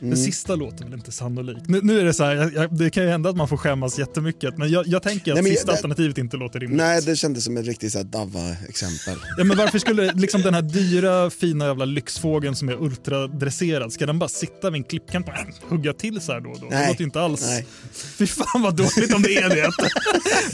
Mm. 0.00 0.10
det 0.10 0.16
sista 0.16 0.54
låter 0.54 0.84
väl 0.84 0.94
inte 0.94 1.12
sannolikt. 1.12 1.68
Nu, 1.68 1.80
nu 1.82 2.00
är 2.00 2.04
det 2.04 2.14
så 2.14 2.24
här, 2.24 2.34
jag, 2.36 2.54
jag, 2.54 2.78
det 2.78 2.90
kan 2.90 3.02
ju 3.04 3.08
hända 3.10 3.30
att 3.30 3.36
man 3.36 3.48
får 3.48 3.56
skämmas 3.56 3.98
jättemycket, 3.98 4.58
men 4.58 4.70
jag, 4.70 4.86
jag 4.86 5.02
tänker 5.02 5.30
att 5.32 5.34
Nej, 5.36 5.42
men 5.42 5.52
sista 5.52 5.68
jag- 5.68 5.76
alternativet 5.76 6.18
inte 6.18 6.36
låter 6.36 6.60
rimligt. 6.60 6.76
Nej, 6.78 7.02
det 7.02 7.16
kändes 7.16 7.44
som 7.44 7.56
ett 7.56 7.66
riktigt 7.66 7.94
Davva-exempel. 8.12 9.18
Ja, 9.38 9.44
men 9.44 9.56
varför 9.56 9.78
skulle 9.78 10.12
liksom 10.12 10.42
den 10.42 10.54
här 10.54 10.62
dyra 10.62 11.30
fina 11.30 11.66
jävla 11.66 11.84
lyxfågeln 11.84 12.56
som 12.56 12.68
är 12.68 12.82
ultradresserad, 12.82 13.92
ska 13.92 14.06
den 14.06 14.18
bara 14.18 14.28
sitta 14.28 14.70
vid 14.70 14.78
en 14.78 14.84
klippkant 14.84 15.26
och 15.28 15.70
hugga 15.70 15.92
till 15.92 16.20
så 16.20 16.32
här 16.32 16.40
då 16.40 16.50
och 16.50 16.60
då? 16.60 16.68
Det 16.68 16.74
Nej. 16.76 16.88
låter 16.88 17.00
ju 17.00 17.04
inte 17.04 17.20
alls... 17.20 17.42
Nej. 17.46 17.66
Fy 17.92 18.26
fan 18.26 18.62
vad 18.62 18.76
dåligt 18.76 19.14
om 19.14 19.22
det 19.22 19.36
är 19.36 19.48
det. 19.48 19.70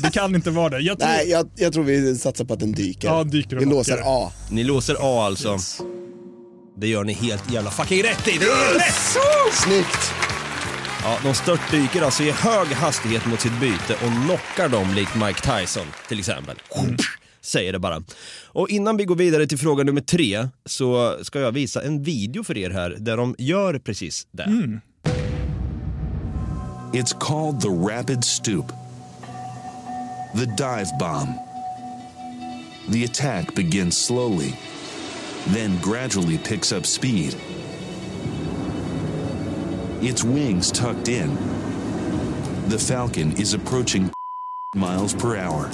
det 0.03 0.11
kan 0.13 0.35
inte 0.35 0.51
vara 0.51 0.69
det. 0.69 0.81
Jag 0.81 0.99
tror... 0.99 1.09
Nej, 1.09 1.29
jag, 1.31 1.51
jag 1.57 1.73
tror 1.73 1.85
vi 1.85 2.17
satsar 2.17 2.45
på 2.45 2.55
att 2.55 2.61
den 2.61 2.73
dyker. 2.73 3.09
Ja, 3.09 3.25
dyker 3.25 3.57
och 3.57 3.63
vi 3.63 3.67
låser. 3.67 4.01
A. 4.05 4.33
Ni 4.51 4.65
låser 4.65 4.97
A 5.01 5.27
alltså. 5.27 5.59
Det 6.79 6.89
gör 6.89 7.05
ni 7.05 7.13
helt 7.13 7.53
jävla 7.53 7.71
fucking 7.71 8.03
rätt 8.03 8.29
i. 8.29 8.39
Det 8.39 8.45
är 8.45 8.75
rätt! 8.75 9.17
Snyggt! 9.53 10.13
Ja, 11.03 11.19
de 11.23 11.35
störtdyker 11.35 12.03
alltså 12.03 12.23
i 12.23 12.31
hög 12.31 12.69
hastighet 12.69 13.27
mot 13.27 13.41
sitt 13.41 13.61
byte 13.61 13.95
och 13.95 14.25
knockar 14.25 14.69
dem 14.69 14.95
likt 14.95 15.15
Mike 15.15 15.41
Tyson 15.41 15.87
till 16.09 16.19
exempel. 16.19 16.57
Säger 17.43 17.73
det 17.73 17.79
bara. 17.79 18.03
Och 18.47 18.69
innan 18.69 18.97
vi 18.97 19.05
går 19.05 19.17
vidare 19.17 19.47
till 19.47 19.59
fråga 19.59 19.85
nummer 19.85 20.01
tre 20.01 20.49
så 20.67 21.19
ska 21.23 21.41
jag 21.41 21.53
visa 21.53 21.83
en 21.83 22.03
video 22.03 22.45
för 22.45 22.59
er 22.59 22.71
här 22.71 22.97
där 22.99 23.17
de 23.17 23.35
gör 23.39 23.79
precis 23.79 24.27
det. 24.31 24.79
It's 26.93 27.17
called 27.21 27.61
the 27.61 27.69
Rapid 27.69 28.25
Stoop. 28.25 28.69
The 30.33 30.45
dive 30.45 30.87
bomb. 31.01 31.29
The 32.93 33.05
attack 33.05 33.55
begins 33.55 34.07
slowly, 34.07 34.53
then 35.49 35.77
gradually 35.79 36.39
picks 36.39 36.73
up 36.73 36.87
speed. 36.87 37.35
Its 40.03 40.23
wings 40.23 40.71
tucked 40.71 41.09
in. 41.09 41.35
The 42.69 42.79
Falcon 42.79 43.33
is 43.39 43.55
approaching 43.55 44.11
miles 44.75 45.15
per 45.15 45.37
hour. 45.37 45.71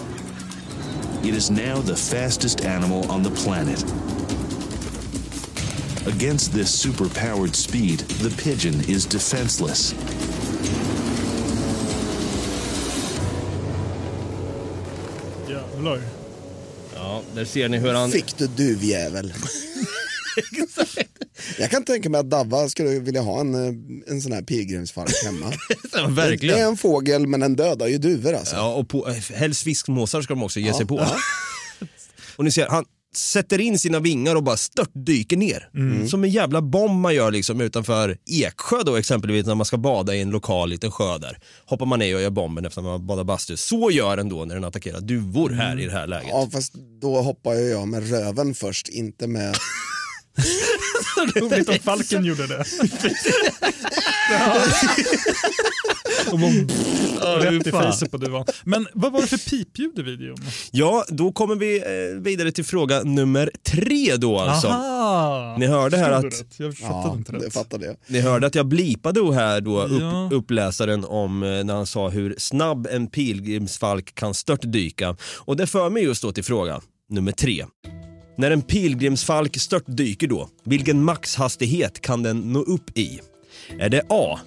It 1.24 1.34
is 1.34 1.50
now 1.50 1.78
the 1.78 1.96
fastest 1.96 2.64
animal 2.64 3.10
on 3.10 3.22
the 3.22 3.30
planet. 3.30 3.82
Against 6.06 6.52
this 6.52 6.84
superpowered 6.84 7.54
speed, 7.54 8.00
the 8.00 8.30
pigeon 8.42 8.74
is 8.88 9.06
defenseless. 9.06 9.92
Jävlar. 15.48 15.98
Ja, 15.98 16.21
där 17.34 17.44
ser 17.44 17.68
ni 17.68 17.78
hur 17.78 17.92
han... 17.94 18.10
Fick 18.10 18.38
du 18.38 18.46
duvjävel. 18.46 19.32
jag 21.58 21.70
kan 21.70 21.84
tänka 21.84 22.10
mig 22.10 22.18
att 22.20 22.30
Davva 22.30 22.68
skulle 22.68 22.98
vilja 23.00 23.20
ha 23.20 23.40
en, 23.40 23.54
eh, 23.54 23.72
en 24.12 24.22
sån 24.22 24.32
här 24.32 24.42
pilgrimsfalk 24.42 25.12
hemma. 25.24 25.52
Ja, 25.92 26.06
Det 26.06 26.12
verkligen. 26.12 26.58
är 26.58 26.62
en 26.64 26.76
fågel 26.76 27.26
men 27.26 27.40
den 27.40 27.56
dödar 27.56 27.86
ju 27.86 27.98
duvor 27.98 28.32
alltså. 28.34 28.56
Ja, 28.56 28.74
och 28.74 28.88
på, 28.88 29.08
helst 29.34 29.62
fiskmåsar 29.62 30.22
ska 30.22 30.34
de 30.34 30.42
också 30.42 30.60
ge 30.60 30.68
Ja. 30.68 30.76
sig 30.76 30.86
på. 30.86 31.06
Och 32.36 32.44
ni 32.44 32.50
ser, 32.52 32.66
han 32.68 32.84
sätter 33.16 33.60
in 33.60 33.78
sina 33.78 34.00
vingar 34.00 34.36
och 34.36 34.42
bara 34.42 34.56
störtdyker 34.56 35.36
ner. 35.36 35.68
Som 36.08 36.24
en 36.24 36.30
jävla 36.30 36.62
bomb 36.62 37.00
man 37.00 37.14
gör 37.14 37.30
liksom 37.30 37.60
utanför 37.60 38.16
Eksjö 38.26 38.82
då 38.86 38.96
exempelvis 38.96 39.46
när 39.46 39.54
man 39.54 39.66
ska 39.66 39.76
bada 39.76 40.14
i 40.14 40.20
en 40.20 40.30
lokal 40.30 40.68
liten 40.68 40.90
sjö 40.90 41.18
där. 41.18 41.38
Hoppar 41.66 41.86
man 41.86 41.98
ner 41.98 42.14
och 42.14 42.22
gör 42.22 42.30
bomben 42.30 42.66
efter 42.66 42.80
att 42.80 42.84
man 42.84 43.06
badar 43.06 43.24
bastu. 43.24 43.56
Så 43.56 43.90
gör 43.90 44.16
den 44.16 44.28
då 44.28 44.44
när 44.44 44.54
den 44.54 44.64
attackerar 44.64 45.00
duvor 45.00 45.50
här 45.50 45.80
i 45.80 45.84
det 45.84 45.92
här 45.92 46.06
läget. 46.06 46.28
Ja 46.30 46.48
fast 46.52 46.74
då 47.00 47.20
hoppar 47.20 47.54
jag 47.54 47.88
med 47.88 48.10
röven 48.10 48.54
först, 48.54 48.88
inte 48.88 49.26
med... 49.26 49.54
Roligt 51.36 51.68
om 51.68 51.78
Falken 51.78 52.24
gjorde 52.24 52.46
det. 52.46 52.64
Och 56.32 56.38
man, 56.40 56.68
rätt 57.40 57.66
i 57.66 57.70
facet 57.70 58.10
på 58.10 58.16
duvan. 58.16 58.44
Men 58.64 58.86
vad 58.94 59.12
var 59.12 59.20
det 59.20 59.26
för 59.26 59.50
pipljud 59.50 59.98
i 59.98 60.02
videon? 60.02 60.36
Ja, 60.70 61.04
då 61.08 61.32
kommer 61.32 61.54
vi 61.56 61.76
eh, 61.78 62.20
vidare 62.22 62.52
till 62.52 62.64
fråga 62.64 63.02
nummer 63.02 63.50
tre 63.66 64.16
då 64.16 64.38
alltså. 64.38 64.68
Aha! 64.68 65.56
Ni 65.58 65.66
hörde 65.66 65.96
här 65.96 66.10
att- 66.10 66.24
rätt? 66.24 66.46
Jag 66.56 66.76
fattade 66.76 67.02
Ja, 67.08 67.14
inte 67.16 67.32
det 67.32 67.38
rätt. 67.38 67.52
fattade 67.52 67.86
jag. 67.86 67.96
Ni 68.06 68.20
hörde 68.20 68.46
att 68.46 68.54
jag 68.54 68.66
blipade 68.66 69.34
här 69.34 69.60
då 69.60 69.82
upp, 69.82 70.00
Ja. 70.00 70.28
uppläsaren 70.32 71.04
om 71.04 71.42
eh, 71.42 71.64
när 71.64 71.74
han 71.74 71.86
sa 71.86 72.08
hur 72.08 72.34
snabb 72.38 72.86
en 72.90 73.06
pilgrimsfalk 73.06 74.14
kan 74.14 74.34
störtdyka. 74.34 75.16
Och 75.38 75.56
det 75.56 75.66
för 75.66 75.90
mig 75.90 76.02
just 76.02 76.22
då 76.22 76.32
till 76.32 76.44
fråga 76.44 76.80
nummer 77.10 77.32
tre. 77.32 77.64
När 78.36 78.50
en 78.50 78.62
pilgrimsfalk 78.62 79.60
störtdyker 79.60 80.26
då, 80.26 80.48
vilken 80.64 81.04
maxhastighet 81.04 82.00
kan 82.00 82.22
den 82.22 82.40
nå 82.40 82.58
upp 82.58 82.98
i? 82.98 83.20
Är 83.78 83.88
det 83.88 84.02
A. 84.08 84.38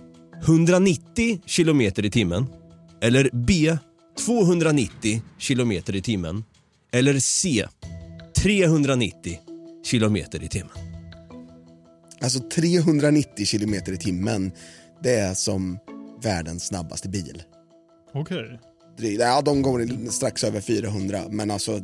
190 0.44 1.42
km 1.46 1.82
i 1.82 1.92
timmen? 1.92 2.46
Eller 3.02 3.30
B. 3.34 3.78
290 4.26 5.22
km 5.40 5.72
i 5.72 6.02
timmen? 6.02 6.44
Eller 6.92 7.20
C. 7.20 7.66
390 8.38 9.40
km 9.92 10.16
i 10.16 10.48
timmen? 10.50 10.78
Alltså 12.22 12.40
390 12.56 13.46
kilometer 13.46 13.94
i 13.94 13.98
timmen, 13.98 14.52
det 15.04 15.16
är 15.16 15.34
som 15.34 15.78
världens 16.24 16.66
snabbaste 16.66 17.10
bil. 17.10 17.44
Okej. 18.14 18.60
drygt. 18.98 19.22
Ja, 19.22 19.42
de 19.42 19.62
går 19.62 20.10
strax 20.12 20.44
över 20.44 20.62
400, 20.62 21.22
men 21.30 21.52
alltså 21.52 21.82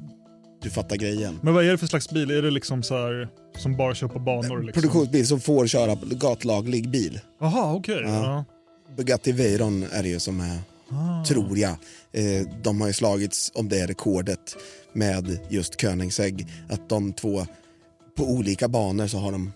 du 0.61 0.69
fattar 0.69 0.95
grejen. 0.95 1.39
Men 1.41 1.53
vad 1.53 1.65
är 1.65 1.71
det 1.71 1.77
för 1.77 1.87
slags 1.87 2.09
bil? 2.09 2.31
Är 2.31 2.41
det 2.41 2.51
liksom 2.51 2.83
så 2.83 2.95
här 2.95 3.29
som 3.57 3.77
bara 3.77 3.95
kör 3.95 4.07
på 4.07 4.19
banor? 4.19 4.61
Liksom? 4.61 4.81
Produktionsbil 4.81 5.27
som 5.27 5.39
får 5.39 5.67
köra 5.67 5.97
gatlaglig 6.11 6.89
bil. 6.89 7.19
Jaha, 7.39 7.73
okej. 7.73 8.01
Ja. 8.03 8.09
Ja. 8.09 8.45
Bugatti 8.97 9.31
Veyron 9.31 9.85
är 9.91 10.03
det 10.03 10.09
ju 10.09 10.19
som 10.19 10.39
är, 10.39 10.59
tror 11.23 11.57
jag. 11.57 11.75
Eh, 12.11 12.47
de 12.63 12.81
har 12.81 12.87
ju 12.87 12.93
slagits 12.93 13.51
om 13.55 13.69
det 13.69 13.87
rekordet 13.87 14.55
med 14.93 15.39
just 15.49 15.81
Koenigsegg. 15.81 16.47
Att 16.69 16.89
de 16.89 17.13
två 17.13 17.45
på 18.17 18.23
olika 18.23 18.67
banor 18.67 19.07
så 19.07 19.17
har 19.17 19.31
de 19.31 19.51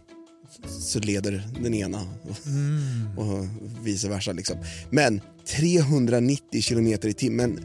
så 0.79 0.99
leder 0.99 1.43
den 1.61 1.73
ena 1.73 2.01
och 3.17 3.45
vice 3.85 4.09
versa. 4.09 4.31
Liksom. 4.31 4.57
Men 4.89 5.21
390 5.57 6.61
kilometer 6.61 7.09
i 7.09 7.13
timmen, 7.13 7.57
eh, 7.57 7.63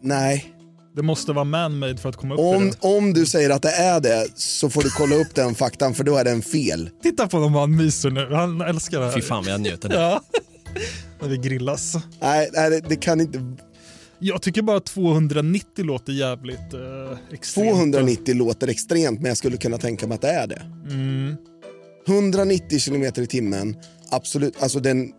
nej. 0.00 0.54
Det 0.96 1.02
måste 1.02 1.32
vara 1.32 1.44
man-made 1.44 1.96
för 1.96 2.08
att 2.08 2.16
komma 2.16 2.34
upp 2.34 2.40
i 2.40 2.42
Om, 2.42 2.66
det. 2.70 2.76
om 2.80 3.12
du 3.12 3.26
säger 3.26 3.50
att 3.50 3.62
det 3.62 3.70
är 3.70 4.00
det 4.00 4.26
så 4.34 4.70
får 4.70 4.82
du 4.82 4.90
kolla 4.90 5.16
upp 5.16 5.34
den 5.34 5.54
faktan 5.54 5.94
för 5.94 6.04
då 6.04 6.16
är 6.16 6.24
den 6.24 6.42
fel. 6.42 6.90
Titta 7.02 7.28
på 7.28 7.36
honom, 7.36 7.54
han 7.54 7.76
myser 7.76 8.10
nu. 8.10 8.34
Han 8.34 8.60
älskar 8.60 9.00
det 9.00 9.06
här. 9.06 9.12
Fy 9.12 9.20
fan 9.22 9.44
vad 9.44 9.52
jag 9.52 9.60
njöt 9.60 9.84
av 9.84 9.90
det. 9.90 9.96
Ja. 9.96 10.22
När 11.20 11.28
vi 11.28 11.36
grillas. 11.36 11.94
Nej, 12.20 12.50
nej 12.52 12.70
det, 12.70 12.80
det 12.88 12.96
kan 12.96 13.20
inte... 13.20 13.56
Jag 14.18 14.42
tycker 14.42 14.62
bara 14.62 14.80
290 14.80 15.84
låter 15.84 16.12
jävligt 16.12 16.74
eh, 16.74 17.18
extremt. 17.32 17.70
290 17.70 18.34
låter 18.34 18.68
extremt 18.68 19.20
men 19.20 19.28
jag 19.28 19.36
skulle 19.36 19.56
kunna 19.56 19.78
tänka 19.78 20.06
mig 20.06 20.14
att 20.14 20.20
det 20.20 20.30
är 20.30 20.46
det. 20.46 20.62
Mm. 20.90 21.36
190 22.08 22.78
kilometer 22.78 23.22
i 23.22 23.26
timmen, 23.26 23.76
absolut. 24.10 24.62
Alltså 24.62 24.80
den, 24.80 25.12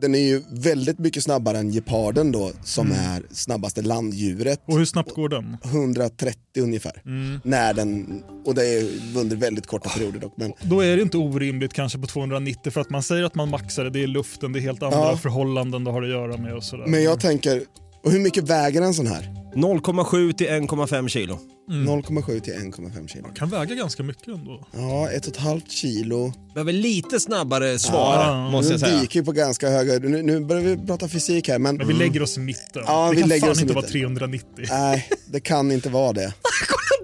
den 0.00 0.14
är 0.14 0.18
ju 0.18 0.42
väldigt 0.50 0.98
mycket 0.98 1.22
snabbare 1.22 1.58
än 1.58 1.70
geparden 1.70 2.32
då 2.32 2.50
som 2.64 2.92
är 2.92 3.22
snabbaste 3.30 3.82
landdjuret. 3.82 4.60
Och 4.66 4.78
hur 4.78 4.84
snabbt 4.84 5.14
går 5.14 5.28
den? 5.28 5.56
130 5.64 6.38
ungefär. 6.58 7.02
När 7.44 7.74
den, 7.74 8.22
och 8.44 8.54
det 8.54 8.66
är 8.66 8.84
under 9.16 9.36
väldigt 9.36 9.66
korta 9.66 9.88
perioder 9.90 10.20
dock. 10.20 10.32
Men 10.36 10.52
Då 10.62 10.80
är 10.80 10.96
det 10.96 11.02
inte 11.02 11.16
orimligt 11.18 11.72
kanske 11.72 11.98
på 11.98 12.06
290 12.06 12.72
för 12.72 12.80
att 12.80 12.90
man 12.90 13.02
säger 13.02 13.22
att 13.24 13.34
man 13.34 13.48
maxar 13.50 13.84
det, 13.84 13.90
det 13.90 14.02
är 14.02 14.06
luften, 14.06 14.52
det 14.52 14.58
är 14.58 14.60
helt 14.60 14.82
andra 14.82 14.98
Ja. 14.98 15.16
förhållanden 15.16 15.84
det 15.84 15.90
har 15.90 16.02
att 16.02 16.08
göra 16.08 16.36
med 16.36 16.54
och 16.54 16.64
sådär. 16.64 16.86
Men 16.86 17.02
jag 17.02 17.20
tänker, 17.20 17.62
och 18.04 18.10
hur 18.12 18.20
mycket 18.20 18.44
väger 18.44 18.82
en 18.82 18.94
sån 18.94 19.06
här? 19.06 19.30
0,7 19.54 20.32
till 20.32 20.46
1,5 20.46 21.08
kilo. 21.08 21.38
0,7 21.70 22.40
till 22.40 22.52
1,5 22.54 23.08
kilo. 23.08 23.28
kan 23.34 23.48
väga 23.50 23.74
ganska 23.74 24.02
mycket 24.02 24.28
ändå. 24.28 24.66
Ja, 24.72 25.10
ett 25.10 25.26
och 25.26 25.32
ett 25.32 25.36
halvt 25.40 25.70
kilo. 25.70 26.32
Behöver 26.54 26.72
lite 26.72 27.20
snabbare 27.20 27.78
svar, 27.78 28.14
Ja, 28.24 28.50
måste 28.50 28.72
jag 28.72 28.80
Nu 28.80 28.86
säga. 28.86 29.00
dyker 29.00 29.20
ju 29.20 29.24
på 29.24 29.32
ganska 29.32 29.68
höga 29.70 30.08
nu, 30.08 30.22
nu 30.22 30.40
börjar 30.40 30.62
vi 30.62 30.86
prata 30.86 31.08
fysik 31.08 31.48
här 31.48 31.58
men 31.58 31.76
Men 31.76 31.88
vi 31.88 31.94
lägger 31.94 32.22
oss 32.22 32.36
i 32.36 32.40
mitten. 32.40 32.82
Ja, 32.86 33.08
det 33.08 33.14
vi 33.14 33.20
kan 33.20 33.28
lägger 33.28 33.40
fan 33.40 33.50
oss 33.50 33.58
i 33.58 33.62
inte 33.62 33.74
vara 33.74 33.82
mitten. 33.82 33.92
390. 34.16 34.66
nej, 34.70 35.08
det 35.26 35.40
kan 35.40 35.72
inte 35.72 35.88
vara 35.88 36.12
det. 36.12 36.20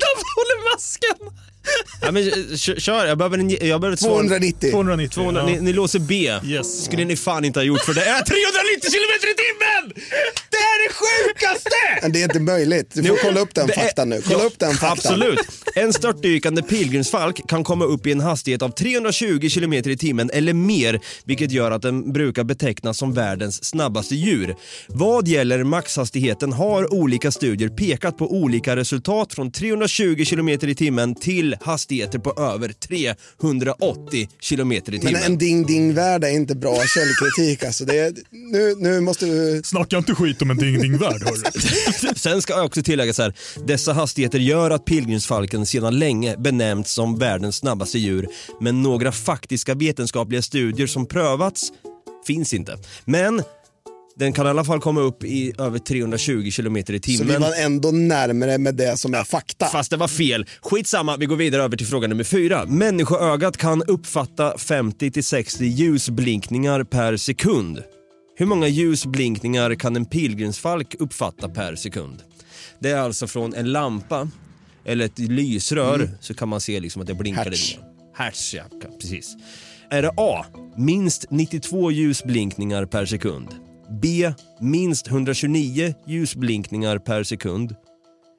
De 0.01 0.13
håller 0.37 0.75
masken! 0.75 1.50
Ja, 2.03 2.11
men, 2.11 2.29
eh, 2.29 2.33
kö- 2.57 2.81
kör, 2.81 3.07
jag 3.07 3.19
behöver, 3.19 3.39
en, 3.39 3.51
jag 3.51 3.59
behöver 3.81 3.93
ett 3.93 4.01
svar. 4.01 4.11
290. 4.11 4.71
290. 4.71 5.15
200, 5.15 5.41
ja. 5.41 5.47
ni, 5.47 5.61
ni 5.61 5.73
låser 5.73 5.99
B. 5.99 6.33
Yes. 6.45 6.85
skulle 6.85 7.05
ni 7.05 7.17
fan 7.17 7.45
inte 7.45 7.59
ha 7.59 7.65
gjort 7.65 7.81
för 7.81 7.95
det 7.95 8.01
är 8.05 8.23
390 8.23 8.91
kilometer 8.91 9.31
i 9.31 9.35
timmen! 9.35 10.03
Det 10.51 10.57
är 10.57 10.89
det 10.89 10.95
sjukaste! 10.95 11.71
Men 12.03 12.13
det 12.13 12.21
är 12.21 12.25
inte 12.25 12.41
möjligt. 12.41 12.91
Du 12.95 13.03
får 13.05 13.17
kolla 13.17 13.41
upp 13.41 13.55
den 13.55 13.69
faktan 13.69 14.09
nu. 14.09 14.23
Kolla 14.27 14.39
Ja, 14.39 14.45
upp 14.47 14.59
den 14.59 14.71
faktan. 14.75 14.93
Absolut. 14.93 15.39
En 15.75 15.93
störtdykande 15.93 16.63
pilgrimsfalk 16.63 17.49
kan 17.49 17.65
komma 17.65 17.85
upp 17.85 18.07
i 18.07 18.13
en 18.13 18.21
hastighet 18.21 18.63
av 18.63 18.69
320 18.71 19.49
km 19.55 19.73
i 19.73 19.97
timmen 19.97 20.31
eller 20.33 20.53
mer, 20.53 21.01
vilket 21.25 21.51
gör 21.53 21.71
att 21.71 21.83
den 21.83 22.13
brukar 22.13 22.45
betecknas 22.45 22.99
som 22.99 23.13
världens 23.15 23.65
snabbaste 23.65 24.15
djur. 24.15 24.55
Vad 24.89 25.29
gäller 25.29 25.65
maxhastigheten 25.65 26.53
har 26.53 26.95
olika 26.95 27.31
studier 27.31 27.69
pekat 27.69 28.19
på 28.19 28.33
olika 28.33 28.77
resultat 28.77 29.35
från 29.35 29.53
320 29.53 30.25
km 30.25 30.49
i 30.49 30.75
timmen 30.75 31.15
till 31.15 31.50
hastigheter 31.61 32.19
på 32.19 32.43
över 32.43 32.73
380 32.73 34.29
km 34.49 34.73
i 34.73 34.81
timmen. 34.81 35.13
Men 35.13 35.23
en 35.23 35.39
ding-ding-värld 35.39 36.25
är 36.25 36.29
inte 36.29 36.55
bra 36.55 36.77
källkritik. 36.95 37.65
Alltså 37.65 37.85
det 37.85 37.99
är, 37.99 38.13
nu, 38.31 38.75
nu 38.79 39.01
måste 39.01 39.27
du... 39.27 39.63
Snacka 39.65 39.99
inte 39.99 40.15
skit 40.15 40.43
om 40.43 40.51
en 40.51 40.57
ding-ding-värld 40.59 41.23
hörru. 41.23 42.15
Sen 42.17 42.43
ska 42.43 42.53
jag 42.53 42.67
också 42.67 42.83
tillägga 42.83 43.13
så 43.13 43.23
här, 43.23 43.35
dessa 43.67 43.93
hastigheter 43.93 44.39
gör 44.39 44.71
att 44.71 44.85
pilgrimsfalken 44.85 45.67
sedan 45.67 45.99
länge 45.99 46.37
benämnts 46.37 46.93
som 46.93 47.19
världens 47.19 47.57
snabbaste 47.57 47.99
djur, 47.99 48.29
men 48.61 48.83
några 48.83 49.13
faktiska 49.13 49.75
vetenskapliga 49.75 50.43
studier 50.43 50.87
som 50.87 51.07
prövats 51.07 51.73
finns 52.27 52.55
inte. 52.55 52.79
Men 53.05 53.43
den 54.21 54.33
kan 54.33 54.47
i 54.47 54.49
alla 54.49 54.65
fall 54.65 54.81
komma 54.81 55.01
upp 55.01 55.25
i 55.25 55.53
över 55.59 55.79
320 55.79 56.51
km 56.57 56.77
i 56.77 56.83
Så 56.85 56.93
vi 56.93 57.01
timmen. 57.01 57.41
var 57.43 57.53
ändå 57.65 57.91
närmare 57.91 58.59
med 58.59 58.75
det 58.75 58.97
som 58.99 59.15
är 59.15 59.25
fakta. 59.25 59.67
Fast 59.67 59.91
det 59.91 59.97
var 59.97 60.09
fel. 60.09 60.47
Skitsamma, 60.63 61.17
vi 61.17 61.27
går 61.27 61.37
vidare 61.37 61.63
över 61.63 61.77
till 61.77 61.87
fråga 61.87 62.09
nummer 62.09 62.25
fyra. 62.25 62.67
Människoögat 62.67 63.57
kan 63.57 63.83
uppfatta 63.83 64.55
50-60 64.57 65.63
ljusblinkningar 65.65 66.85
per 66.85 67.17
sekund. 67.17 67.83
Hur 68.37 68.47
många 68.47 68.69
ljusblinkningar 68.69 69.75
kan 69.75 69.97
en 69.97 70.05
pilgrimsfalk 70.05 70.95
uppfatta 70.99 71.49
per 71.49 71.75
sekund? 71.77 72.23
Det 72.79 72.91
är 72.91 72.99
alltså 72.99 73.27
från 73.27 73.55
en 73.55 73.73
lampa 73.73 74.29
eller 74.85 75.05
ett 75.05 75.19
lysrör 75.19 76.11
så 76.21 76.35
kan 76.35 76.49
man 76.49 76.61
se 76.61 76.81
liksom 76.81 77.03
att 77.03 77.09
det 77.09 77.15
blinkar 77.15 77.43
Mm. 77.43 77.53
Hertz. 77.53 77.71
lite. 77.77 77.83
Hertz, 78.15 78.55
ja, 78.55 78.63
precis. 79.01 79.37
Är 79.91 80.03
det 80.03 80.11
A. 80.17 80.45
Minst 80.77 81.25
92 81.31 81.91
ljusblinkningar 81.91 82.85
per 82.87 83.07
sekund. 83.07 83.49
B. 83.91 84.33
Minst 84.61 85.09
129 85.09 85.95
ljusblinkningar 86.07 86.99
per 86.99 87.23
sekund. 87.23 87.75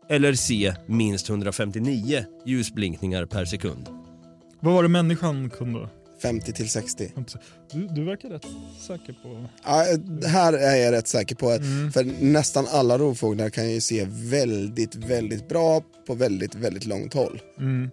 Eller 0.10 0.34
C. 0.34 0.74
Minst 0.88 1.30
159 1.30 2.26
ljusblinkningar 2.46 3.26
per 3.26 3.46
sekund. 3.46 3.90
Vad 4.60 4.74
var 4.74 4.84
det 4.84 4.90
människan 4.90 5.50
kunde? 5.50 5.90
50 6.22 6.54
till 6.54 6.70
60. 6.70 7.12
Du, 7.72 7.88
du 7.88 8.04
verkar 8.04 8.30
rätt 8.30 8.46
säker 8.88 9.14
på... 9.24 9.46
Ja, 9.64 9.86
här 10.28 10.54
är 10.54 10.76
jag 10.76 10.92
rätt 10.92 11.08
säker 11.08 11.36
på 11.36 11.50
att 11.50 11.60
Mm. 11.62 11.92
för 11.92 12.04
nästan 12.24 12.68
alla 12.72 12.98
rovfåglar 12.98 13.50
kan 13.50 13.72
ju 13.72 13.82
se 13.82 14.08
väldigt, 14.10 14.96
väldigt 14.96 15.50
bra 15.50 15.82
på 16.08 16.14
väldigt, 16.14 16.56
väldigt 16.56 16.86
långt 16.86 17.14
håll. 17.14 17.42
Mm. 17.60 17.90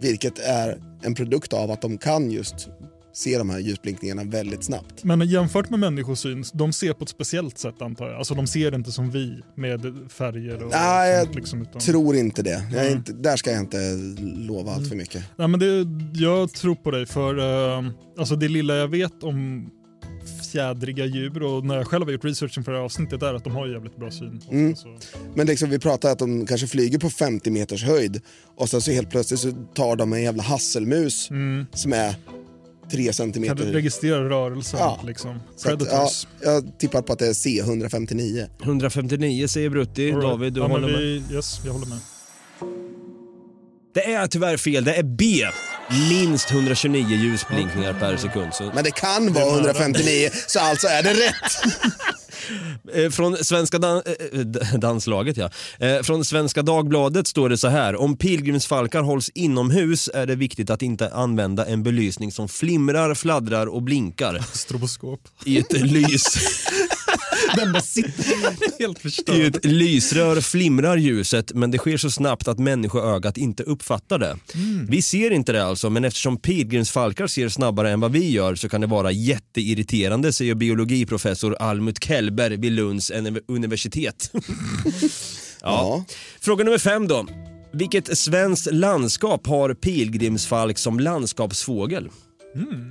Vilket 0.00 0.38
är 0.38 0.78
en 1.02 1.14
produkt 1.14 1.52
av 1.52 1.70
att 1.70 1.82
de 1.82 1.98
kan 1.98 2.30
just 2.30 2.68
se 3.12 3.38
de 3.38 3.50
här 3.50 3.58
ljusblinkningarna 3.58 4.24
väldigt 4.24 4.64
snabbt. 4.64 5.04
Men 5.04 5.28
jämfört 5.28 5.70
med 5.70 5.78
människosyn, 5.78 6.44
de 6.52 6.72
ser 6.72 6.92
på 6.92 7.04
ett 7.04 7.10
speciellt 7.10 7.58
sätt 7.58 7.82
antar 7.82 8.08
jag. 8.08 8.18
Alltså 8.18 8.34
de 8.34 8.46
ser 8.46 8.74
inte 8.74 8.92
som 8.92 9.10
vi 9.10 9.42
med 9.54 9.80
färger 10.08 10.62
och 10.62 10.70
Nej, 10.70 11.24
sånt. 11.24 11.34
jag 11.34 11.40
Liksom, 11.40 11.62
utan... 11.62 11.80
Tror 11.80 12.16
inte 12.16 12.42
det. 12.42 12.64
Mm. 12.72 12.92
inte, 12.92 13.12
där 13.12 13.36
ska 13.36 13.50
jag 13.50 13.60
inte 13.60 13.96
lova 14.22 14.72
allt 14.72 14.88
för 14.88 14.96
mycket. 14.96 15.24
Nej, 15.36 15.48
men 15.48 15.60
det, 15.60 15.86
jag 16.20 16.52
tror 16.52 16.74
på 16.74 16.90
dig 16.90 17.06
för 17.06 17.38
eh, 17.38 17.90
alltså 18.18 18.36
det 18.36 18.48
lilla 18.48 18.74
jag 18.74 18.88
vet 18.88 19.22
om 19.22 19.70
fjädriga 20.52 21.04
djur 21.04 21.42
och 21.42 21.64
när 21.64 21.76
jag 21.76 21.86
själv 21.86 22.04
har 22.04 22.12
gjort 22.12 22.24
researchen 22.24 22.64
för 22.64 22.72
det 22.72 22.78
här 22.78 22.84
avsnittet 22.84 23.22
är 23.22 23.34
att 23.34 23.44
de 23.44 23.52
har 23.52 23.66
jävligt 23.66 23.96
bra 23.96 24.10
syn. 24.10 24.40
Mm. 24.50 24.76
så. 24.76 24.98
Men 25.34 25.46
liksom, 25.46 25.70
vi 25.70 25.78
pratar 25.78 26.12
att 26.12 26.18
de 26.18 26.46
kanske 26.46 26.66
flyger 26.66 26.98
på 26.98 27.10
50 27.10 27.50
meters 27.50 27.84
höjd 27.84 28.20
och 28.56 28.68
sen 28.68 28.80
så 28.80 28.90
helt 28.90 29.10
plötsligt 29.10 29.40
så 29.40 29.52
tar 29.74 29.96
de 29.96 30.12
en 30.12 30.22
jävla 30.22 30.42
hasselmus 30.42 31.30
som 31.72 31.92
är 31.92 32.14
3 32.90 32.98
Mm. 33.00 33.04
Kan 33.06 33.14
centimeter. 33.14 33.54
du 33.54 33.72
registrera 33.72 34.28
rörelsen 34.30 34.80
Ja. 34.80 35.00
liksom. 35.06 35.30
Att, 35.30 35.62
Predators. 35.64 36.26
ja, 36.40 36.50
jag 36.52 36.78
tippar 36.78 37.02
på 37.02 37.12
att 37.12 37.18
det 37.18 37.26
är 37.26 37.32
C159. 37.32 38.46
159 38.62 39.46
säger 39.48 39.70
Brutti. 39.70 40.06
Right. 40.06 40.20
David, 40.22 40.52
du 40.52 40.60
ja, 40.60 40.66
håller 40.66 40.80
men 40.88 40.92
med? 40.92 41.00
vi, 41.00 41.34
Yes, 41.34 41.60
jag 41.64 41.72
håller 41.72 41.86
med. 41.86 41.98
Det 43.94 44.12
är 44.12 44.26
tyvärr 44.26 44.56
fel. 44.56 44.84
Det 44.84 44.94
är 44.94 45.02
B. 45.02 45.24
Minst 45.90 46.50
129 46.50 47.16
ljusblinkningar 47.16 47.92
per 47.92 48.16
sekund. 48.16 48.54
Så, 48.54 48.70
Men 48.74 48.84
det 48.84 48.90
kan 48.90 49.32
vara 49.32 49.54
159 49.54 50.30
så 50.46 50.60
alltså 50.60 50.86
är 50.86 51.02
det 51.02 51.14
rätt. 51.14 51.74
eh, 53.04 53.10
från 53.10 53.36
Svenska 53.36 53.78
dan 53.78 54.02
eh, 54.32 54.38
d- 54.38 54.60
danslaget 54.78 55.36
ja. 55.36 55.50
Eh, 55.78 56.02
från 56.02 56.24
Svenska 56.24 56.62
Dagbladet 56.62 57.26
står 57.26 57.48
det 57.48 57.58
så 57.58 57.68
här. 57.68 57.96
Om 58.00 58.16
pilgrimsfalkar 58.16 59.02
hålls 59.02 59.30
inomhus 59.34 60.10
är 60.14 60.26
det 60.26 60.34
viktigt 60.34 60.70
att 60.70 60.82
inte 60.82 61.10
använda 61.14 61.66
en 61.66 61.82
belysning 61.82 62.32
som 62.32 62.48
flimrar, 62.48 63.14
fladdrar 63.14 63.66
och 63.66 63.82
blinkar 63.82 64.42
Stroboskop. 64.52 65.20
i 65.44 65.58
ett 65.58 65.72
lys. 65.72 66.24
Den 67.56 67.72
bara 67.72 67.82
sitter 67.82 68.78
helt 68.78 68.98
I 68.98 69.02
förstörd. 69.02 69.56
ett 69.56 69.64
lysrör 69.64 70.40
flimrar 70.40 70.96
ljuset 70.96 71.52
men 71.54 71.70
det 71.70 71.78
sker 71.78 71.96
så 71.96 72.10
snabbt 72.10 72.48
att 72.48 72.58
människoögat 72.58 73.36
inte 73.36 73.62
uppfattar 73.62 74.18
det. 74.18 74.36
Vi 74.88 75.02
ser 75.02 75.30
inte 75.30 75.52
det 75.52 75.64
alltså 75.64 75.90
men 75.90 76.04
eftersom 76.04 76.36
pilgrimsfalkar 76.36 77.26
ser 77.26 77.48
snabbare 77.48 77.90
än 77.90 78.00
vad 78.00 78.12
vi 78.12 78.30
gör 78.30 78.54
så 78.54 78.68
kan 78.68 78.80
det 78.80 78.86
vara 78.86 79.10
jätteirriterande 79.12 80.32
säger 80.32 80.54
biologiprofessor 80.54 81.56
Almut 81.60 82.04
Kellberg 82.04 82.56
vid 82.56 82.72
Lunds 82.72 83.10
uni- 83.10 83.40
universitet. 83.48 84.30
ja. 84.34 84.40
Ja. 85.62 86.04
Fråga 86.40 86.64
nummer 86.64 86.78
fem 86.78 87.08
då. 87.08 87.26
Vilket 87.72 88.18
svenskt 88.18 88.68
landskap 88.72 89.46
har 89.46 89.74
pilgrimsfalk 89.74 90.78
som 90.78 91.00
landskapsfågel? 91.00 92.08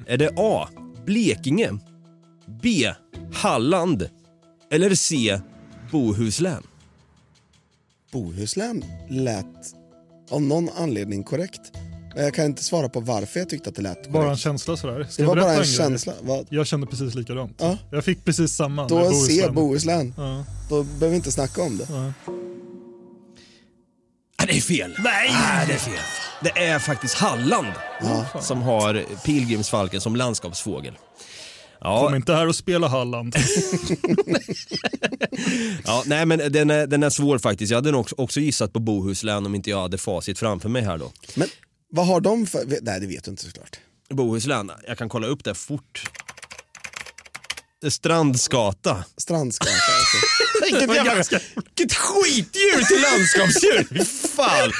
Är 0.08 0.18
det 0.18 0.30
A. 0.38 0.68
Blekinge? 1.06 1.72
B. 2.64 2.92
Halland? 3.34 4.10
Eller 4.72 4.96
C. 4.96 5.40
Bohuslän. 5.92 6.64
Bohuslän 8.12 8.86
lät 9.10 9.46
av 10.30 10.42
någon 10.42 10.70
anledning 10.78 11.24
korrekt. 11.24 11.62
Men 12.16 12.24
jag 12.24 12.34
kan 12.34 12.46
inte 12.46 12.64
svara 12.64 12.90
på 12.90 13.00
varför 13.00 13.40
jag 13.40 13.50
tyckte 13.50 13.70
att 13.70 13.76
det 13.76 13.82
lät 13.82 13.96
korrekt. 13.96 14.12
Bara 14.14 14.30
en 14.30 14.38
känsla 14.38 14.78
sådär. 14.78 15.08
Ska 15.10 15.24
det 15.24 15.28
var 15.28 15.36
bara 15.36 15.52
en 15.52 15.58
grej? 15.58 15.68
känsla. 15.68 16.14
Vad? 16.22 16.48
Jag 16.50 16.68
kände 16.68 16.88
precis 16.88 17.16
likadant. 17.16 17.56
Ja. 17.58 17.78
Jag 17.92 18.06
fick 18.06 18.26
precis 18.26 18.52
samma. 18.56 18.82
med 18.82 18.90
Då 18.90 19.00
Bohuslän. 19.00 19.46
se 19.46 19.50
Bohuslän. 19.52 20.14
Ja. 20.18 20.46
Då 20.70 20.84
behöver 20.84 21.10
vi 21.10 21.16
inte 21.16 21.32
snacka 21.32 21.62
om 21.64 21.78
det. 21.78 21.86
Ja. 21.90 22.14
Ah, 24.42 24.46
det 24.46 24.58
är 24.58 24.62
fel. 24.62 24.96
Nej! 25.04 25.32
det 25.68 25.74
är 25.74 25.78
fel. 25.78 26.00
Det 26.44 26.50
är 26.66 26.80
faktiskt 26.80 27.16
Halland 27.16 27.68
som 28.42 28.62
har 28.62 29.06
pilgrimsfalken 29.26 30.02
som 30.02 30.16
landskapsfågel. 30.16 30.98
Kom 31.82 31.92
Ja, 31.92 32.16
inte 32.16 32.34
här 32.34 32.48
och 32.48 32.56
spela 32.56 32.88
Halland. 32.88 33.36
ja, 35.86 36.04
nej 36.06 36.26
men 36.26 36.52
den 36.52 36.70
är, 36.70 36.88
den 36.88 37.04
är 37.04 37.10
svår 37.10 37.38
faktiskt. 37.38 37.72
Jag 37.72 37.78
hade 37.78 37.92
nog 37.92 38.02
också, 38.02 38.16
också 38.18 38.40
gissat 38.40 38.74
på 38.74 38.80
Bohuslän 38.80 39.46
om 39.46 39.56
inte 39.56 39.70
jag 39.70 39.82
hade 39.82 39.98
facit 39.98 40.40
framför 40.40 40.70
mig 40.70 40.82
här 40.82 40.98
då. 40.98 41.12
Men 41.36 41.48
vad 41.92 42.08
har 42.08 42.22
de 42.22 42.48
för... 42.48 42.66
Nej, 42.82 43.00
det 43.00 43.08
vet 43.08 43.24
du 43.24 43.32
inte 43.32 43.44
såklart. 43.44 43.80
Bohuslän, 44.10 44.72
jag 44.88 44.98
kan 44.98 45.10
kolla 45.10 45.28
upp 45.28 45.44
det 45.44 45.54
fort. 45.54 46.04
Strandskata. 47.88 49.04
Strandskata. 49.18 49.72
Alltså. 49.72 50.18
Vilket, 50.64 50.96
jävla, 50.96 51.24
vilket 51.78 51.98
skitdjur 51.98 52.86
till 52.86 53.02
landskapsdjur! 53.02 54.06
Fan. 54.36 54.72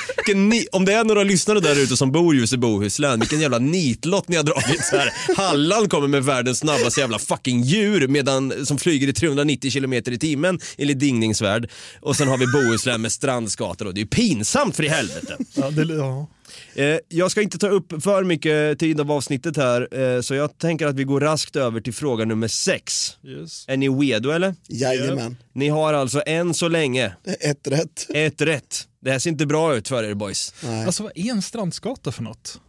Ni, 0.50 0.68
om 0.72 0.86
det 0.86 0.94
är 0.94 1.04
några 1.04 1.24
lyssnare 1.24 1.60
där 1.60 1.80
ute 1.80 1.98
som 1.98 2.12
bor 2.12 2.36
just 2.36 2.54
i 2.54 2.58
Bohuslän, 2.58 3.20
vilken 3.20 3.40
jävla 3.40 3.60
nitlott 3.60 4.28
ni 4.28 4.36
har 4.36 4.44
dragit. 4.44 4.86
Så 4.86 4.98
här. 4.98 5.14
Halland 5.36 5.92
kommer 5.92 6.08
med 6.08 6.24
världens 6.24 6.60
snabbaste 6.60 7.00
jävla 7.00 7.20
fucking 7.20 7.62
djur 7.62 8.08
medan, 8.08 8.66
som 8.66 8.78
flyger 8.78 9.08
i 9.08 9.14
390 9.14 9.72
km 9.72 9.94
i 9.94 10.02
timmen 10.02 10.60
enligt 10.78 11.00
Dingningsvärd. 11.00 11.70
Och 12.02 12.16
sen 12.16 12.28
har 12.28 12.38
vi 12.38 12.48
Bohuslän 12.48 13.02
med 13.02 13.12
strandskata 13.12 13.84
då. 13.84 13.92
Det 13.92 14.00
är 14.00 14.04
ju 14.04 14.08
pinsamt 14.08 14.76
för 14.76 14.84
i 14.84 14.88
helvete. 14.88 15.38
Ja, 15.54 15.70
det, 15.70 15.94
ja. 15.94 16.28
Eh, 16.76 16.98
jag 17.08 17.32
ska 17.32 17.42
inte 17.42 17.58
ta 17.58 17.68
upp 17.68 18.04
för 18.04 18.24
mycket 18.24 18.80
tid 18.80 19.02
av 19.02 19.12
avsnittet 19.12 19.58
här, 19.58 19.88
eh, 20.16 20.22
så 20.22 20.36
jag 20.36 20.58
tänker 20.58 20.88
att 20.88 20.96
vi 20.96 21.04
går 21.04 21.20
raskt 21.22 21.56
över 21.56 21.82
till 21.82 21.94
fråga 21.94 22.26
nummer 22.26 22.48
sex. 22.48 23.18
Yes. 23.28 23.66
Är 23.68 23.78
ni 23.78 23.90
redo 23.90 24.30
eller? 24.32 24.56
Jajamän. 24.68 25.38
Ni 25.54 25.70
har 25.70 25.94
alltså 25.94 26.22
än 26.26 26.54
så 26.54 26.68
länge 26.68 27.14
Ett 27.40 27.68
rätt. 27.68 28.08
ett 28.14 28.42
rätt. 28.42 28.88
Det 29.02 29.12
här 29.12 29.20
ser 29.20 29.30
inte 29.30 29.46
bra 29.46 29.76
ut 29.76 29.88
för 29.88 30.04
er 30.04 30.14
boys. 30.14 30.54
Nej. 30.64 30.86
Alltså 30.86 31.04
vad 31.04 31.12
är 31.16 31.32
en 31.32 31.42
strandskata 31.42 32.12
för 32.12 32.24
något? 32.24 32.60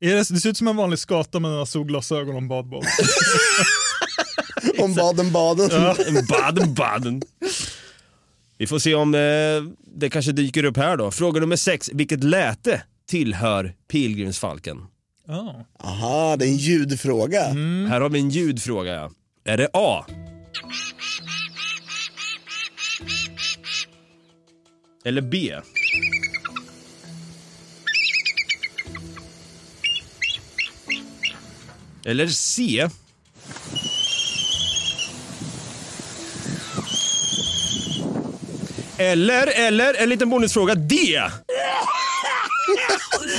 Är 0.00 0.08
det, 0.08 0.16
det 0.16 0.40
ser 0.40 0.48
ut 0.48 0.56
som 0.56 0.68
en 0.68 0.76
vanlig 0.76 0.98
skata 0.98 1.40
med 1.40 1.50
några 1.50 1.66
solglasögon 1.66 2.34
och 2.34 2.40
en 2.42 2.48
badboll. 2.48 2.84
Om 4.78 4.94
Baden-Baden. 4.94 5.70
Baden, 6.28 6.74
baden. 6.74 7.22
Vi 8.58 8.66
får 8.66 8.78
se 8.78 8.94
om 8.94 9.12
det, 9.12 9.64
det 9.96 10.10
kanske 10.10 10.32
dyker 10.32 10.64
upp 10.64 10.76
här 10.76 10.96
då. 10.96 11.10
Fråga 11.10 11.40
nummer 11.40 11.56
sex. 11.56 11.90
Vilket 11.92 12.24
läte 12.24 12.82
tillhör 13.06 13.74
pilgrimsfalken? 13.88 14.86
Ja. 15.26 15.64
Aha, 15.78 16.36
det 16.36 16.44
är 16.44 16.48
en 16.48 16.56
ljudfråga. 16.56 17.42
Här 17.88 18.00
har 18.00 18.08
vi 18.08 18.18
en 18.18 18.30
ljudfråga. 18.30 18.94
Ja. 18.94 19.10
Är 19.44 19.56
det 19.56 19.68
A? 19.72 20.06
Eller 25.04 25.20
B? 25.22 25.54
Eller 32.04 32.26
C? 32.26 32.88
Eller, 38.98 39.46
eller, 39.46 39.94
en 39.94 40.08
liten 40.08 40.30
bonusfråga, 40.30 40.74
D! 40.74 41.20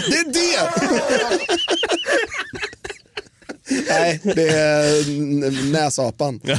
Det 0.10 0.18
är 0.18 0.34
det! 0.34 0.72
Nej, 3.90 4.20
det 4.24 4.50
är 4.50 5.72
näsapan. 5.72 6.42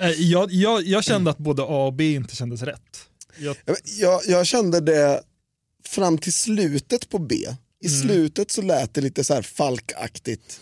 Eh, 0.00 0.08
Jag, 0.10 0.52
jag, 0.52 0.82
jag 0.82 1.04
kände 1.04 1.30
att 1.30 1.38
både 1.38 1.62
A 1.62 1.86
och 1.86 1.92
B 1.92 2.12
inte 2.14 2.36
kändes 2.36 2.62
rätt. 2.62 2.80
Jag, 3.38 3.56
Jag, 4.00 4.20
jag 4.26 4.46
kände 4.46 4.80
det 4.80 5.22
fram 5.88 6.18
till 6.18 6.32
slutet 6.32 7.08
på 7.08 7.18
B. 7.18 7.36
I 7.80 7.88
slutet 7.88 8.50
så 8.50 8.62
lät 8.62 8.94
det 8.94 9.00
lite 9.00 9.24
så 9.24 9.34
här 9.34 9.42
falkaktigt. 9.42 10.60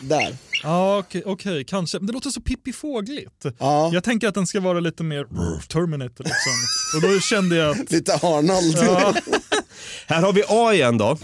Där. 0.00 0.36
ja, 0.62 0.98
okej, 0.98 1.22
okej, 1.26 1.64
kanske. 1.64 1.98
Men 1.98 2.06
det 2.06 2.12
låter 2.12 2.30
så 2.30 2.40
pippifågligt. 2.40 3.46
Ja. 3.58 3.90
Jag 3.92 4.04
tänker 4.04 4.28
att 4.28 4.34
den 4.34 4.46
ska 4.46 4.60
vara 4.60 4.80
lite 4.80 5.02
mer 5.02 5.24
Terminator 5.68 6.24
liksom. 6.24 6.52
Och 6.96 7.02
då 7.14 7.20
kände 7.20 7.56
jag 7.56 7.80
att 7.80 7.90
Lite 7.92 8.14
Arnold. 8.14 8.76
ja, 8.76 9.14
Här 10.06 10.22
har 10.22 10.32
vi 10.32 10.42
A 10.48 10.74
igen 10.74 10.98
då. 10.98 11.18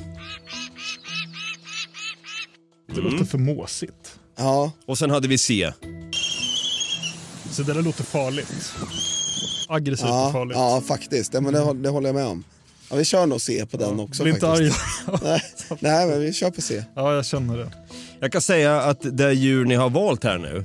det 2.95 3.01
låter 3.01 3.25
för 3.25 3.39
måsigt. 3.39 4.19
Ja, 4.37 4.73
Och 4.87 4.99
sen 4.99 5.11
hade 5.11 5.29
vi 5.29 5.39
C. 5.39 5.73
Så 7.51 7.63
det 7.63 7.73
där 7.75 7.83
låter 7.83 8.05
farligt. 8.05 8.73
Aggressivt 9.69 10.09
och 10.11 10.33
farligt. 10.33 10.57
ja 10.57 10.83
faktiskt. 10.89 11.35
Ja, 11.35 11.41
men 11.41 11.53
det, 11.53 11.73
det 11.75 11.89
håller 11.89 12.09
jag 12.09 12.15
med 12.15 12.27
om. 12.27 12.45
Ja, 12.91 12.97
vi 12.97 13.05
kör 13.05 13.27
nog 13.27 13.41
C 13.41 13.67
på 13.71 13.77
den 13.77 14.01
också 14.01 14.23
Bli 14.23 14.33
inte 14.33 14.49
arg. 14.49 14.71
nej, 15.81 16.07
men 16.09 16.21
vi 16.21 16.33
kör 16.33 16.51
på 16.51 16.61
C. 16.63 16.85
Ja, 16.95 17.15
jag 17.15 17.27
känner 17.27 17.59
det. 17.59 17.73
Jag 18.21 18.33
kan 18.33 18.41
säga 18.41 18.81
att 18.81 18.99
det 19.17 19.33
djur 19.33 19.65
ni 19.65 19.75
har 19.75 19.91
valt 19.91 20.25
här 20.25 20.39
nu, 20.39 20.65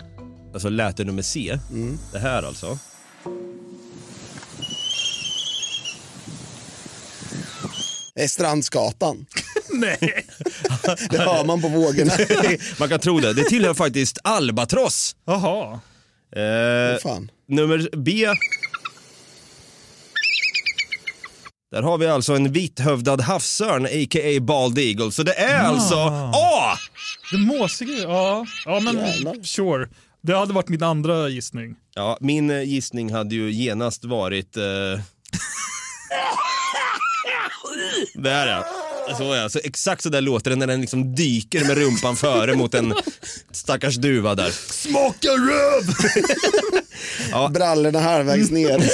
alltså 0.53 0.69
läte 0.69 1.03
nummer 1.03 1.21
C, 1.21 1.59
det 2.13 2.19
här 2.19 2.43
alltså. 2.43 2.77
Det 8.15 8.23
är 8.23 8.27
Strandskatan. 8.27 9.25
Nej. 9.73 9.99
Det 11.09 11.17
hör 11.17 11.45
man 11.45 11.61
på 11.61 11.67
vågorna. 11.67 12.11
Man 12.79 12.89
kan 12.89 12.99
tro 12.99 13.19
det. 13.19 13.33
Det 13.33 13.43
tillhör 13.43 13.73
faktiskt 13.73 14.17
albatross. 14.23 15.15
Jaha. 15.25 15.79
Eh, 16.35 17.19
nummer 17.47 17.89
B. 17.97 18.27
Där 21.71 21.81
har 21.81 21.97
vi 21.97 22.07
alltså 22.07 22.33
en 22.33 22.51
vithövdad 22.51 23.21
havsörn, 23.21 23.85
a.k.a. 23.85 24.41
bald 24.41 24.79
eagle. 24.79 25.11
Så 25.11 25.23
det 25.23 25.33
är 25.33 25.63
alltså 25.63 25.95
A! 26.33 26.48
Det 27.31 27.37
måsiga, 27.37 27.93
ja. 27.93 28.45
Ja, 28.65 28.79
men 28.79 28.97
Jävlar. 28.97 29.43
sure. 29.43 29.89
Det 30.21 30.37
hade 30.37 30.53
varit 30.53 30.69
min 30.69 30.83
andra 30.83 31.29
gissning. 31.29 31.75
Ja, 31.95 32.17
min 32.21 32.49
eh, 32.49 32.61
gissning 32.63 33.13
hade 33.13 33.35
ju 33.35 33.51
genast 33.51 34.05
varit... 34.05 34.57
Eh... 34.57 34.63
där 38.13 38.47
ja. 38.47 38.65
Så 39.17 39.23
ja, 39.23 39.49
så 39.49 39.59
exakt 39.63 40.03
så 40.03 40.09
där 40.09 40.21
låter 40.21 40.49
det 40.49 40.55
när 40.55 40.67
den 40.67 40.81
liksom 40.81 41.15
dyker 41.15 41.65
med 41.65 41.77
rumpan 41.77 42.15
före 42.15 42.55
mot 42.55 42.73
en 42.73 42.93
stackars 43.51 43.95
duva 43.95 44.35
där. 44.35 44.49
Smaka 44.51 45.27
röv! 45.29 45.93
Brallorna 47.53 47.99
halvvägs 47.99 48.51
ner. 48.51 48.83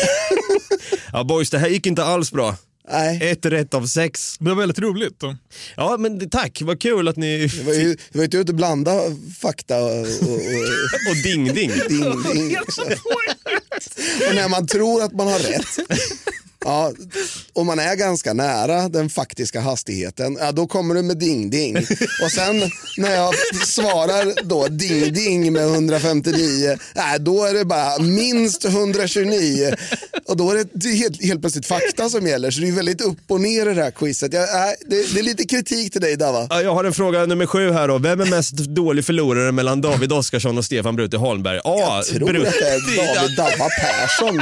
Ja 1.13 1.23
boys, 1.23 1.49
det 1.49 1.57
här 1.57 1.67
gick 1.67 1.85
inte 1.85 2.03
alls 2.03 2.31
bra. 2.31 2.55
Nej, 2.89 3.31
Ett 3.31 3.45
rätt 3.45 3.73
av 3.73 3.85
sex. 3.85 4.37
Det 4.39 4.49
var 4.49 4.55
väldigt 4.55 4.79
roligt. 4.79 5.19
Då. 5.19 5.35
Ja 5.75 5.97
men 5.99 6.29
tack, 6.29 6.61
vad 6.61 6.81
kul 6.81 7.07
att 7.07 7.15
ni... 7.15 7.47
det 7.47 7.63
var 7.63 7.73
ju, 7.73 7.95
det 7.95 8.17
var 8.17 8.21
ju 8.21 8.25
inte 8.25 8.37
ute 8.37 8.51
att 8.51 8.55
blanda 8.55 9.01
fakta 9.41 9.83
och, 9.83 9.99
och, 9.99 10.05
och 10.05 11.09
Och 11.09 11.15
ding. 11.23 11.71
Och 14.29 14.35
när 14.35 14.49
man 14.49 14.67
tror 14.67 15.03
att 15.03 15.13
man 15.13 15.27
har 15.27 15.39
rätt, 15.39 15.79
ja, 16.65 16.91
och 17.53 17.65
man 17.65 17.79
är 17.79 17.95
ganska 17.95 18.33
nära 18.33 18.89
den 18.89 19.09
faktiska 19.09 19.59
hastigheten, 19.61 20.37
ja, 20.39 20.51
då 20.51 20.67
kommer 20.67 20.95
du 20.95 21.01
med 21.01 21.17
ding 21.17 21.49
ding. 21.49 21.77
Och 22.23 22.31
sen 22.31 22.59
när 22.97 23.15
jag 23.15 23.33
svarar 23.65 24.33
då 24.43 24.67
ding 24.67 25.13
ding 25.13 25.53
med 25.53 25.63
159, 25.63 26.77
nej, 26.95 27.19
då 27.19 27.43
är 27.45 27.53
det 27.53 27.65
bara 27.65 27.99
minst 27.99 28.65
129. 28.65 29.75
Och 30.27 30.37
då 30.37 30.51
är 30.51 30.55
det- 30.55 30.69
det 30.73 30.87
är 30.89 30.93
helt, 30.95 31.23
helt 31.23 31.41
plötsligt 31.41 31.65
fakta 31.65 32.09
som 32.09 32.27
gäller, 32.27 32.51
så 32.51 32.61
det 32.61 32.67
är 32.67 32.71
väldigt 32.71 33.01
upp 33.01 33.17
och 33.27 33.41
ner 33.41 33.69
i 33.69 33.73
det 33.73 33.83
här 33.83 33.91
quizet. 33.91 34.33
Jag, 34.33 34.47
det, 34.87 35.13
det 35.13 35.19
är 35.19 35.23
lite 35.23 35.45
kritik 35.45 35.91
till 35.91 36.01
dig 36.01 36.15
Dava. 36.15 36.47
Ja, 36.49 36.61
jag 36.61 36.73
har 36.73 36.83
en 36.83 36.93
fråga 36.93 37.25
nummer 37.25 37.45
sju 37.45 37.71
här 37.71 37.87
då. 37.87 37.97
Vem 37.97 38.21
är 38.21 38.25
mest 38.25 38.51
dålig 38.57 39.05
förlorare 39.05 39.51
mellan 39.51 39.81
David 39.81 40.11
Oskarsson 40.11 40.57
och 40.57 40.65
Stefan 40.65 40.95
Brutti 40.95 41.17
Holmberg? 41.17 41.57
A. 41.57 41.61
Jag 41.63 42.05
tror 42.05 42.47
att 42.47 42.53
det 42.53 42.67
är 42.69 43.15
David 43.15 43.37
Dabba 43.37 43.69
Persson. 43.81 44.41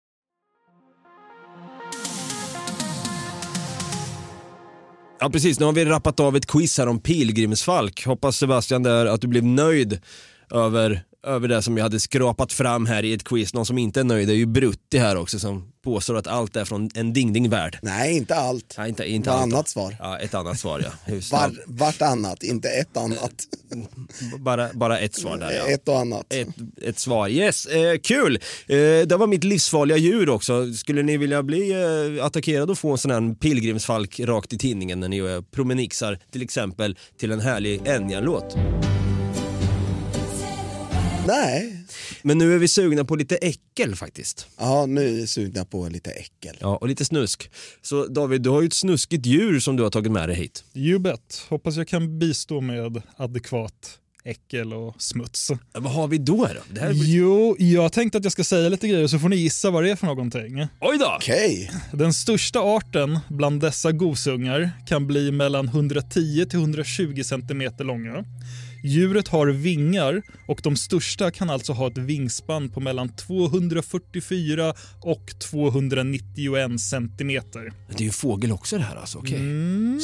Ja 5.23 5.29
precis, 5.29 5.59
nu 5.59 5.65
har 5.65 5.73
vi 5.73 5.85
rappat 5.85 6.19
av 6.19 6.35
ett 6.35 6.45
quiz 6.45 6.77
här 6.77 6.87
om 6.87 6.99
pilgrimsfalk. 6.99 8.05
Hoppas 8.05 8.37
Sebastian 8.37 8.83
där 8.83 9.05
att 9.05 9.21
du 9.21 9.27
blev 9.27 9.43
nöjd 9.43 9.99
över, 10.51 11.03
över 11.27 11.47
det 11.47 11.61
som 11.61 11.77
jag 11.77 11.83
hade 11.83 11.99
skrapat 11.99 12.53
fram 12.53 12.85
här 12.85 13.05
i 13.05 13.13
ett 13.13 13.23
quiz. 13.23 13.53
Någon 13.53 13.65
som 13.65 13.77
inte 13.77 13.99
är 13.99 14.03
nöjd 14.03 14.29
är 14.29 14.33
ju 14.33 14.45
Brutti 14.45 14.97
här 14.97 15.15
också 15.17 15.39
som 15.39 15.71
påstår 15.83 16.17
att 16.17 16.27
allt 16.27 16.55
är 16.55 16.65
från 16.65 16.89
en 16.95 17.13
ding-ding-värld. 17.13 17.79
Nej, 17.81 18.17
inte 18.17 18.35
allt. 18.35 18.75
Nej, 18.77 18.89
inte, 18.89 19.09
inte 19.09 19.29
Ett 19.29 19.35
allt. 19.35 19.53
annat 19.53 19.69
svar. 19.69 19.95
Ja, 19.99 20.19
ett 20.19 20.33
annat 20.33 20.59
svar 20.59 20.79
ja. 20.79 21.13
Var, 21.31 21.63
vartannat, 21.65 22.43
inte 22.43 22.69
ett 22.69 22.97
annat. 22.97 23.33
bara, 24.39 24.69
bara 24.73 24.99
ett 24.99 25.15
svar 25.15 25.37
där 25.37 25.51
ja. 25.51 25.67
Ett 25.73 25.87
och 25.87 25.99
annat. 25.99 26.33
Ett, 26.33 26.47
ett 26.81 26.99
svar, 26.99 27.29
yes. 27.29 27.65
Eh, 27.65 27.97
kul! 27.97 28.35
Eh, 28.67 28.77
det 28.77 29.15
var 29.17 29.27
mitt 29.27 29.43
livsfarliga 29.43 29.97
djur 29.97 30.29
också. 30.29 30.73
Skulle 30.73 31.03
ni 31.03 31.17
vilja 31.17 31.43
bli 31.43 31.71
eh, 32.17 32.25
attackerade 32.25 32.71
och 32.71 32.77
få 32.77 32.91
en 32.91 32.97
sån 32.97 33.11
här 33.11 33.35
pilgrimsfalk 33.35 34.19
rakt 34.19 34.53
i 34.53 34.57
tinningen 34.57 34.99
när 34.99 35.09
ni 35.09 35.17
eh, 35.17 35.41
promenixar 35.41 36.19
till 36.31 36.41
exempel 36.41 36.97
till 37.19 37.31
en 37.31 37.39
härlig 37.39 37.81
Enya-låt? 37.87 38.55
Nej. 41.27 41.85
Men 42.21 42.37
nu 42.37 42.53
är 42.53 42.57
vi 42.57 42.67
sugna 42.67 43.05
på 43.05 43.15
lite 43.15 43.35
äckel 43.35 43.95
faktiskt. 43.95 44.47
Ja, 44.57 44.85
nu 44.85 45.07
är 45.07 45.11
vi 45.13 45.27
sugna 45.27 45.65
på 45.65 45.89
lite 45.89 46.11
äckel. 46.11 46.57
Ja, 46.59 46.77
och 46.77 46.87
lite 46.87 47.05
snusk. 47.05 47.51
Så 47.81 48.07
David, 48.07 48.41
du 48.41 48.49
har 48.49 48.61
ju 48.61 48.67
ett 48.67 48.73
snuskigt 48.73 49.25
djur 49.25 49.59
som 49.59 49.75
du 49.75 49.83
har 49.83 49.89
tagit 49.89 50.11
med 50.11 50.29
dig 50.29 50.37
hit. 50.37 50.63
You 50.73 50.99
bet. 50.99 51.45
Hoppas 51.49 51.75
jag 51.75 51.87
kan 51.87 52.19
bistå 52.19 52.61
med 52.61 53.01
adekvat 53.15 53.97
äckel 54.23 54.73
och 54.73 55.01
smuts. 55.01 55.51
Ja, 55.73 55.79
vad 55.79 55.93
har 55.93 56.07
vi 56.07 56.17
då 56.17 56.35
då? 56.35 56.61
Det 56.73 56.81
här 56.81 56.93
blir... 56.93 57.15
Jo, 57.15 57.55
jag 57.59 57.93
tänkte 57.93 58.17
att 58.17 58.23
jag 58.23 58.33
ska 58.33 58.43
säga 58.43 58.69
lite 58.69 58.87
grejer 58.87 59.07
så 59.07 59.19
får 59.19 59.29
ni 59.29 59.35
gissa 59.35 59.71
vad 59.71 59.83
det 59.83 59.91
är 59.91 59.95
för 59.95 60.07
någonting. 60.07 60.67
Oj 60.81 60.97
då! 60.97 61.13
Okej. 61.17 61.71
Den 61.93 62.13
största 62.13 62.59
arten 62.59 63.19
bland 63.29 63.61
dessa 63.61 63.91
gosungar 63.91 64.71
kan 64.87 65.07
bli 65.07 65.31
mellan 65.31 65.67
110 65.67 66.45
till 66.49 66.59
120 66.59 67.21
cm 67.23 67.71
långa. 67.77 68.25
Djuret 68.83 69.27
har 69.27 69.47
vingar 69.47 70.21
och 70.47 70.59
de 70.63 70.75
största 70.75 71.31
kan 71.31 71.49
alltså 71.49 71.73
ha 71.73 71.87
ett 71.87 71.97
vingspann 71.97 72.69
på 72.69 72.79
mellan 72.79 73.15
244 73.15 74.73
och 75.01 75.39
291 75.39 76.81
centimeter. 76.81 77.73
Det 77.89 78.03
är 78.03 78.05
ju 78.05 78.11
fågel 78.11 78.51
också 78.51 78.77
det 78.77 78.83
här 78.83 78.95
alltså, 78.95 79.17
okej. 79.17 79.39
Mm. 79.39 79.99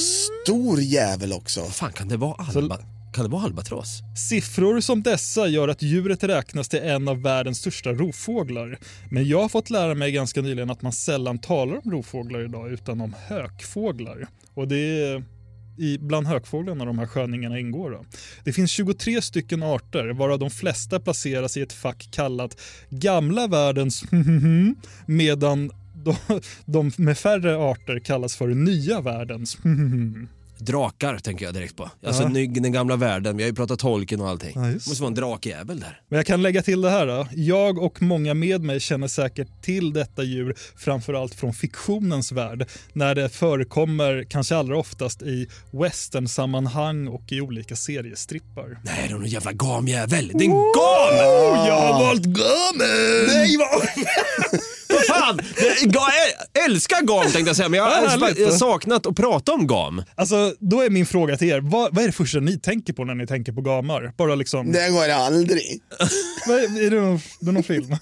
Stor 0.46 0.82
jävel 0.82 1.34
också. 1.34 1.66
Fan 1.66 1.94
kan 1.94 2.08
det 2.08 2.18
vara? 2.18 2.46
Alba... 2.56 2.80
Kan 3.14 3.26
det 3.26 3.32
vara 3.32 3.44
albatross? 3.44 4.02
Siffror 4.30 4.82
som 4.82 5.04
dessa 5.04 5.48
gör 5.48 5.68
att 5.68 5.82
djuret 5.82 6.24
räknas 6.24 6.70
till 6.70 6.80
en 6.80 7.08
av 7.08 7.22
världens 7.22 7.58
största 7.58 7.94
rovfåglar. 7.94 8.80
Men 9.10 9.28
jag 9.28 9.42
har 9.42 9.50
fått 9.50 9.70
lära 9.70 9.96
mig 9.96 10.12
ganska 10.12 10.42
nyligen 10.42 10.70
att 10.70 10.82
man 10.82 10.92
sällan 10.92 11.40
talar 11.40 11.82
om 11.84 11.92
rovfåglar 11.92 12.46
idag 12.46 12.72
utan 12.72 13.02
om 13.02 13.16
hökfåglar. 13.28 14.28
Och 14.54 14.68
det 14.68 15.04
är 15.04 15.24
i, 15.78 15.98
bland 15.98 16.28
hökfåglarna 16.28 16.86
de 16.86 17.00
här 17.00 17.06
sköningarna 17.06 17.60
ingår. 17.60 17.92
Då. 17.92 18.06
Det 18.44 18.54
finns 18.54 18.72
23 18.72 19.22
stycken 19.22 19.64
arter 19.64 20.10
varav 20.10 20.40
de 20.40 20.50
flesta 20.50 21.00
placeras 21.00 21.58
i 21.58 21.62
ett 21.62 21.74
fack 21.74 22.10
kallat 22.12 22.62
gamla 22.90 23.48
världens 23.48 24.04
medan 25.06 25.72
de, 25.94 26.16
de 26.66 26.92
med 26.98 27.18
färre 27.18 27.58
arter 27.58 28.00
kallas 28.00 28.36
för 28.36 28.48
nya 28.48 29.02
världens 29.02 29.58
Drakar 30.60 31.18
tänker 31.18 31.46
jag 31.46 31.54
direkt 31.54 31.76
på. 31.76 31.90
Alltså 32.06 32.24
Ja. 32.24 32.30
den 32.30 32.72
gamla 32.72 32.96
världen, 32.96 33.38
vi 33.38 33.44
har 33.44 33.50
ju 33.50 33.56
pratat 33.56 33.80
Tolkien 33.80 34.22
och 34.22 34.30
allting. 34.30 34.52
Ja, 34.56 34.70
just 34.70 34.88
måste 34.88 35.02
vara 35.04 35.08
en 35.10 35.16
drakjävel 35.16 35.80
där. 35.80 36.02
Men 36.10 36.18
jag 36.18 36.26
kan 36.26 36.42
lägga 36.42 36.62
till 36.62 36.82
det 36.82 36.90
här. 36.90 37.08
Då. 37.08 37.28
Jag 37.36 37.78
och 37.78 38.02
många 38.02 38.34
med 38.34 38.62
mig 38.62 38.80
känner 38.80 39.08
säkert 39.08 39.48
till 39.64 39.94
detta 39.94 40.24
djur 40.24 40.56
framförallt 40.78 41.36
från 41.36 41.54
fiktionens 41.54 42.32
värld 42.32 42.70
när 42.94 43.16
det 43.16 43.30
förekommer 43.30 44.26
kanske 44.30 44.56
allra 44.56 44.78
oftast 44.78 45.22
i 45.22 45.48
western-sammanhang 45.72 47.08
och 47.08 47.32
i 47.32 47.42
olika 47.42 47.76
seriestrippar. 47.76 48.80
Nej, 48.84 49.06
det 49.08 49.14
är 49.14 49.18
någon 49.18 49.26
jävla 49.30 49.52
gamjävel. 49.52 50.32
Det 50.34 50.46
är 50.46 50.50
en 50.50 50.52
gam! 50.52 51.68
jag 51.68 51.82
har 51.82 52.00
valt 52.06 52.24
gamen! 52.26 53.28
Nej, 53.28 53.58
vad... 53.58 53.82
Fan! 55.08 55.40
Jag 55.94 56.66
älskar 56.66 57.02
gam 57.02 57.22
tänkte 57.32 57.40
jag 57.50 57.56
säga, 57.56 57.70
men 57.70 57.78
jag 57.78 57.88
Ja, 57.88 58.10
har 58.46 58.52
saknat 58.58 59.06
att 59.06 59.16
prata 59.16 59.54
om 59.54 59.68
gam. 59.68 60.04
Alltså, 60.16 60.54
då 60.60 60.82
är 60.82 60.90
min 60.90 61.06
fråga 61.06 61.38
till 61.38 61.48
er, 61.50 61.60
vad, 61.62 61.96
vad 61.96 62.04
är 62.04 62.08
det 62.08 62.14
första 62.14 62.40
ni 62.40 62.60
tänker 62.60 62.94
på 62.94 63.04
när 63.06 63.16
ni 63.16 63.28
tänker 63.28 63.52
på 63.52 63.62
gamar? 63.62 64.14
Bara 64.18 64.36
liksom, 64.36 64.72
Det 64.72 64.90
går 64.90 65.10
aldrig. 65.10 65.82
vad 66.48 66.58
är, 66.60 66.86
är 66.86 66.90
det, 66.92 67.02
någon, 67.02 67.20
det 67.40 67.50
är 67.50 67.52
någon 67.54 67.64
film? 67.64 67.88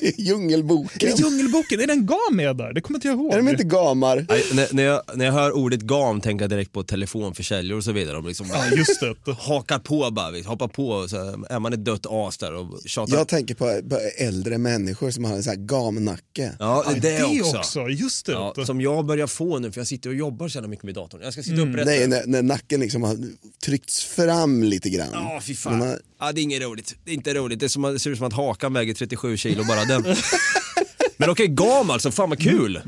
Det 0.00 0.06
är 0.08 0.20
Djungelboken. 0.20 1.08
Är 1.08 1.12
det 1.16 1.22
Djungelboken? 1.22 1.80
Är 1.80 1.86
det 1.86 1.92
en 1.92 2.06
gam 2.06 2.18
med 2.36 2.56
där? 2.56 2.72
Det 2.72 2.80
kommer 2.80 2.96
inte 2.98 3.08
jag 3.08 3.16
ihåg. 3.16 3.32
Är 3.32 3.36
de 3.36 3.48
inte 3.48 3.64
gamar? 3.64 4.26
Nej, 4.28 4.44
när, 4.52 4.68
när, 4.70 4.82
jag, 4.82 5.02
när 5.14 5.24
jag 5.24 5.32
hör 5.32 5.52
ordet 5.56 5.80
gam 5.80 6.20
tänker 6.20 6.42
jag 6.42 6.50
direkt 6.50 6.72
på 6.72 6.82
telefonförsäljare 6.82 7.76
och 7.76 7.84
så 7.84 7.92
vidare. 7.92 8.16
De 8.16 8.26
liksom 8.26 8.46
Ja, 8.52 8.76
just 8.76 9.00
det. 9.00 9.32
hakar 9.38 9.78
på 9.78 10.10
bara, 10.10 10.42
hoppar 10.46 10.68
på 10.68 10.88
och 10.88 11.10
så 11.10 11.16
är 11.50 11.58
man 11.58 11.72
ett 11.72 11.84
dött 11.84 12.06
as 12.10 12.38
där 12.38 12.54
och 12.54 12.78
tjatar. 12.86 13.16
Jag 13.16 13.28
tänker 13.28 13.54
på, 13.54 13.88
på 13.90 14.00
äldre 14.18 14.58
människor 14.58 15.10
som 15.10 15.24
har 15.24 15.32
en 15.34 15.42
sån 15.42 15.50
här 15.50 15.56
gamnacke. 15.66 16.47
Ja, 16.58 16.84
det, 16.94 17.00
Det 17.00 17.40
också. 17.40 17.58
också. 17.58 17.88
Just 17.88 18.26
det. 18.26 18.32
Ja, 18.32 18.54
som 18.66 18.80
jag 18.80 19.06
börjar 19.06 19.26
få 19.26 19.58
nu 19.58 19.72
för 19.72 19.80
jag 19.80 19.86
sitter 19.86 20.10
och 20.10 20.16
jobbar 20.16 20.48
så 20.48 20.56
jävla 20.56 20.68
mycket 20.68 20.84
med 20.84 20.94
datorn. 20.94 21.20
Jag 21.24 21.32
ska 21.32 21.42
sitta 21.42 21.56
Mm. 21.56 21.70
upprätt. 21.70 21.86
Nej, 21.86 22.06
när, 22.08 22.22
när 22.26 22.42
nacken 22.42 22.80
liksom 22.80 23.02
har 23.02 23.16
tryckts 23.64 24.04
fram 24.04 24.62
lite 24.62 24.90
grann. 24.90 25.08
Ja, 25.12 25.40
fy 25.42 25.52
Den 25.52 25.56
fan. 25.56 25.80
har- 25.80 25.98
Ja, 26.20 26.32
det 26.32 26.40
är 26.40 26.42
inget 26.42 26.62
roligt. 26.62 26.94
Det 27.04 27.10
är 27.10 27.14
inte 27.14 27.34
roligt. 27.34 27.60
Det, 27.60 27.66
är 27.66 27.68
som, 27.68 27.82
det 27.82 27.98
ser 27.98 28.10
ut 28.10 28.18
som 28.18 28.26
att 28.26 28.32
hakan 28.32 28.72
väger 28.72 28.94
37 28.94 29.36
kilo 29.36 29.64
bara 29.64 29.84
den. 29.84 30.04
Men 31.16 31.30
okej, 31.30 31.46
gam 31.48 31.90
alltså. 31.90 32.10
Fan 32.10 32.28
vad 32.30 32.38
kul. 32.38 32.80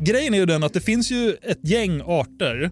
Grejen 0.00 0.34
är 0.34 0.38
ju 0.38 0.46
den 0.46 0.62
att 0.62 0.72
det 0.72 0.80
finns 0.80 1.10
ju 1.10 1.36
ett 1.42 1.58
gäng 1.62 2.00
arter 2.04 2.70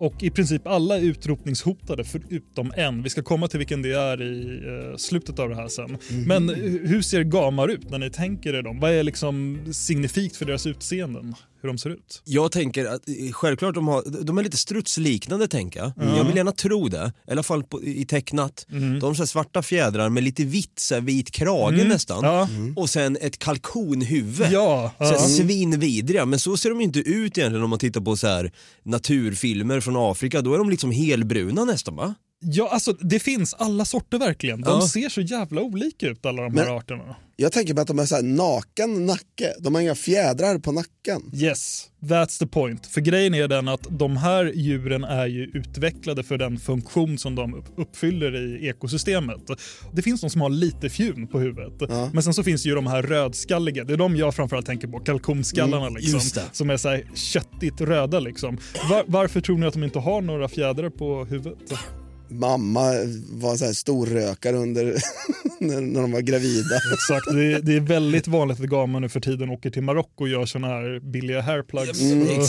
och 0.00 0.22
i 0.22 0.30
princip 0.30 0.66
alla 0.66 0.96
är 0.96 1.02
utrotningshotade 1.02 2.04
förutom 2.04 2.72
en. 2.76 3.02
Vi 3.02 3.10
ska 3.10 3.22
komma 3.22 3.48
till 3.48 3.58
vilken 3.58 3.82
det 3.82 3.92
är 3.92 4.22
i 4.22 4.62
eh, 4.90 4.96
slutet 4.96 5.38
av 5.38 5.48
det 5.48 5.54
här 5.56 5.68
sen. 5.68 5.96
Men 6.26 6.50
hu- 6.50 6.86
hur 6.86 7.02
ser 7.02 7.22
gamar 7.24 7.68
ut 7.68 7.90
när 7.90 7.98
ni 7.98 8.10
tänker 8.10 8.54
er 8.54 8.62
dem? 8.62 8.80
Vad 8.80 8.90
är 8.90 9.02
liksom 9.02 9.58
signifikt 9.72 10.36
för 10.36 10.44
deras 10.44 10.66
utseenden? 10.66 11.34
Hur 11.62 11.68
de 11.68 11.78
ser 11.78 11.90
ut? 11.90 12.22
Jag 12.24 12.52
tänker 12.52 12.84
att 12.84 13.08
eh, 13.08 13.32
självklart 13.32 13.74
de, 13.74 13.88
har, 13.88 14.24
de 14.24 14.38
är 14.38 14.42
lite 14.42 14.56
strutsliknande 14.56 15.48
tänker 15.48 15.80
jag. 15.80 15.92
Jag 16.16 16.24
vill 16.24 16.36
gärna 16.36 16.52
tro 16.52 16.88
det. 16.88 17.12
I 17.28 17.30
alla 17.32 17.42
fall 17.42 17.64
på, 17.64 17.82
i 17.82 18.04
tecknat. 18.04 18.66
De 18.68 19.00
har 19.02 19.14
så 19.14 19.26
svarta 19.26 19.62
fjädrar 19.62 20.08
med 20.08 20.22
lite 20.22 20.44
vitt, 20.44 20.78
så 20.78 20.94
här 20.94 21.00
vit 21.00 21.30
krage 21.30 21.86
nästan. 21.88 22.24
Ja. 22.24 22.48
Och 22.76 22.90
sen 22.90 23.16
ett 23.20 23.38
kalkonhuvud. 23.38 24.48
Ja, 24.52 24.92
Så 24.98 25.04
här 25.04 25.18
svinvidriga, 25.18 26.26
men 26.26 26.38
så 26.38 26.56
ser 26.56 26.70
de 26.70 26.80
inte 26.80 26.98
ut 26.98 27.38
egentligen 27.38 27.64
om 27.64 27.70
man 27.70 27.78
tittar 27.78 28.00
på 28.00 28.16
så 28.16 28.26
här 28.26 28.52
naturfilmer 28.82 29.80
från 29.80 29.96
Afrika. 29.96 30.40
Då 30.42 30.54
är 30.54 30.58
de 30.58 30.70
liksom 30.70 30.90
helbruna 30.90 31.64
nästan 31.64 31.96
va? 31.96 32.14
Ja, 32.42 32.68
alltså 32.68 32.92
det 32.92 33.18
finns 33.18 33.54
alla 33.54 33.84
sorter 33.84 34.18
verkligen. 34.18 34.60
De 34.60 34.70
Ja. 34.80 34.88
ser 34.88 35.08
så 35.08 35.20
jävla 35.20 35.60
olika 35.60 36.06
ut 36.08 36.26
alla 36.26 36.42
de 36.42 36.52
Men- 36.52 36.64
här 36.64 36.76
arterna. 36.76 37.16
Jag 37.36 37.52
tänker 37.52 37.74
på 37.74 37.80
att 37.80 37.86
de 37.86 37.98
har 37.98 38.06
så 38.06 38.14
här 38.14 38.22
naken 38.22 39.06
nacke. 39.06 39.54
De 39.60 39.74
har 39.74 39.82
inga 39.82 39.94
fjädrar 39.94 40.58
på 40.58 40.72
nacken. 40.72 41.22
Yes, 41.34 41.86
that's 42.00 42.38
the 42.38 42.46
point. 42.46 42.86
För 42.86 43.00
grejen 43.00 43.34
är 43.34 43.48
den 43.48 43.68
att 43.68 43.86
de 43.90 44.16
här 44.16 44.52
djuren 44.54 45.04
är 45.04 45.26
ju 45.26 45.44
utvecklade 45.44 46.22
för 46.22 46.38
den 46.38 46.58
funktion 46.58 47.18
som 47.18 47.34
de 47.34 47.54
upp- 47.54 47.72
uppfyller 47.78 48.36
i 48.36 48.68
ekosystemet. 48.68 49.36
Det 49.92 50.02
finns 50.02 50.20
de 50.20 50.30
som 50.30 50.40
har 50.40 50.50
lite 50.50 50.90
fjun 50.90 51.26
på 51.26 51.38
huvudet. 51.40 51.90
Men 52.12 52.22
sen 52.22 52.34
så 52.34 52.42
finns 52.42 52.66
ju 52.66 52.74
de 52.74 52.86
här 52.86 53.02
rödskalliga. 53.02 53.84
Det 53.84 53.92
är 53.92 53.96
de 53.96 54.16
jag 54.16 54.34
framförallt 54.34 54.66
tänker 54.66 54.88
på. 54.88 54.98
Kalkonskallarna 55.00 55.88
liksom. 55.88 56.14
just 56.14 56.34
det. 56.34 56.44
Som 56.52 56.70
är 56.70 56.76
så 56.76 56.88
här 56.88 57.04
köttigt 57.14 57.80
röda 57.80 58.20
liksom. 58.20 58.58
Var, 58.90 59.04
varför 59.06 59.40
tror 59.40 59.58
ni 59.58 59.66
att 59.66 59.72
de 59.74 59.84
inte 59.84 59.98
har 59.98 60.20
några 60.22 60.48
fjädrar 60.48 60.90
på 60.90 61.24
huvudet? 61.24 61.58
Mamma 62.30 62.92
var 63.30 63.56
så 63.56 63.64
här 63.64 63.72
storrökare 63.72 64.56
under 64.56 64.84
när, 65.58 66.00
de 66.00 66.12
var 66.12 66.20
gravida. 66.20 66.76
Exakt, 66.94 67.26
det 67.34 67.52
är, 67.52 67.60
det 67.60 67.76
är 67.76 67.80
väldigt 67.80 68.28
vanligt 68.28 68.60
att 68.60 68.66
gamar 68.66 69.00
nu 69.00 69.08
för 69.08 69.20
tiden 69.20 69.50
åker 69.50 69.70
till 69.70 69.82
Marocko 69.82 70.24
och 70.24 70.28
gör 70.28 70.46
såna 70.46 70.66
här 70.66 71.00
billiga 71.00 71.40
hairplugs. 71.40 72.00
Mm. 72.00 72.28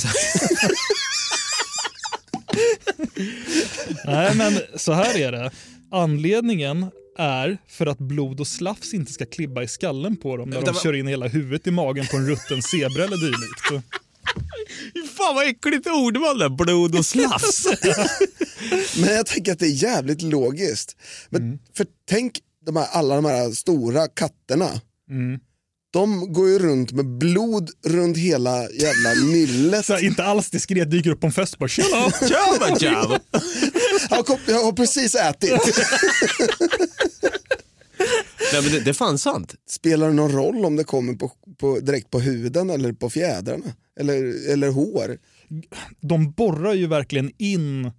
Nej, 4.05 4.35
men 4.35 4.53
så 4.75 4.93
här 4.93 5.17
är 5.17 5.31
det. 5.31 5.51
Anledningen 5.91 6.85
är 7.17 7.57
för 7.67 7.85
att 7.85 7.97
blod 7.97 8.39
och 8.39 8.47
slafs 8.47 8.93
inte 8.93 9.13
ska 9.13 9.25
klibba 9.25 9.63
i 9.63 9.67
skallen 9.67 10.17
på 10.17 10.37
dem 10.37 10.49
när 10.49 10.57
Vänta, 10.57 10.71
de 10.71 10.79
kör 10.79 10.93
in 10.93 11.07
hela 11.07 11.27
huvudet 11.27 11.67
i 11.67 11.71
magen 11.71 12.05
på 12.11 12.17
en 12.17 12.27
rutten 12.27 12.61
zebra 12.61 13.03
eller 13.03 13.17
dylikt. 13.17 13.85
Fan 15.17 15.35
vad 15.35 15.47
äckligt 15.47 15.87
ordval 15.87 16.39
där, 16.39 16.49
blod 16.49 16.95
och 16.95 17.05
slafs. 17.05 17.67
Men 18.97 19.13
jag 19.15 19.25
tänker 19.25 19.51
att 19.51 19.59
det 19.59 19.65
är 19.65 19.83
jävligt 19.83 20.21
logiskt. 20.21 20.95
Men 21.29 21.41
Mm. 21.41 21.59
För 21.77 21.85
tänk 22.09 22.33
de 22.65 22.75
här, 22.75 22.87
alla 22.91 23.15
de 23.15 23.25
här 23.25 23.51
stora 23.51 24.07
katterna. 24.07 24.69
Mm. 25.09 25.39
De 25.93 26.33
går 26.33 26.49
ju 26.49 26.59
runt 26.59 26.91
med 26.91 27.05
blod 27.17 27.69
runt 27.85 28.17
hela 28.17 28.69
jävla 28.71 29.13
nyllet. 29.25 29.85
Så 29.85 29.97
inte 29.99 30.23
alls 30.23 30.49
diskret 30.49 30.91
dyker 30.91 31.09
upp 31.09 31.19
på 31.19 31.27
en 31.27 31.33
fest 31.33 31.57
bara 31.57 31.69
“tjena!” 31.69 32.11
Tjaba, 32.29 32.79
tjaba. 32.79 33.19
Jag, 34.09 34.25
kom, 34.25 34.37
jag 34.47 34.63
har 34.63 34.71
precis 34.71 35.15
ätit. 35.15 35.51
Nej, 38.53 38.61
men 38.61 38.71
det, 38.71 38.79
det 38.79 38.89
är 38.89 38.93
fan 38.93 39.19
sant. 39.19 39.55
Spelar 39.69 40.07
det 40.07 40.13
någon 40.13 40.31
roll 40.31 40.65
om 40.65 40.75
det 40.75 40.83
kommer 40.83 41.13
på, 41.13 41.31
på, 41.59 41.79
direkt 41.79 42.09
på 42.09 42.19
huden 42.19 42.69
eller 42.69 42.93
på 42.93 43.09
fjädrarna? 43.09 43.65
Eller, 43.99 44.49
eller 44.51 44.69
hår? 44.71 45.17
De 46.01 46.31
borrar 46.31 46.73
ju 46.73 46.87
verkligen 46.87 47.31
in 47.37 47.91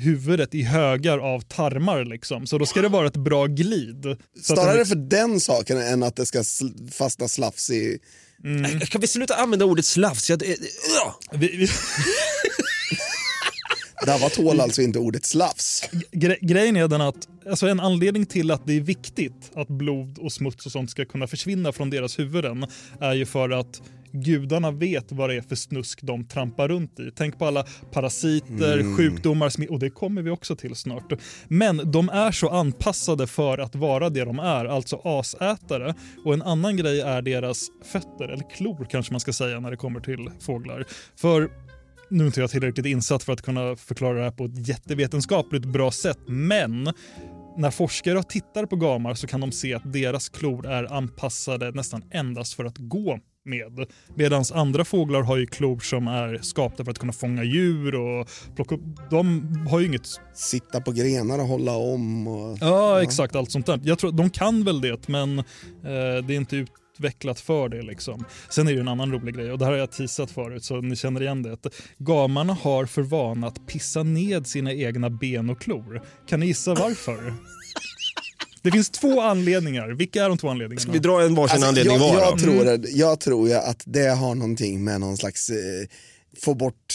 huvudet 0.00 0.54
i 0.54 0.62
högar 0.62 1.18
av 1.18 1.40
tarmar 1.40 2.04
liksom. 2.04 2.46
Så 2.46 2.58
då 2.58 2.66
ska 2.66 2.82
det 2.82 2.88
vara 2.88 3.06
ett 3.06 3.16
bra 3.16 3.46
glid. 3.46 4.04
Snarare 4.42 4.76
den- 4.76 4.86
för 4.86 4.94
den 4.96 5.40
saken 5.40 5.78
än 5.78 6.02
att 6.02 6.16
det 6.16 6.26
ska 6.26 6.42
fastna 6.92 7.28
slafs 7.28 7.70
i... 7.70 7.98
Mm. 8.44 8.80
Kan 8.80 9.00
vi 9.00 9.06
sluta 9.06 9.34
använda 9.34 9.64
ordet 9.64 9.84
slafs? 9.84 10.30
Jag, 10.30 10.42
äh, 10.42 10.54
vi, 11.32 11.56
vi, 11.56 11.68
Dava 14.06 14.28
tål 14.28 14.60
alltså 14.60 14.82
inte 14.82 14.98
ordet 14.98 15.24
slafs. 15.26 15.82
gre 16.12 16.36
grejen 16.40 16.76
är 16.76 16.88
den 16.88 17.00
att 17.00 17.28
alltså 17.50 17.66
en 17.66 17.80
anledning 17.80 18.26
till 18.26 18.50
att 18.50 18.66
det 18.66 18.72
är 18.76 18.80
viktigt 18.80 19.50
att 19.54 19.68
blod 19.68 20.18
och 20.18 20.32
smuts 20.32 20.66
och 20.66 20.72
sånt 20.72 20.90
ska 20.90 21.04
kunna 21.04 21.26
försvinna 21.26 21.72
från 21.72 21.90
deras 21.90 22.18
huvuden 22.18 22.66
är 23.00 23.12
ju 23.12 23.26
för 23.26 23.50
att 23.50 23.82
gudarna 24.12 24.70
vet 24.70 25.12
vad 25.12 25.30
det 25.30 25.36
är 25.36 25.40
för 25.40 25.56
snusk 25.56 26.02
de 26.02 26.24
trampar 26.24 26.68
runt 26.68 27.00
i. 27.00 27.10
Tänk 27.14 27.38
på 27.38 27.46
alla 27.46 27.64
parasiter, 27.92 28.78
Mm. 28.78 28.96
sjukdomar, 28.96 29.52
och 29.70 29.78
det 29.78 29.90
kommer 29.90 30.22
vi 30.22 30.30
också 30.30 30.56
till 30.56 30.74
snart. 30.74 31.12
Men 31.48 31.90
de 31.90 32.08
är 32.08 32.32
så 32.32 32.48
anpassade 32.48 33.26
för 33.26 33.58
att 33.58 33.74
vara 33.74 34.10
det 34.10 34.24
de 34.24 34.38
är, 34.38 34.64
alltså 34.64 35.00
asätare. 35.04 35.94
Och 36.24 36.34
en 36.34 36.42
annan 36.42 36.76
grej 36.76 37.00
är 37.00 37.22
deras 37.22 37.68
fötter, 37.92 38.28
eller 38.28 38.50
klor 38.56 38.86
kanske 38.90 39.12
man 39.12 39.20
ska 39.20 39.32
säga 39.32 39.60
när 39.60 39.70
det 39.70 39.76
kommer 39.76 40.00
till 40.00 40.28
fåglar. 40.40 40.84
För 41.16 41.50
nu 42.08 42.22
är 42.24 42.26
inte 42.26 42.40
jag 42.40 42.50
tillräckligt 42.50 42.86
insatt 42.86 43.22
för 43.22 43.32
att 43.32 43.42
kunna 43.42 43.76
förklara 43.76 44.14
det 44.18 44.24
här 44.24 44.30
på 44.30 44.44
ett 44.44 44.68
jättevetenskapligt 44.68 45.64
bra 45.64 45.90
sätt, 45.90 46.18
men 46.26 46.92
när 47.56 47.70
forskare 47.70 48.22
tittar 48.22 48.66
på 48.66 48.76
gamar 48.76 49.14
så 49.14 49.26
kan 49.26 49.40
de 49.40 49.52
se 49.52 49.74
att 49.74 49.92
deras 49.92 50.28
klor 50.28 50.66
är 50.66 50.92
anpassade 50.92 51.70
nästan 51.70 52.02
endast 52.10 52.54
för 52.54 52.64
att 52.64 52.78
gå 52.78 53.18
med. 53.44 53.86
Medan 54.14 54.44
andra 54.54 54.84
fåglar 54.84 55.22
har 55.22 55.36
ju 55.36 55.46
klor 55.46 55.78
som 55.78 56.08
är 56.08 56.38
skapta 56.42 56.84
för 56.84 56.90
att 56.90 56.98
kunna 56.98 57.12
fånga 57.12 57.44
djur 57.44 57.94
och 57.94 58.28
plocka 58.56 58.74
upp. 58.74 58.80
De 59.10 59.42
har 59.70 59.80
ju 59.80 59.86
inget... 59.86 60.06
Sitta 60.34 60.80
på 60.80 60.92
grenar 60.92 61.38
och 61.38 61.46
hålla 61.46 61.76
om. 61.76 62.28
Och... 62.28 62.58
Ja, 62.60 63.02
exakt. 63.02 63.36
Allt 63.36 63.50
sånt 63.50 63.66
där. 63.66 63.80
Jag 63.84 63.98
tror, 63.98 64.12
de 64.12 64.30
kan 64.30 64.64
väl 64.64 64.80
det, 64.80 65.08
men 65.08 65.38
eh, 65.38 65.44
det 66.26 66.34
är 66.34 66.36
inte 66.36 66.66
utvecklat 66.94 67.40
för 67.40 67.68
det. 67.68 67.82
Liksom. 67.82 68.24
Sen 68.50 68.66
är 68.66 68.70
det 68.70 68.74
ju 68.74 68.80
en 68.80 68.88
annan 68.88 69.12
rolig 69.12 69.34
grej 69.34 69.52
och 69.52 69.58
det 69.58 69.64
här 69.64 69.72
har 69.72 69.78
jag 69.78 69.90
teasat 69.90 70.30
förut 70.30 70.64
så 70.64 70.80
ni 70.80 70.96
känner 70.96 71.22
igen 71.22 71.42
det. 71.42 71.52
Att 71.52 71.66
gamarna 71.98 72.52
har 72.52 72.86
för 72.86 73.02
vana 73.02 73.46
att 73.46 73.66
pissa 73.66 74.02
ned 74.02 74.46
sina 74.46 74.72
egna 74.72 75.10
ben 75.10 75.50
och 75.50 75.60
klor. 75.60 76.02
Kan 76.28 76.40
ni 76.40 76.46
gissa 76.46 76.74
varför? 76.74 77.34
Det 78.62 78.70
finns 78.70 78.90
två 78.90 79.20
anledningar. 79.20 79.88
Vilka 79.88 80.24
är 80.24 80.28
de 80.28 80.38
två 80.38 80.48
anledningarna? 80.48 80.80
Ska 80.80 80.92
vi 80.92 80.98
dra 80.98 81.22
en 81.22 81.34
varsin 81.34 81.54
Alltså, 81.54 81.68
anledning 81.68 81.92
jag, 81.96 82.00
var 82.14 82.20
jag, 82.20 82.32
då? 82.32 82.38
tror, 82.38 82.86
jag 82.88 83.20
tror 83.20 83.48
ju 83.48 83.54
att 83.54 83.82
det 83.86 84.08
har 84.08 84.34
någonting 84.34 84.84
med 84.84 85.00
någon 85.00 85.16
slags 85.16 85.50
eh, 85.50 85.56
få 86.44 86.54
bort 86.54 86.94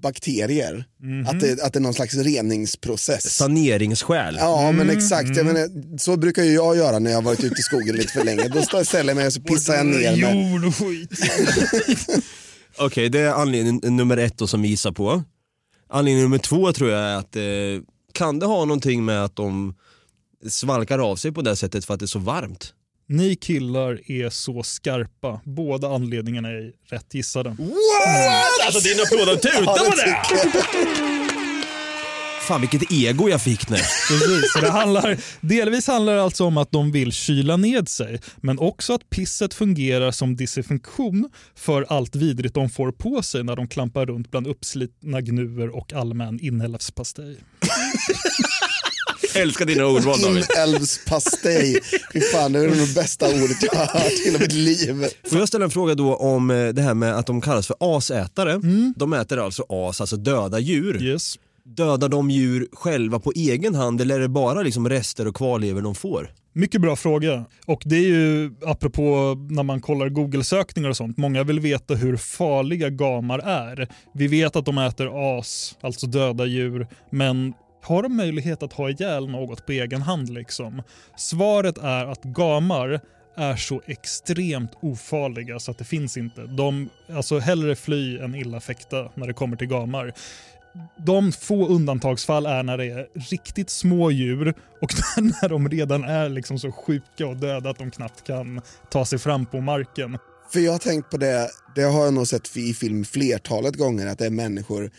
bakterier. 0.00 0.84
Mhm. 1.02 1.26
Att, 1.26 1.40
det, 1.40 1.62
att 1.62 1.72
det 1.72 1.78
är 1.78 1.80
någon 1.80 1.94
slags 1.94 2.14
reningsprocess. 2.14 3.34
Saneringsskäl. 3.36 4.36
Ja 4.38 4.72
men 4.72 4.90
exakt, 4.90 5.30
Mm. 5.30 5.46
menar, 5.46 5.98
så 5.98 6.16
brukar 6.16 6.42
ju 6.42 6.52
jag 6.52 6.76
göra 6.76 6.98
när 6.98 7.10
jag 7.10 7.16
har 7.18 7.22
varit 7.22 7.44
ute 7.44 7.54
i 7.60 7.62
skogen 7.62 7.96
lite 7.96 8.12
för 8.12 8.24
länge. 8.24 8.48
Då 8.48 8.62
står- 8.62 8.84
ställer 8.84 9.10
jag 9.10 9.16
mig 9.16 9.26
och 9.26 9.32
så 9.32 9.40
pissar 9.40 9.74
jag 9.74 9.86
ner 9.86 10.16
mig. 10.16 10.52
Jord 10.52 10.64
och 10.64 10.74
skit. 10.76 11.10
Okej, 12.78 13.08
det 13.08 13.20
är 13.20 13.30
anledning 13.32 13.80
nummer 13.96 14.16
ett 14.16 14.38
då 14.38 14.46
som 14.46 14.62
vi 14.62 14.68
gissar 14.68 14.92
på. 14.92 15.22
Anledning 15.88 16.22
nummer 16.22 16.38
två 16.38 16.72
tror 16.72 16.90
jag 16.90 17.00
är 17.00 17.14
att 17.16 17.36
eh, 17.36 17.42
kan 18.12 18.38
det 18.38 18.46
ha 18.46 18.64
någonting 18.64 19.04
med 19.04 19.24
att 19.24 19.36
de 19.36 19.74
svalkar 20.48 20.98
av 20.98 21.16
sig 21.16 21.32
på 21.32 21.42
det 21.42 21.56
sättet 21.56 21.84
för 21.84 21.94
att 21.94 22.00
det 22.00 22.04
är 22.04 22.06
så 22.06 22.18
varmt? 22.18 22.72
Ni 23.10 23.36
killar 23.36 24.10
är 24.10 24.30
så 24.30 24.62
skarpa. 24.62 25.40
Båda 25.44 25.88
anledningarna 25.94 26.48
är 26.48 26.72
rätt 26.90 27.14
gissade. 27.14 27.56
Alltså 28.66 28.80
din 28.80 29.00
applåd 29.00 29.42
tuta 29.42 29.62
Ja, 29.64 29.76
på 29.90 29.96
det 29.96 30.18
Fan 32.40 32.60
vilket 32.60 32.92
ego 32.92 33.28
jag 33.28 33.42
fick 33.42 33.68
nu. 33.68 33.76
Precis, 33.76 34.52
så 34.52 34.60
det 34.60 34.70
handlar, 34.70 35.18
delvis 35.40 35.86
handlar 35.86 36.14
det 36.14 36.22
alltså 36.22 36.44
om 36.44 36.56
att 36.56 36.72
de 36.72 36.92
vill 36.92 37.12
kyla 37.12 37.56
ned 37.56 37.88
sig, 37.88 38.20
men 38.36 38.58
också 38.58 38.92
att 38.94 39.10
pisset 39.10 39.54
fungerar 39.54 40.10
som 40.10 40.36
desinfektion 40.36 41.30
för 41.56 41.86
allt 41.88 42.16
vidrigt 42.16 42.54
de 42.54 42.70
får 42.70 42.92
på 42.92 43.22
sig 43.22 43.44
när 43.44 43.56
de 43.56 43.68
klampar 43.68 44.06
runt 44.06 44.30
bland 44.30 44.46
uppslitna 44.46 45.20
gnuer 45.20 45.76
och 45.76 45.92
allmän 45.92 46.40
inälvspastej. 46.40 47.36
Älskar 49.42 49.64
dina 49.64 49.86
ordval 49.86 50.20
David. 50.20 50.44
Inälvspastej. 50.56 51.80
Fy 52.12 52.20
fan, 52.20 52.52
det 52.52 52.58
är 52.58 52.68
det 52.68 52.94
bästa 52.94 53.26
ordet 53.26 53.62
jag 53.62 53.78
har 53.78 53.86
hört 53.86 54.12
i 54.12 54.24
hela 54.24 54.38
mitt 54.38 54.52
liv. 54.52 55.06
Får 55.30 55.38
jag 55.38 55.48
ställa 55.48 55.64
en 55.64 55.70
fråga 55.70 55.94
då 55.94 56.16
om 56.16 56.50
eh, 56.50 56.68
det 56.68 56.82
här 56.82 56.94
med 56.94 57.16
att 57.18 57.26
de 57.26 57.40
kallas 57.40 57.66
för 57.66 57.76
asätare. 57.80 58.60
De 58.96 59.12
äter 59.12 59.38
alltså 59.38 59.64
as, 59.68 60.00
alltså 60.00 60.16
döda 60.16 60.58
djur. 60.58 61.02
Yes. 61.02 61.38
Dödar 61.64 62.08
de 62.08 62.30
djur 62.30 62.68
själva 62.72 63.18
på 63.18 63.32
egen 63.36 63.74
hand 63.74 64.00
eller 64.00 64.14
är 64.14 64.20
det 64.20 64.28
bara 64.28 64.62
liksom 64.62 64.88
rester 64.88 65.28
och 65.28 65.36
kvarlevor 65.36 65.82
de 65.82 65.94
får? 65.94 66.30
Mycket 66.52 66.80
bra 66.80 66.96
fråga. 66.96 67.44
Och 67.66 67.82
det 67.84 67.96
är 67.96 68.08
ju 68.08 68.52
apropå 68.66 69.36
när 69.50 69.62
man 69.62 69.80
kollar 69.80 70.08
Google-sökningar 70.08 70.88
och 70.88 70.96
sånt. 70.96 71.16
Många 71.16 71.44
vill 71.44 71.60
veta 71.60 71.94
hur 71.94 72.16
farliga 72.16 72.88
gamar 72.90 73.38
är. 73.38 73.88
Vi 74.14 74.26
vet 74.26 74.56
att 74.56 74.66
de 74.66 74.78
äter 74.78 75.38
as, 75.38 75.76
alltså 75.80 76.06
döda 76.06 76.46
djur, 76.46 76.86
men 77.10 77.54
har 77.82 78.02
de 78.02 78.16
möjlighet 78.16 78.62
att 78.62 78.72
ha 78.72 78.90
ihjäl 78.90 79.28
något 79.28 79.66
på 79.66 79.72
egen 79.72 80.02
hand 80.02 80.28
liksom? 80.28 80.82
Svaret 81.16 81.78
är 81.78 82.06
att 82.06 82.22
gamar 82.22 83.00
är 83.36 83.56
så 83.56 83.82
extremt 83.86 84.70
ofarliga 84.80 85.58
så 85.58 85.70
att 85.70 85.78
det 85.78 85.84
finns 85.84 86.16
inte. 86.16 86.42
De, 86.46 86.88
alltså 87.12 87.38
hellre 87.38 87.76
fly 87.76 88.18
än 88.18 88.34
illa 88.34 88.60
fäkta 88.60 89.10
när 89.14 89.26
det 89.26 89.32
kommer 89.32 89.56
till 89.56 89.68
gamar. 89.68 90.12
De 90.96 91.32
få 91.32 91.68
undantagsfall 91.68 92.46
är 92.46 92.62
när 92.62 92.78
det 92.78 92.84
är 92.84 93.06
riktigt 93.30 93.70
små 93.70 94.10
djur 94.10 94.54
och 94.82 94.90
när 95.16 95.48
de 95.48 95.68
redan 95.68 96.04
är 96.04 96.28
liksom 96.28 96.58
så 96.58 96.72
sjuka 96.72 97.26
och 97.26 97.36
döda 97.36 97.70
att 97.70 97.78
de 97.78 97.90
knappt 97.90 98.26
kan 98.26 98.60
ta 98.90 99.04
sig 99.04 99.18
fram 99.18 99.46
på 99.46 99.60
marken. 99.60 100.18
För 100.52 100.60
jag 100.60 100.72
har 100.72 100.78
tänkt 100.78 101.10
på 101.10 101.16
det, 101.16 101.50
det 101.74 101.82
har 101.82 102.04
jag 102.04 102.14
nog 102.14 102.26
sett 102.28 102.56
i 102.56 102.74
film 102.74 103.04
flertalet 103.04 103.76
gånger, 103.76 104.06
att 104.06 104.18
det 104.18 104.26
är 104.26 104.30
människor 104.30 104.90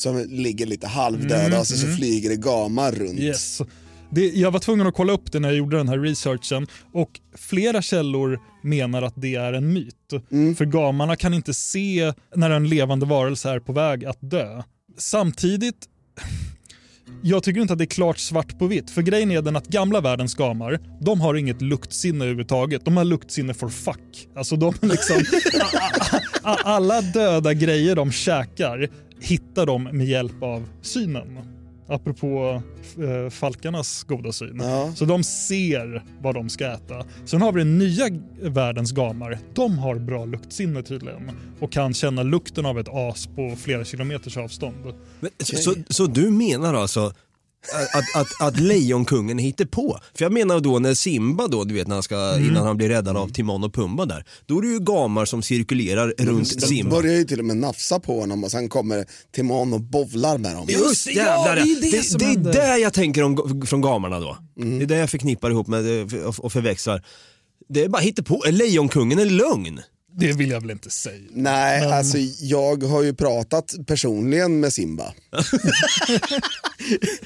som 0.00 0.26
ligger 0.28 0.66
lite 0.66 0.86
halvdöda 0.86 1.46
Mm, 1.46 1.60
och 1.60 1.66
så, 1.66 1.76
så 1.76 1.86
mm. 1.86 1.96
flyger 1.96 2.30
det 2.30 2.36
gamar 2.36 2.92
runt. 2.92 3.20
Yes. 3.20 3.62
Det, 4.10 4.26
jag 4.28 4.50
var 4.50 4.60
tvungen 4.60 4.86
att 4.86 4.94
kolla 4.94 5.12
upp 5.12 5.32
det 5.32 5.40
när 5.40 5.48
jag 5.48 5.58
gjorde 5.58 5.76
den 5.76 5.88
här 5.88 5.98
researchen 5.98 6.66
och 6.92 7.20
flera 7.36 7.82
källor 7.82 8.40
menar 8.62 9.02
att 9.02 9.14
det 9.16 9.34
är 9.34 9.52
en 9.52 9.72
myt. 9.72 9.94
För 10.58 10.64
gamarna 10.64 11.16
kan 11.16 11.34
inte 11.34 11.54
se 11.54 12.12
när 12.34 12.50
en 12.50 12.68
levande 12.68 13.06
varelse 13.06 13.50
är 13.50 13.60
på 13.60 13.72
väg 13.72 14.04
att 14.04 14.18
dö. 14.20 14.62
Samtidigt 14.98 15.88
jag 17.22 17.42
tycker 17.42 17.60
inte 17.60 17.72
att 17.72 17.78
det 17.78 17.84
är 17.84 17.86
klart 17.86 18.18
svart 18.18 18.58
på 18.58 18.66
vitt. 18.66 18.90
För 18.90 19.02
grejen 19.02 19.30
är 19.30 19.42
den 19.42 19.56
att 19.56 19.66
gamla 19.66 20.00
världens 20.00 20.34
gamar, 20.34 20.80
de 21.00 21.20
har 21.20 21.34
inget 21.34 21.62
luktsinne 21.62 22.24
överhuvudtaget. 22.24 22.84
De 22.84 22.96
har 22.96 23.04
luktsinne 23.04 23.54
for 23.54 23.68
fuck. 23.68 24.28
Alltså 24.36 24.56
de 24.56 24.74
liksom... 24.82 25.16
alla 26.42 27.00
döda 27.00 27.54
grejer 27.54 27.96
de 27.96 28.12
käkar 28.12 28.88
hittar 29.20 29.66
de 29.66 29.84
med 29.84 30.06
hjälp 30.06 30.42
av 30.42 30.68
synen. 30.82 31.38
Apropå 31.90 32.62
eh, 32.98 33.30
falkarnas 33.30 34.02
goda 34.02 34.32
syn. 34.32 34.60
Ja. 34.62 34.92
Så 34.96 35.04
de 35.04 35.24
ser 35.24 36.04
vad 36.20 36.34
de 36.34 36.48
ska 36.48 36.66
äta. 36.66 37.04
Sen 37.24 37.42
har 37.42 37.52
vi 37.52 37.60
den 37.60 37.78
nya 37.78 38.08
världens 38.42 38.92
gamar. 38.92 39.38
De 39.54 39.78
har 39.78 39.94
bra 39.94 40.24
luktsinne 40.24 40.82
tydligen 40.82 41.30
och 41.60 41.72
kan 41.72 41.94
känna 41.94 42.22
lukten 42.22 42.66
av 42.66 42.78
ett 42.78 42.88
as 42.88 43.26
på 43.26 43.56
flera 43.56 43.84
kilometers 43.84 44.36
avstånd. 44.36 44.94
Men, 45.20 45.30
så, 45.38 45.74
så 45.88 46.06
du 46.06 46.30
menar 46.30 46.74
alltså 46.74 47.12
att, 47.92 48.20
att, 48.20 48.48
att 48.48 48.60
Lejonkungen 48.60 49.38
hittar 49.38 49.64
på. 49.64 49.98
För 50.14 50.24
jag 50.24 50.32
menar 50.32 50.60
då 50.60 50.78
när 50.78 50.94
Simba 50.94 51.46
då, 51.46 51.64
du 51.64 51.74
vet 51.74 51.88
när 51.88 51.96
han 51.96 52.02
ska, 52.02 52.38
innan 52.38 52.66
han 52.66 52.76
blir 52.76 52.88
räddad 52.88 53.16
av 53.16 53.28
Timon 53.28 53.64
och 53.64 53.74
Pumba 53.74 54.04
där. 54.06 54.24
Då 54.46 54.58
är 54.58 54.62
det 54.62 54.68
ju 54.68 54.80
gamar 54.80 55.24
som 55.24 55.42
cirkulerar 55.42 56.14
runt 56.18 56.60
De 56.60 56.66
Simba. 56.66 56.90
börjar 56.90 57.14
ju 57.14 57.24
till 57.24 57.38
och 57.38 57.44
med 57.44 57.56
nafsa 57.56 58.00
på 58.00 58.20
honom 58.20 58.44
och 58.44 58.50
sen 58.50 58.68
kommer 58.68 59.06
Timon 59.34 59.72
och 59.72 59.80
bovlar 59.80 60.38
med 60.38 60.56
dem. 60.56 60.66
Just 60.68 61.06
jävlar, 61.06 61.56
det 61.56 61.60
är 61.62 61.80
det 61.80 61.90
det, 61.90 62.02
som 62.02 62.18
det 62.18 62.24
är 62.24 62.52
där 62.52 62.76
jag 62.76 62.92
tänker 62.92 63.22
om, 63.22 63.62
från 63.66 63.80
gamarna 63.80 64.20
då. 64.20 64.36
Det 64.56 64.82
är 64.82 64.86
det 64.86 64.96
jag 64.96 65.10
förknippar 65.10 65.50
ihop 65.50 65.66
med 65.66 66.14
och, 66.14 66.44
och 66.44 66.52
förväxlar. 66.52 67.04
Det 67.68 67.84
är 67.84 67.88
bara 67.88 68.02
hittepå, 68.02 68.42
Lejonkungen 68.50 69.18
är 69.18 69.24
lögn. 69.24 69.80
Det 70.18 70.32
vill 70.32 70.50
jag 70.50 70.60
väl 70.60 70.70
inte 70.70 70.90
säga. 70.90 71.22
Nej, 71.32 71.92
alltså 71.92 72.18
jag 72.40 72.82
har 72.82 73.02
ju 73.02 73.14
pratat 73.14 73.74
personligen 73.86 74.60
med 74.60 74.72
Simba. 74.72 75.14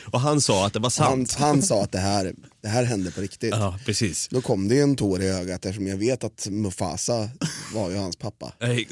Och 0.05 0.21
han 0.21 0.41
sa 0.41 0.67
att 0.67 0.73
det 0.73 0.79
var 0.79 1.05
Han, 1.05 1.27
sant. 1.27 1.35
han 1.41 1.63
sa 1.63 1.83
att 1.83 1.93
det 1.93 1.99
här, 1.99 2.35
det 2.63 2.69
här 2.69 2.85
hände 2.85 3.11
på 3.11 3.21
riktigt. 3.21 3.51
Ja, 3.51 3.79
precis. 3.87 4.29
Då 4.29 4.41
kom 4.41 4.69
det 4.69 4.75
ju 4.75 4.81
en 4.81 4.97
tår 4.97 5.23
i 5.23 5.29
ögat 5.29 5.65
eftersom 5.67 5.87
jag 5.87 5.97
vet 5.97 6.25
att 6.25 6.47
Mufasa 6.51 7.29
var 7.75 7.91
ju 7.91 7.97
hans 7.97 8.17
pappa. 8.17 8.53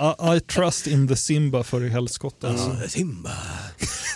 I, 0.00 0.36
I 0.36 0.40
trust 0.40 0.86
in 0.86 1.08
the 1.08 1.16
Simba 1.16 1.62
för 1.62 1.84
i 1.84 1.88
helskotta. 1.88 2.48
alltså. 2.48 2.76
Simba. 2.88 3.30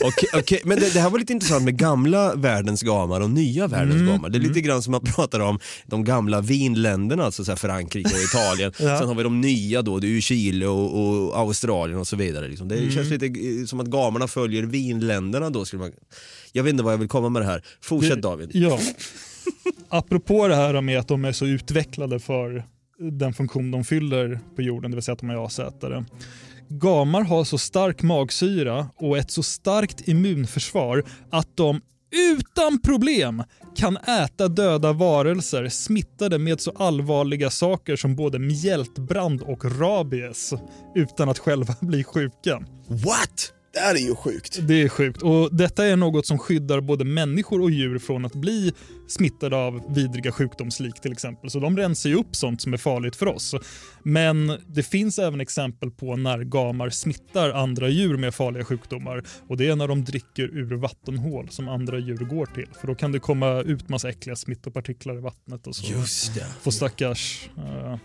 Okej, 0.05 0.29
okej, 0.41 0.61
men 0.64 0.81
det, 0.81 0.93
det 0.95 1.01
här 1.01 1.11
var 1.11 1.18
lite 1.18 1.33
intressant 1.33 1.64
med 1.64 1.79
gamla 1.79 2.35
världens 2.35 2.83
gamar 2.83 3.20
och 3.20 3.31
nya 3.31 3.66
världens 3.66 3.95
Mm, 3.95 4.07
gamar. 4.07 4.29
Det 4.29 4.39
är 4.39 4.41
lite 4.41 4.61
grann 4.61 4.83
som 4.83 4.91
man 4.91 5.01
pratar 5.01 5.41
om 5.41 5.59
de 5.87 6.05
gamla 6.05 6.41
vinländerna, 6.41 7.24
alltså 7.24 7.45
så 7.45 7.57
Frankrike 7.57 8.11
och 8.14 8.20
Italien. 8.20 8.72
Ja. 8.79 8.99
Sen 8.99 9.09
har 9.09 9.14
vi 9.14 9.22
de 9.22 9.41
nya 9.41 9.83
då, 9.83 9.99
det 9.99 10.07
är 10.07 10.09
ju 10.11 10.20
Chile 10.20 10.66
och, 10.66 11.27
och 11.29 11.39
Australien 11.39 11.99
och 12.01 12.07
så 12.07 12.16
vidare. 12.16 12.49
Liksom. 12.49 12.68
Det 12.68 12.77
Mm. 12.79 12.91
känns 12.91 13.11
lite 13.11 13.27
eh, 13.27 13.64
som 13.66 13.81
att 13.81 13.87
gamarna 13.87 14.29
följer 14.29 14.62
vinländerna 14.62 15.51
då. 15.51 15.64
Skulle 15.64 15.81
man... 15.83 15.93
Jag 16.53 16.62
vet 16.62 16.70
inte 16.70 16.83
vad 16.85 16.93
jag 16.93 16.99
vill 16.99 17.09
komma 17.09 17.29
med 17.29 17.43
det 17.43 17.47
här. 17.47 17.62
Fortsätt 17.83 18.22
David. 18.22 18.51
Ja. 18.55 18.79
Apropå 19.89 20.49
det 20.49 20.57
här 20.57 20.81
med 20.81 20.99
att 20.99 21.09
de 21.09 21.24
är 21.24 21.33
så 21.33 21.47
utvecklade 21.47 22.18
för 22.20 22.64
den 22.99 23.32
funktion 23.34 23.70
de 23.70 23.84
fyller 23.84 24.40
på 24.57 24.62
jorden, 24.62 24.90
det 24.90 24.97
vill 24.97 25.05
säga 25.05 25.12
att 25.12 25.18
de 25.18 25.30
är 25.30 25.47
asätare. 25.47 26.05
Gamar 26.68 27.22
har 27.22 27.44
så 27.44 27.59
stark 27.59 28.03
magsyra 28.03 28.90
och 28.97 29.18
ett 29.18 29.30
så 29.30 29.42
starkt 29.42 30.09
immunförsvar 30.09 31.05
att 31.30 31.57
de 31.57 31.80
utan 32.16 32.80
problem 32.80 33.42
kan 33.76 33.97
äta 33.97 34.49
döda 34.49 34.92
varelser 34.92 35.68
smittade 35.68 36.38
med 36.38 36.61
så 36.61 36.70
allvarliga 36.70 37.51
saker 37.51 37.97
som 37.97 38.16
både 38.16 38.38
mjältbrand 38.38 39.42
och 39.42 39.80
rabies 39.80 40.55
utan 40.94 41.28
att 41.28 41.38
själva 41.38 41.74
bli 41.80 42.05
sjuka. 42.05 42.64
What? 42.88 43.53
Det 43.72 43.80
här 43.80 43.94
är 43.94 43.99
ju 43.99 44.14
sjukt. 44.14 44.59
Det 44.62 44.82
är 44.82 44.88
sjukt 44.88 45.22
och 45.22 45.57
detta 45.57 45.86
är 45.86 45.97
något 45.97 46.26
som 46.26 46.38
skyddar 46.38 46.80
både 46.80 47.05
människor 47.05 47.62
och 47.62 47.70
djur 47.70 47.99
från 47.99 48.24
att 48.24 48.34
bli 48.34 48.72
smittade 49.09 49.57
av 49.57 49.94
vidriga 49.94 50.32
sjukdomslik 50.32 51.00
till 51.00 51.12
exempel. 51.12 51.50
Så 51.50 51.61
de 51.61 51.76
rensar 51.76 52.11
ju 52.11 52.16
upp 52.16 52.36
sånt 52.36 52.62
som 52.62 52.72
är 52.72 52.76
farligt 52.76 53.16
för 53.16 53.26
oss. 53.28 53.54
Men 54.02 54.59
det 54.66 54.82
finns 54.82 55.18
även 55.18 55.40
exempel 55.40 55.90
på 55.90 56.16
när 56.16 56.38
gamar 56.38 56.90
smittar 56.90 57.50
andra 57.50 57.88
djur 57.88 58.16
med 58.16 58.34
farliga 58.34 58.64
sjukdomar 58.64 59.22
och 59.48 59.57
det 59.57 59.68
är 59.68 59.76
när 59.76 59.88
de 59.88 60.04
dricker 60.04 60.42
ur 60.42 60.76
vattenhål 60.76 61.48
som 61.50 61.68
andra 61.68 61.98
djur 61.98 62.16
går 62.16 62.46
till. 62.46 62.68
För 62.80 62.86
då 62.86 62.94
kan 62.94 63.12
det 63.12 63.18
komma 63.18 63.61
ut 63.61 63.88
massa 63.88 64.09
äckliga 64.09 64.36
smittopartiklar 64.36 65.16
i 65.16 65.20
vattnet 65.20 65.66
och 65.66 65.76
så 65.76 65.92
Just 65.92 66.34
det. 66.34 66.46
får 66.62 66.70
stackars 66.70 67.48
eh, 67.57 67.96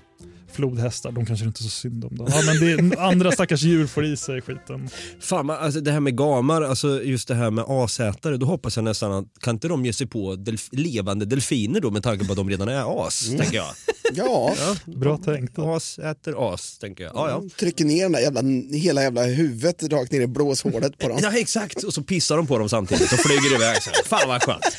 flodhästar, 0.51 1.11
de 1.11 1.25
kanske 1.25 1.45
inte 1.45 1.59
är 1.59 1.63
så 1.63 1.69
synd 1.69 2.05
om 2.05 2.15
dem. 2.15 2.27
Ja, 2.29 2.41
men 2.45 2.89
det 2.91 2.99
andra 2.99 3.31
stackars 3.31 3.61
djur 3.63 3.87
får 3.87 4.05
i 4.05 4.17
sig 4.17 4.41
skiten. 4.41 4.89
Fan, 5.19 5.49
alltså 5.49 5.81
det 5.81 5.91
här 5.91 5.99
med 5.99 6.17
gamar, 6.17 6.61
alltså 6.61 7.03
just 7.03 7.27
det 7.27 7.35
här 7.35 7.51
med 7.51 7.65
asätare, 7.67 8.37
då 8.37 8.45
hoppas 8.45 8.75
jag 8.75 8.83
nästan 8.83 9.11
att 9.11 9.25
kan 9.39 9.55
inte 9.55 9.67
de 9.67 9.85
ge 9.85 9.93
sig 9.93 10.07
på 10.07 10.35
delf 10.35 10.69
levande 10.91 11.25
delfiner 11.25 11.79
då 11.79 11.91
med 11.91 12.03
tanke 12.03 12.25
på 12.25 12.31
att 12.31 12.37
de 12.37 12.49
redan 12.49 12.67
är 12.67 13.07
as, 13.07 13.29
tänker 13.37 13.55
jag. 13.55 13.67
Ja, 14.13 14.55
Bra 14.85 15.17
tänkt. 15.17 15.59
As 15.59 15.99
äter 15.99 16.53
as, 16.53 16.77
tänker 16.77 17.03
jag. 17.03 17.11
Ja, 17.15 17.29
ja. 17.29 17.43
trycker 17.59 17.85
ner 17.85 18.03
den 18.03 18.11
där 18.11 18.19
jävla, 18.19 18.41
hela 18.77 19.03
jävla 19.03 19.23
huvudet 19.23 19.83
rakt 19.83 20.11
ner 20.11 20.21
i 20.21 20.27
blåshålet 20.27 20.97
på 20.97 21.07
dem. 21.09 21.19
Ja 21.23 21.37
exakt, 21.37 21.83
och 21.83 21.93
så 21.93 22.03
pissar 22.03 22.37
de 22.37 22.47
på 22.47 22.57
dem 22.57 22.69
samtidigt 22.69 23.13
och 23.13 23.19
flyger 23.19 23.55
iväg. 23.55 23.83
Så. 23.83 23.89
här. 23.89 24.03
Fan 24.05 24.29
vad 24.29 24.43
skönt. 24.43 24.77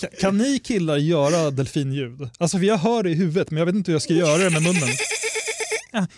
Kan, 0.00 0.10
kan 0.20 0.38
ni 0.38 0.58
killar 0.58 0.96
göra 0.96 1.50
delfinljud? 1.50 2.28
Alltså 2.38 2.58
för 2.58 2.64
jag 2.64 2.76
hör 2.76 3.02
det 3.02 3.10
i 3.10 3.14
huvudet 3.14 3.50
men 3.50 3.58
jag 3.58 3.66
vet 3.66 3.74
inte 3.74 3.90
hur 3.90 3.94
jag 3.94 4.02
ska 4.02 4.14
göra 4.14 4.38
det 4.44 4.50
med 4.50 4.62
munnen. 4.62 4.88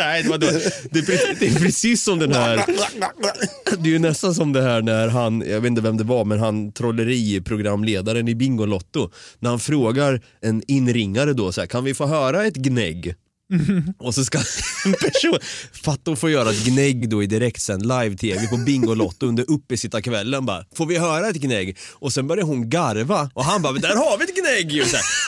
Nej, 0.00 0.22
det, 0.22 0.28
var 0.28 0.38
då. 0.38 0.46
Det, 0.90 0.98
är, 0.98 1.02
pre- 1.02 1.36
det 1.38 1.46
är 1.46 1.58
precis 1.58 2.02
som 2.04 2.18
den 2.18 2.32
här, 2.32 2.64
det 3.78 3.88
är 3.88 3.92
ju 3.92 3.98
nästan 3.98 4.34
som 4.34 4.52
det 4.52 4.62
här 4.62 4.82
när 4.82 5.08
han, 5.08 5.44
jag 5.46 5.60
vet 5.60 5.68
inte 5.68 5.82
vem 5.82 5.96
det 5.96 6.04
var, 6.04 6.24
men 6.24 6.38
han 6.38 6.72
trolleriprogramledaren 6.72 8.28
i 8.28 8.34
Bingolotto, 8.34 9.10
när 9.38 9.50
han 9.50 9.60
frågar 9.60 10.20
en 10.40 10.62
inringare 10.66 11.32
då 11.32 11.52
så 11.52 11.60
här, 11.60 11.68
kan 11.68 11.84
vi 11.84 11.94
få 11.94 12.06
höra 12.06 12.44
ett 12.44 12.56
gnägg? 12.56 13.14
Och 13.98 14.14
så 14.14 14.24
ska 14.24 14.38
en 14.84 14.92
person, 14.92 15.38
fatta 15.84 16.12
att 16.12 16.18
få 16.18 16.30
göra 16.30 16.50
ett 16.50 16.64
gnägg 16.64 17.08
då 17.08 17.22
i 17.22 17.26
direktsänd 17.26 17.82
live-tv 17.82 18.46
på 18.46 18.56
Bingolotto 18.56 19.26
under 19.26 19.50
uppesittarkvällen 19.50 20.46
bara, 20.46 20.64
får 20.74 20.86
vi 20.86 20.98
höra 20.98 21.28
ett 21.28 21.36
gnägg? 21.36 21.76
Och 21.92 22.12
sen 22.12 22.26
börjar 22.26 22.44
hon 22.44 22.70
garva 22.70 23.30
och 23.34 23.44
han 23.44 23.62
bara, 23.62 23.72
där 23.72 23.96
har 23.96 24.18
vi 24.18 24.24
ett 24.24 24.36
gnägg 24.36 24.72
ju! 24.72 24.84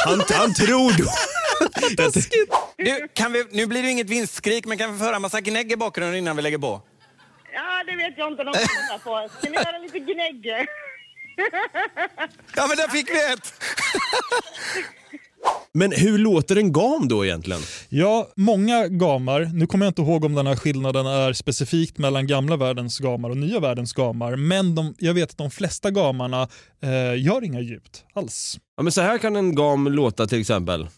Han, 0.07 0.23
han 0.29 0.55
tror 0.55 0.93
då 0.99 1.11
Nu, 2.85 3.09
kan 3.15 3.33
vi, 3.33 3.45
nu 3.51 3.67
blir 3.67 3.83
det 3.83 3.91
inget 3.91 4.11
vinstskrik, 4.11 4.67
men 4.67 4.79
kan 4.79 4.93
vi 4.93 4.99
få 4.99 5.05
höra 5.05 5.17
en 5.17 5.23
massa 5.23 5.41
gnägg 5.41 5.73
i 5.73 5.77
bakgrunden 5.77 6.17
innan 6.17 6.37
vi 6.37 6.43
lägger 6.43 6.59
på? 6.59 6.83
Ja, 7.55 7.85
det 7.87 7.97
vet 7.97 8.15
jag 8.19 8.33
inte 8.33 8.45
något 8.45 8.55
på. 9.05 9.29
Ska 9.39 9.51
ni 9.51 9.57
göra 9.57 9.79
lite 9.79 9.99
gnägg? 9.99 10.47
Ja, 12.57 12.67
men 12.69 12.77
där 12.77 12.89
fick 12.89 13.11
vi 13.11 13.33
ett! 13.33 13.55
Men 15.75 15.93
hur 15.93 16.19
låter 16.19 16.57
en 16.57 16.73
gam 16.73 17.09
då 17.09 17.25
egentligen? 17.25 17.63
Ja, 17.89 18.29
många 18.37 18.89
gamar, 18.89 19.51
nu 19.55 19.67
kommer 19.67 19.87
jag 19.87 19.91
inte 19.91 20.03
ihåg 20.03 20.25
om 20.25 20.35
den 20.35 20.47
här 20.47 20.57
skillnaden 20.57 21.07
är 21.07 21.33
specifikt 21.33 21.99
mellan 21.99 22.27
gamla 22.27 22.57
världens 22.57 22.99
gamar 22.99 23.31
och 23.31 23.37
nya 23.37 23.61
världens 23.61 23.93
gamar, 23.93 24.37
men 24.37 24.75
de, 24.75 24.95
jag 24.99 25.15
vet 25.15 25.31
att 25.31 25.39
de 25.39 25.51
flesta 25.51 25.91
gamarna 25.91 26.49
eh, 26.83 27.23
gör 27.23 27.45
inga 27.45 27.61
ljud 27.61 27.99
alls. 28.15 28.59
Ja, 28.77 28.83
men 28.83 28.93
så 28.93 29.01
här 29.01 29.19
kan 29.19 29.37
en 29.37 29.55
gam 29.55 29.87
låta 29.87 30.27
till 30.27 30.41
exempel. 30.41 30.89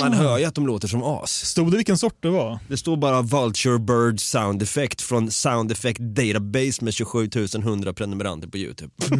Man 0.00 0.12
hör 0.12 0.38
ju 0.38 0.44
att 0.44 0.54
de 0.54 0.66
låter 0.66 0.88
som 0.88 1.02
as. 1.02 1.30
Stod 1.30 1.70
det 1.70 1.76
vilken 1.76 1.98
sort 1.98 2.16
det 2.20 2.30
var? 2.30 2.58
Det 2.68 2.76
står 2.76 2.96
bara 2.96 3.22
Vulture 3.22 3.78
Bird 3.78 4.20
Sound 4.20 4.62
Effect 4.62 5.02
från 5.02 5.30
Sound 5.30 5.72
Effect 5.72 6.00
Database 6.00 6.84
med 6.84 6.94
27 6.94 7.30
100 7.54 7.92
prenumeranter 7.92 8.48
på 8.48 8.56
Youtube. 8.58 8.90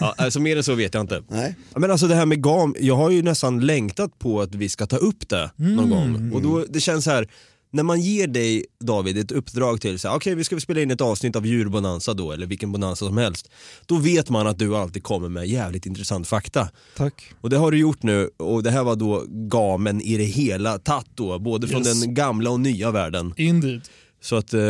ja, 0.00 0.14
alltså 0.18 0.40
mer 0.40 0.56
än 0.56 0.64
så 0.64 0.74
vet 0.74 0.94
jag 0.94 1.00
inte. 1.00 1.22
Nej. 1.28 1.54
Men 1.76 1.90
alltså 1.90 2.06
det 2.06 2.14
här 2.14 2.26
med 2.26 2.42
gam, 2.42 2.74
jag 2.80 2.96
har 2.96 3.10
ju 3.10 3.22
nästan 3.22 3.60
längtat 3.60 4.18
på 4.18 4.40
att 4.40 4.54
vi 4.54 4.68
ska 4.68 4.86
ta 4.86 4.96
upp 4.96 5.28
det 5.28 5.50
någon 5.56 5.90
gång. 5.90 6.32
Och 6.32 6.42
då, 6.42 6.64
det 6.68 6.80
känns 6.80 7.04
så 7.04 7.10
här, 7.10 7.28
när 7.70 7.82
man 7.82 8.00
ger 8.00 8.26
dig 8.26 8.64
David 8.84 9.18
ett 9.18 9.32
uppdrag 9.32 9.80
till, 9.80 9.98
okej 10.06 10.34
vi 10.34 10.44
ska 10.44 10.60
spela 10.60 10.80
in 10.80 10.90
ett 10.90 11.00
avsnitt 11.00 11.36
av 11.36 11.46
djurbonanza 11.46 12.14
då, 12.14 12.32
eller 12.32 12.46
vilken 12.46 12.72
bonanza 12.72 13.06
som 13.06 13.16
helst. 13.18 13.50
Då 13.86 13.96
vet 13.96 14.30
man 14.30 14.46
att 14.46 14.58
du 14.58 14.76
alltid 14.76 15.02
kommer 15.02 15.28
med 15.28 15.46
jävligt 15.48 15.86
intressant 15.86 16.28
fakta. 16.28 16.68
Tack. 16.96 17.22
Och 17.40 17.50
det 17.50 17.56
har 17.56 17.70
du 17.70 17.78
gjort 17.78 18.02
nu 18.02 18.30
och 18.36 18.62
det 18.62 18.70
här 18.70 18.84
var 18.84 18.96
då 18.96 19.24
gamen 19.28 20.00
i 20.00 20.16
det 20.16 20.24
hela 20.24 20.78
tatt 20.78 21.06
då, 21.14 21.38
både 21.38 21.68
från 21.68 21.86
Yes. 21.86 22.00
den 22.00 22.14
gamla 22.14 22.50
och 22.50 22.60
nya 22.60 22.90
världen. 22.90 23.34
Indeed. 23.36 23.80
Så 24.20 24.36
att, 24.36 24.54
eh, 24.54 24.60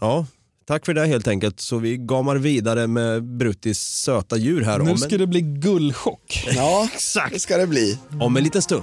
ja, 0.00 0.26
tack 0.66 0.86
för 0.86 0.94
det 0.94 1.06
helt 1.06 1.28
enkelt. 1.28 1.60
Så 1.60 1.78
vi 1.78 1.96
gamar 1.96 2.36
vidare 2.36 2.86
med 2.86 3.24
Bruttis 3.24 3.78
söta 3.80 4.36
djur 4.36 4.62
här 4.62 4.78
Nu 4.78 4.90
om, 4.90 4.98
ska 4.98 5.18
det 5.18 5.26
bli 5.26 5.40
gullchock. 5.40 6.48
Ja, 6.54 6.88
Exakt. 6.94 7.32
det 7.34 7.40
ska 7.40 7.56
det 7.56 7.66
bli. 7.66 7.98
om 8.20 8.36
en 8.36 8.44
liten 8.44 8.62
stund. 8.62 8.82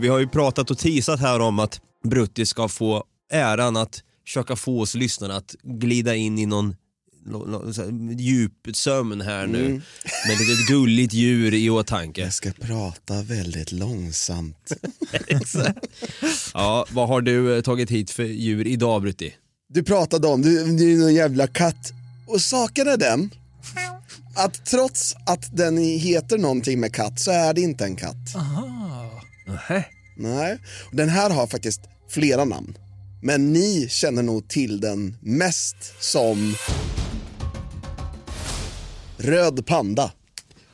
Vi 0.00 0.08
har 0.08 0.18
ju 0.18 0.28
pratat 0.28 0.70
och 0.70 0.78
teasat 0.78 1.20
här 1.20 1.40
om 1.40 1.58
att 1.58 1.80
Brutti 2.04 2.46
ska 2.46 2.68
få 2.68 3.04
äran 3.32 3.76
att 3.76 4.02
försöka 4.26 4.56
få 4.56 4.80
oss 4.80 4.94
lyssnare 4.94 5.36
att 5.36 5.54
glida 5.62 6.14
in 6.14 6.38
i 6.38 6.46
någon 6.46 6.76
djup 8.18 8.52
sömn 8.72 9.20
här 9.20 9.46
nu 9.46 9.58
Mm. 9.66 9.82
med 10.26 10.34
ett 10.34 10.48
litet 10.48 10.66
gulligt 10.68 11.12
djur 11.14 11.54
i 11.54 11.70
åtanke. 11.70 12.20
Jag 12.20 12.32
ska 12.32 12.50
prata 12.52 13.22
väldigt 13.22 13.72
långsamt. 13.72 14.72
Ja, 16.54 16.86
vad 16.90 17.08
har 17.08 17.20
du 17.20 17.56
eh, 17.56 17.62
tagit 17.62 17.90
hit 17.90 18.10
för 18.10 18.24
djur 18.24 18.66
idag 18.66 19.02
Brutti? 19.02 19.34
Du 19.68 19.82
pratade 19.82 20.26
om, 20.28 20.42
du, 20.42 20.76
du 20.76 20.92
är 20.94 20.96
någon 20.98 21.14
jävla 21.14 21.46
katt. 21.46 21.92
Och 22.26 22.40
saken 22.40 22.88
är 22.88 22.96
den, 22.96 23.30
att 24.36 24.66
trots 24.66 25.14
att 25.26 25.56
den 25.56 25.78
heter 25.78 26.38
någonting 26.38 26.80
med 26.80 26.94
katt 26.94 27.20
så 27.20 27.30
är 27.30 27.54
det 27.54 27.60
inte 27.60 27.84
en 27.84 27.96
katt. 27.96 28.16
Nej, 30.16 30.58
den 30.92 31.08
här 31.08 31.30
har 31.30 31.46
faktiskt 31.46 31.80
flera 32.10 32.44
namn. 32.44 32.78
Men 33.22 33.52
ni 33.52 33.88
känner 33.90 34.22
nog 34.22 34.48
till 34.48 34.80
den 34.80 35.16
mest 35.20 35.76
som 36.00 36.54
Röd 39.18 39.66
panda. 39.66 40.12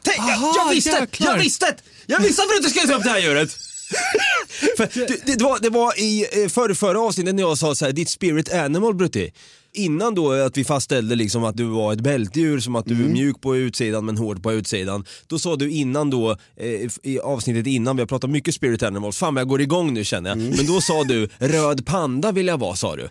Tänk, 0.02 0.18
jag, 0.18 0.54
jag 0.56 0.74
visste! 0.74 0.90
jäklar. 0.90 1.30
Jag 1.30 1.38
visste! 1.38 1.76
Jag 2.06 2.20
visste 2.20 2.42
att 2.42 2.48
Brutti 2.48 2.70
skulle 2.70 2.86
ta 2.86 2.98
upp 2.98 3.04
det 3.04 3.10
här 3.10 3.20
djuret! 3.20 3.50
För, 4.76 5.06
det, 5.06 5.36
det, 5.36 5.44
var, 5.44 5.58
det 5.58 5.70
var 5.70 5.98
i 6.00 6.26
eh, 6.42 6.48
förra, 6.48 6.74
förra 6.74 7.00
avsnittet 7.00 7.34
när 7.34 7.42
jag 7.42 7.58
sa 7.58 7.74
så 7.74 7.84
här, 7.84 7.92
ditt 7.92 8.10
spirit 8.10 8.52
animal 8.52 8.94
Brutti. 8.94 9.32
Innan 9.76 10.14
då 10.14 10.32
att 10.32 10.56
vi 10.56 10.64
fastställde 10.64 11.14
liksom 11.14 11.44
att 11.44 11.56
du 11.56 11.64
var 11.64 11.92
ett 11.92 12.00
bältdjur, 12.00 12.60
som 12.60 12.76
att 12.76 12.86
du 12.86 13.04
är 13.04 13.08
mjuk 13.08 13.40
på 13.40 13.56
utsidan 13.56 14.04
men 14.04 14.16
hård 14.16 14.42
på 14.42 14.52
utsidan. 14.52 15.04
Då 15.26 15.38
sa 15.38 15.56
du 15.56 15.70
innan 15.70 16.10
då, 16.10 16.30
eh, 16.56 16.90
i 17.02 17.18
avsnittet 17.22 17.66
innan, 17.66 17.96
vi 17.96 18.02
har 18.02 18.06
pratat 18.06 18.30
mycket 18.30 18.54
spirit 18.54 18.82
animals, 18.82 19.18
fan 19.18 19.36
jag 19.36 19.48
går 19.48 19.60
igång 19.60 19.94
nu 19.94 20.04
känner 20.04 20.30
jag. 20.30 20.38
Men 20.38 20.66
då 20.66 20.80
sa 20.80 21.04
du, 21.04 21.28
röd 21.38 21.86
panda 21.86 22.32
vill 22.32 22.46
jag 22.46 22.58
vara 22.58 22.76
sa 22.76 22.96
du. 22.96 23.08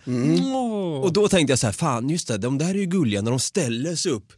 Och 1.02 1.12
då 1.12 1.28
tänkte 1.28 1.52
jag 1.52 1.58
så 1.58 1.66
här, 1.66 1.72
fan 1.72 2.08
just 2.10 2.28
det, 2.28 2.38
de 2.38 2.58
där 2.58 2.70
är 2.70 2.74
ju 2.74 2.86
gulliga 2.86 3.22
när 3.22 3.30
de 3.30 3.40
ställer 3.40 3.94
sig 3.96 4.12
upp 4.12 4.32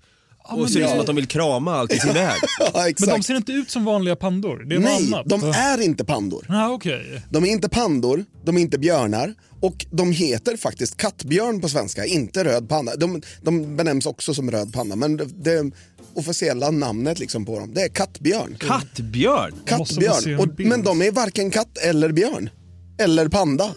och 0.48 0.58
men 0.58 0.68
ser 0.68 0.80
ut 0.80 0.88
som 0.90 1.00
att 1.00 1.06
de 1.06 1.16
vill 1.16 1.26
krama 1.26 1.74
allt 1.74 1.92
i 1.92 1.98
sin 1.98 2.12
väg. 2.14 2.36
Ja, 2.58 2.86
Men 3.00 3.08
de 3.08 3.22
ser 3.22 3.34
inte 3.34 3.52
ut 3.52 3.70
som 3.70 3.84
vanliga 3.84 4.16
pandor. 4.16 4.64
Det 4.66 4.76
är 4.76 4.80
Nej, 4.80 5.10
något 5.10 5.32
annat. 5.32 5.42
de 5.42 5.58
är 5.58 5.80
inte 5.80 6.04
pandor. 6.04 6.46
Ah, 6.48 6.68
okej. 6.68 7.22
De 7.30 7.44
är 7.44 7.48
inte 7.48 7.68
pandor, 7.68 8.24
de 8.44 8.56
är 8.56 8.60
inte 8.60 8.78
björnar 8.78 9.34
och 9.60 9.86
de 9.90 10.12
heter 10.12 10.56
faktiskt 10.56 10.96
kattbjörn 10.96 11.60
på 11.60 11.68
svenska, 11.68 12.04
inte 12.04 12.44
röd 12.44 12.68
panda. 12.68 12.96
De, 12.96 13.22
de 13.42 13.76
benämns 13.76 14.06
också 14.06 14.34
som 14.34 14.50
röd 14.50 14.72
panda 14.72 14.96
men 14.96 15.16
det, 15.16 15.24
det 15.24 15.70
officiella 16.14 16.70
namnet 16.70 17.18
liksom 17.18 17.44
på 17.44 17.58
dem 17.58 17.74
det 17.74 17.82
är 17.82 17.88
kattbjörn. 17.88 18.56
Kattbjörn? 18.60 19.52
Kattbjörn. 19.66 20.40
Och, 20.40 20.48
men 20.60 20.82
de 20.82 21.02
är 21.02 21.10
varken 21.12 21.50
katt 21.50 21.78
eller 21.78 22.12
björn. 22.12 22.50
Eller 22.98 23.28
panda. 23.28 23.70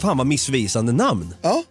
Fan 0.00 0.18
vad 0.18 0.26
missvisande 0.26 0.92
namn. 0.92 1.34
Ja. 1.42 1.62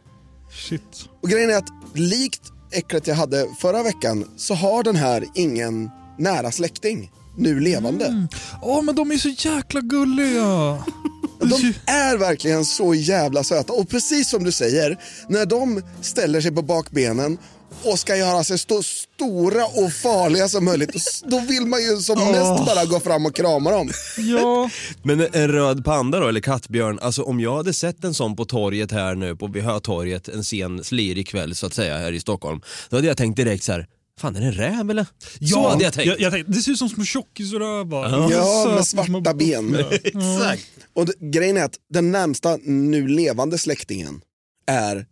Shit. 0.69 0.81
Och 1.21 1.29
grejen 1.29 1.49
är 1.49 1.57
att 1.57 1.69
likt 1.93 2.41
äcklet 2.73 3.07
jag 3.07 3.15
hade 3.15 3.47
förra 3.59 3.83
veckan 3.83 4.25
så 4.37 4.53
har 4.53 4.83
den 4.83 4.95
här 4.95 5.25
ingen 5.35 5.89
nära 6.17 6.51
släkting 6.51 7.11
nu 7.37 7.59
levande. 7.59 8.27
Åh, 8.61 8.81
men 8.81 8.95
de 8.95 9.11
är 9.11 9.17
så 9.17 9.29
jäkla 9.29 9.81
gulliga. 9.81 10.83
De 11.39 11.73
är 11.85 12.17
verkligen 12.17 12.65
så 12.65 12.93
jävla 12.93 13.43
söta 13.43 13.73
och 13.73 13.89
precis 13.89 14.29
som 14.29 14.43
du 14.43 14.51
säger, 14.51 14.97
när 15.27 15.45
de 15.45 15.81
ställer 16.01 16.41
sig 16.41 16.51
på 16.51 16.61
bakbenen 16.61 17.37
och 17.85 17.99
ska 17.99 18.15
göra 18.15 18.43
sig 18.43 18.59
så 18.59 18.83
stora 18.83 19.65
och 19.65 19.93
farliga 19.93 20.47
som 20.49 20.65
möjligt, 20.65 21.21
då 21.25 21.39
vill 21.39 21.65
man 21.65 21.81
ju 21.83 21.97
som 21.97 22.19
mest 22.19 22.65
bara 22.65 22.85
gå 22.85 22.99
fram 22.99 23.25
och 23.25 23.35
krama 23.35 23.71
dem. 23.71 23.91
Ja. 24.17 24.69
Men 25.03 25.27
en 25.33 25.47
röd 25.47 25.85
panda 25.85 26.19
då, 26.19 26.27
eller 26.27 26.41
kattbjörn, 26.41 26.99
alltså 26.99 27.23
om 27.23 27.39
jag 27.39 27.57
hade 27.57 27.73
sett 27.73 28.03
en 28.03 28.13
sån 28.13 28.35
på 28.35 28.45
torget 28.45 28.91
här 28.91 29.15
nu, 29.15 29.35
på 29.35 29.47
Hötorget 29.47 30.27
en 30.27 30.43
sen 30.43 30.83
slirig 30.83 31.27
kväll 31.27 31.55
så 31.55 31.65
att 31.65 31.73
säga 31.73 31.97
här 31.97 32.11
i 32.11 32.19
Stockholm, 32.19 32.61
då 32.89 32.97
hade 32.97 33.07
jag 33.07 33.17
tänkt 33.17 33.37
direkt 33.37 33.63
så 33.63 33.71
här. 33.71 33.87
Fan 34.19 34.35
är 34.35 34.41
det 34.41 34.47
en 34.47 34.53
räv 34.53 34.89
eller? 34.89 35.05
så 35.51 35.69
hade 35.69 35.83
jag 35.83 35.93
tänkt. 35.93 36.07
Jag, 36.07 36.19
jag 36.19 36.31
tänkte, 36.31 36.51
det 36.51 36.61
ser 36.61 36.71
ut 36.71 36.77
som 36.77 36.89
små 36.89 37.03
tjockisrövar. 37.03 38.09
Ja, 38.31 38.63
Söta 38.63 38.75
med 38.75 38.87
svarta 38.87 39.33
ben. 39.33 39.75
Exakt. 39.91 40.69
Och 40.93 41.05
det, 41.05 41.13
grejen 41.19 41.57
är 41.57 41.63
att 41.63 41.75
den 41.93 42.11
närmsta 42.11 42.57
nu 42.63 43.07
levande 43.07 43.57
släktingen 43.57 44.21
är 44.67 45.05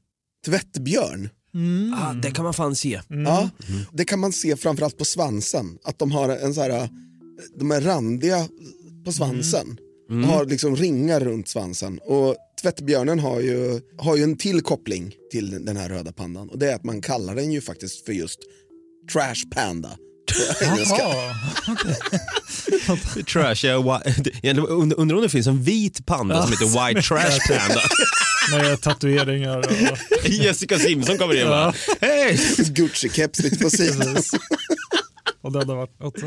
tvättbjörn. 0.45 1.29
Ah, 1.95 2.13
det 2.13 2.31
kan 2.31 2.43
man 2.45 2.53
fan 2.53 2.75
se. 2.75 3.01
Ja, 3.09 3.49
det 3.93 4.05
kan 4.05 4.19
man 4.19 4.31
se 4.31 4.55
framförallt 4.55 4.97
på 4.97 5.05
svansen. 5.05 5.77
Att 5.83 5.99
de 5.99 6.11
har 6.11 6.29
en 6.29 6.53
så 6.53 6.61
här, 6.61 6.89
de 7.59 7.71
är 7.71 7.81
randiga 7.81 8.47
på 9.05 9.11
svansen. 9.11 9.77
Och 10.09 10.15
har 10.15 10.45
liksom 10.45 10.75
ringar 10.75 11.19
runt 11.19 11.47
svansen. 11.47 11.99
Och 11.99 12.35
tvättbjörnen 12.61 13.19
har 13.19 13.39
ju, 13.41 13.81
har 13.97 14.17
ju 14.17 14.23
en 14.23 14.37
till 14.37 14.61
koppling 14.61 15.13
till 15.31 15.65
den 15.65 15.77
här 15.77 15.89
röda 15.89 16.11
pandan. 16.11 16.49
Och 16.49 16.59
det 16.59 16.71
är 16.71 16.75
att 16.75 16.83
man 16.83 17.01
kallar 17.01 17.35
den 17.35 17.51
ju 17.51 17.61
faktiskt 17.61 18.05
för 18.05 18.13
just 18.13 18.39
trash 19.13 19.49
panda. 19.55 19.97
På 20.59 20.65
engelska. 20.65 20.97
Jaha. 20.97 21.35
Trashiga, 23.33 23.75
undrar 24.97 25.15
om 25.15 25.21
det 25.21 25.29
finns 25.29 25.47
en 25.47 25.63
vit 25.63 26.05
panda 26.05 26.41
som 26.41 26.51
heter 26.51 26.65
White 26.65 27.01
Trash 27.07 27.39
Panda. 27.47 27.81
Med 28.51 28.81
tatueringar 28.81 29.57
och... 29.57 29.71
Jessica 30.29 30.79
Simpson 30.79 31.17
kommer 31.17 31.35
in 31.35 31.43
och 31.43 31.49
bara, 31.49 31.73
hej! 32.01 32.35
Gucci-keps 32.57 33.43
lite 33.43 33.63
på 33.63 33.69
sidan. 33.69 34.17
Och 35.41 35.51
det 35.51 35.59
hade 35.59 35.73
varit 35.73 35.95
också. 36.01 36.25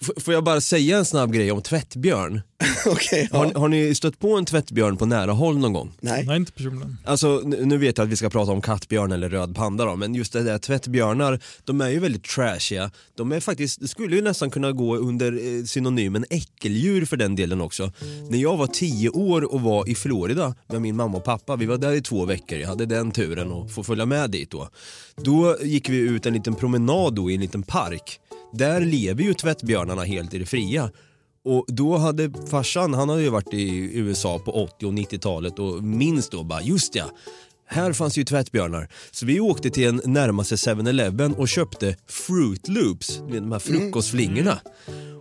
F- 0.00 0.10
Får 0.24 0.34
jag 0.34 0.44
bara 0.44 0.60
säga 0.60 0.98
en 0.98 1.04
snabb 1.04 1.32
grej 1.32 1.52
om 1.52 1.62
tvättbjörn? 1.62 2.40
Okej, 2.86 3.28
ja. 3.32 3.38
Har, 3.38 3.54
har 3.54 3.68
ni 3.68 3.94
stött 3.94 4.18
på 4.18 4.36
en 4.36 4.44
tvättbjörn 4.44 4.96
på 4.96 5.06
nära 5.06 5.32
håll 5.32 5.58
någon 5.58 5.72
gång? 5.72 5.92
Nej. 6.00 6.24
Nej, 6.26 6.36
inte 6.36 6.52
personligen. 6.52 6.96
Alltså 7.04 7.42
nu 7.44 7.64
nu 7.64 7.78
vet 7.78 7.98
jag 7.98 8.04
att 8.04 8.10
vi 8.10 8.16
ska 8.16 8.30
prata 8.30 8.52
om 8.52 8.60
kattbjörn 8.62 9.12
eller 9.12 9.28
röd 9.28 9.54
panda 9.56 9.84
då, 9.84 9.96
men 9.96 10.14
just 10.14 10.32
det 10.32 10.42
där 10.42 10.58
tvättbjörnar, 10.58 11.40
de 11.64 11.80
är 11.80 11.88
ju 11.88 11.98
väldigt 11.98 12.24
trashiga. 12.24 12.90
De 13.16 13.32
är 13.32 13.40
faktiskt, 13.40 13.80
det 13.80 13.88
skulle 13.88 14.16
ju 14.16 14.22
nästan 14.22 14.50
kunna 14.50 14.72
gå 14.72 14.96
under 14.96 15.32
eh, 15.32 15.64
synonymen 15.64 16.24
äckeldjur 16.30 17.04
för 17.04 17.16
den 17.16 17.36
delen 17.36 17.60
också. 17.60 17.92
När 18.30 18.38
jag 18.38 18.56
var 18.56 18.66
tio 18.66 19.08
år 19.10 19.54
och 19.54 19.60
var 19.60 19.88
i 19.88 19.94
Florida 19.94 20.54
med 20.66 20.82
min 20.82 20.96
mamma 20.96 21.16
och 21.18 21.24
pappa, 21.24 21.56
vi 21.56 21.66
var 21.66 21.78
där 21.78 21.92
i 21.92 22.02
två 22.02 22.24
veckor, 22.24 22.58
jag 22.58 22.68
hade 22.68 22.86
den 22.86 23.10
turen 23.10 23.52
att 23.52 23.72
få 23.72 23.82
följa 23.84 24.06
med 24.06 24.30
dit 24.30 24.50
då. 24.50 24.68
Då 25.16 25.56
gick 25.62 25.88
vi 25.88 25.96
ut 25.96 26.26
en 26.26 26.32
liten 26.34 26.54
promenad 26.54 27.14
då 27.14 27.30
i 27.30 27.34
en 27.34 27.40
liten 27.40 27.62
park. 27.62 28.20
Där 28.56 28.80
lever 28.80 29.22
ju 29.22 29.34
tvättbjörnarna 29.34 30.04
helt 30.04 30.34
i 30.34 30.38
det 30.38 30.46
fria. 30.46 30.90
Och 31.44 31.64
då 31.68 31.96
hade 31.96 32.32
farsan, 32.50 32.94
han 32.94 33.08
hade 33.08 33.22
ju 33.22 33.28
varit 33.28 33.54
i 33.54 33.90
USA 33.98 34.38
på 34.38 34.64
80 34.64 34.86
och 34.86 34.92
90-talet 34.92 35.58
och 35.58 35.84
minns 35.84 36.28
då 36.28 36.44
bara, 36.44 36.62
just 36.62 36.94
ja, 36.94 37.04
här 37.68 37.92
fanns 37.92 38.18
ju 38.18 38.24
tvättbjörnar. 38.24 38.88
Så 39.10 39.26
vi 39.26 39.40
åkte 39.40 39.70
till 39.70 39.86
en 39.86 40.00
närmaste 40.04 40.56
7-Eleven 40.56 41.34
och 41.34 41.48
köpte 41.48 41.96
Fruit 42.08 42.68
Loops, 42.68 43.20
de 43.30 43.52
här 43.52 43.58
frukostflingorna. 43.58 44.60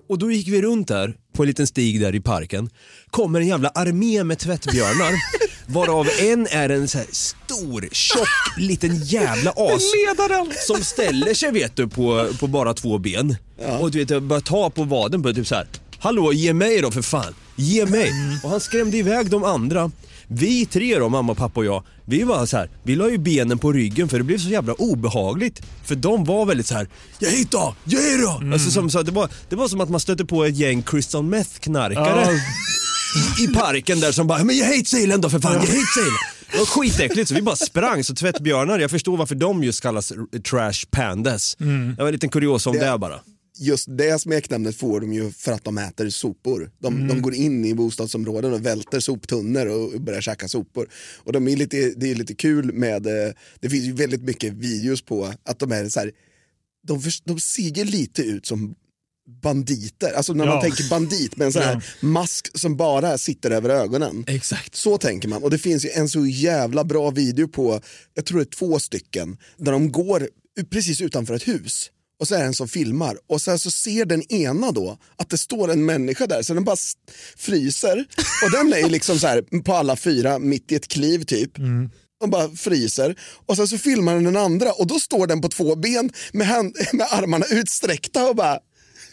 Och 0.09 0.19
då 0.19 0.31
gick 0.31 0.47
vi 0.47 0.61
runt 0.61 0.87
där 0.87 1.17
på 1.33 1.43
en 1.43 1.47
liten 1.47 1.67
stig 1.67 2.01
där 2.01 2.15
i 2.15 2.21
parken. 2.21 2.69
Kommer 3.07 3.41
en 3.41 3.47
jävla 3.47 3.69
armé 3.69 4.23
med 4.23 4.39
tvättbjörnar. 4.39 5.13
Varav 5.67 6.07
en 6.19 6.47
är 6.51 6.69
en 6.69 6.87
så 6.87 6.97
här 6.97 7.07
stor, 7.11 7.87
tjock, 7.91 8.27
liten 8.57 9.03
jävla 9.03 9.51
as. 9.51 9.83
Ledaren! 10.07 10.53
Som 10.67 10.83
ställer 10.83 11.33
sig 11.33 11.51
vet 11.51 11.75
du 11.75 11.87
på, 11.87 12.27
på 12.39 12.47
bara 12.47 12.73
två 12.73 12.97
ben. 12.97 13.35
Och 13.79 13.91
du 13.91 14.05
vet 14.05 14.23
börjar 14.23 14.41
ta 14.41 14.69
på 14.69 14.83
vaden 14.83 15.23
på 15.23 15.33
typ 15.33 15.47
så 15.47 15.55
här. 15.55 15.67
Hallå 15.99 16.33
ge 16.33 16.53
mig 16.53 16.81
då 16.81 16.91
för 16.91 17.01
fan. 17.01 17.35
Ge 17.55 17.85
mig. 17.85 18.11
Och 18.43 18.49
han 18.49 18.59
skrämde 18.59 18.97
iväg 18.97 19.29
de 19.29 19.43
andra. 19.43 19.91
Vi 20.27 20.65
tre 20.65 20.99
då, 20.99 21.09
mamma, 21.09 21.35
pappa 21.35 21.59
och 21.59 21.65
jag, 21.65 21.83
vi 22.05 22.23
var 22.23 22.45
så 22.45 22.57
här, 22.57 22.69
vi 22.83 22.95
la 22.95 23.09
ju 23.09 23.17
benen 23.17 23.57
på 23.57 23.71
ryggen 23.71 24.09
för 24.09 24.17
det 24.17 24.23
blev 24.23 24.37
så 24.37 24.49
jävla 24.49 24.73
obehagligt. 24.73 25.61
För 25.83 25.95
de 25.95 26.23
var 26.23 26.45
väldigt 26.45 26.67
så 26.67 26.75
här, 26.75 26.87
jag 27.19 27.29
hit 27.29 27.51
då, 27.51 27.75
ge 27.83 28.17
då. 28.17 28.53
Alltså, 28.53 28.71
som, 28.71 28.89
så, 28.89 29.01
det, 29.01 29.11
var, 29.11 29.29
det 29.49 29.55
var 29.55 29.67
som 29.67 29.81
att 29.81 29.89
man 29.89 29.99
stötte 29.99 30.25
på 30.25 30.45
ett 30.45 30.55
gäng 30.55 30.81
crystal 30.81 31.23
meth-knarkare 31.23 32.27
i, 33.39 33.43
i 33.43 33.47
parken 33.47 33.99
där 33.99 34.11
som 34.11 34.27
bara, 34.27 34.43
men 34.43 34.57
jag 34.57 34.65
hate 34.65 34.85
Zealand 34.85 35.21
då 35.21 35.29
för 35.29 35.39
fan, 35.39 35.53
jag 35.53 35.59
hate 35.59 35.69
Zealand. 35.95 36.17
Det 36.51 36.57
var 36.57 36.65
skitäckligt 36.65 37.29
så 37.29 37.35
vi 37.35 37.41
bara 37.41 37.55
sprang. 37.55 38.03
Så 38.03 38.15
tvättbjörnar, 38.15 38.79
jag 38.79 38.91
förstår 38.91 39.17
varför 39.17 39.35
de 39.35 39.63
just 39.63 39.81
kallas 39.81 40.13
trash 40.49 40.85
pandas. 40.91 41.55
Det 41.59 41.95
var 41.97 42.07
en 42.07 42.13
liten 42.13 42.29
kuriosa 42.29 42.69
om 42.69 42.75
det, 42.77 42.85
Det- 42.91 42.97
bara. 42.97 43.19
Just 43.59 43.87
det 43.97 44.21
smeknamnet 44.21 44.75
får 44.77 45.01
de 45.01 45.13
ju 45.13 45.31
för 45.31 45.51
att 45.51 45.63
de 45.63 45.77
äter 45.77 46.09
sopor. 46.09 46.71
De, 46.79 47.07
de 47.07 47.21
går 47.21 47.33
in 47.33 47.65
i 47.65 47.73
bostadsområden 47.73 48.53
och 48.53 48.65
välter 48.65 48.99
soptunnor 48.99 49.65
och 49.65 50.01
börjar 50.01 50.21
käka 50.21 50.47
sopor. 50.47 50.87
Och 51.23 51.33
de 51.33 51.47
är 51.47 51.55
lite, 51.57 51.77
det 51.97 52.11
är 52.11 52.15
lite 52.15 52.35
kul 52.35 52.73
med, 52.73 53.07
eh, 53.07 53.33
det 53.59 53.69
finns 53.69 53.83
ju 53.83 53.93
väldigt 53.93 54.21
mycket 54.21 54.53
videos 54.53 55.01
på 55.01 55.33
att 55.45 55.59
de 55.59 55.71
är 55.71 55.89
så 55.89 55.99
här, 55.99 56.11
de, 56.87 57.01
de 57.25 57.39
ser 57.39 57.77
ju 57.77 57.83
lite 57.83 58.21
ut 58.21 58.45
som 58.45 58.75
banditer. 59.41 60.13
Alltså 60.13 60.33
när 60.33 60.45
Ja. 60.45 60.51
man 60.53 60.61
tänker 60.61 60.89
bandit 60.89 61.37
med 61.37 61.45
en 61.45 61.53
sån 61.53 61.61
här 61.61 61.85
mask 61.99 62.57
som 62.59 62.77
bara 62.77 63.17
sitter 63.17 63.51
över 63.51 63.69
ögonen. 63.69 64.23
Exakt. 64.27 64.75
Så 64.75 64.97
tänker 64.97 65.27
man. 65.27 65.43
Och 65.43 65.49
det 65.49 65.57
finns 65.57 65.85
ju 65.85 65.89
en 65.89 66.09
så 66.09 66.25
jävla 66.25 66.83
bra 66.83 67.09
video 67.09 67.47
på, 67.47 67.81
jag 68.13 68.25
tror 68.25 68.37
det 68.37 68.43
är 68.43 68.55
två 68.57 68.79
stycken, 68.79 69.37
där 69.57 69.71
de 69.71 69.91
går 69.91 70.29
precis 70.71 71.01
utanför 71.01 71.33
ett 71.33 71.47
hus. 71.47 71.91
Och 72.19 72.27
så 72.27 72.35
är 72.35 72.39
det 72.39 72.45
en 72.45 72.53
som 72.53 72.67
filmar 72.67 73.17
och 73.27 73.41
sen 73.41 73.59
så 73.59 73.71
ser 73.71 74.05
den 74.05 74.31
ena 74.33 74.71
då 74.71 74.97
att 75.15 75.29
det 75.29 75.37
står 75.37 75.71
en 75.71 75.85
människa 75.85 76.27
där 76.27 76.41
så 76.41 76.53
den 76.53 76.63
bara 76.63 76.75
fryser. 77.37 78.05
Och 78.45 78.51
den 78.51 78.73
är 78.73 78.77
ju 78.77 78.89
liksom 78.89 79.19
så 79.19 79.27
här 79.27 79.61
på 79.61 79.73
alla 79.73 79.95
fyra 79.95 80.39
mitt 80.39 80.71
i 80.71 80.75
ett 80.75 80.87
kliv 80.87 81.23
typ. 81.23 81.51
Och 82.23 82.29
bara 82.29 82.49
fryser. 82.49 83.15
Och 83.45 83.55
sen 83.55 83.67
så 83.67 83.77
filmar 83.77 84.13
den 84.15 84.23
den 84.23 84.37
andra 84.37 84.71
och 84.71 84.87
då 84.87 84.99
står 84.99 85.27
den 85.27 85.41
på 85.41 85.47
två 85.49 85.75
ben 85.75 86.09
med, 86.33 86.47
hand, 86.47 86.75
med 86.93 87.07
armarna 87.11 87.45
utsträckta 87.51 88.29
och 88.29 88.35
bara 88.35 88.59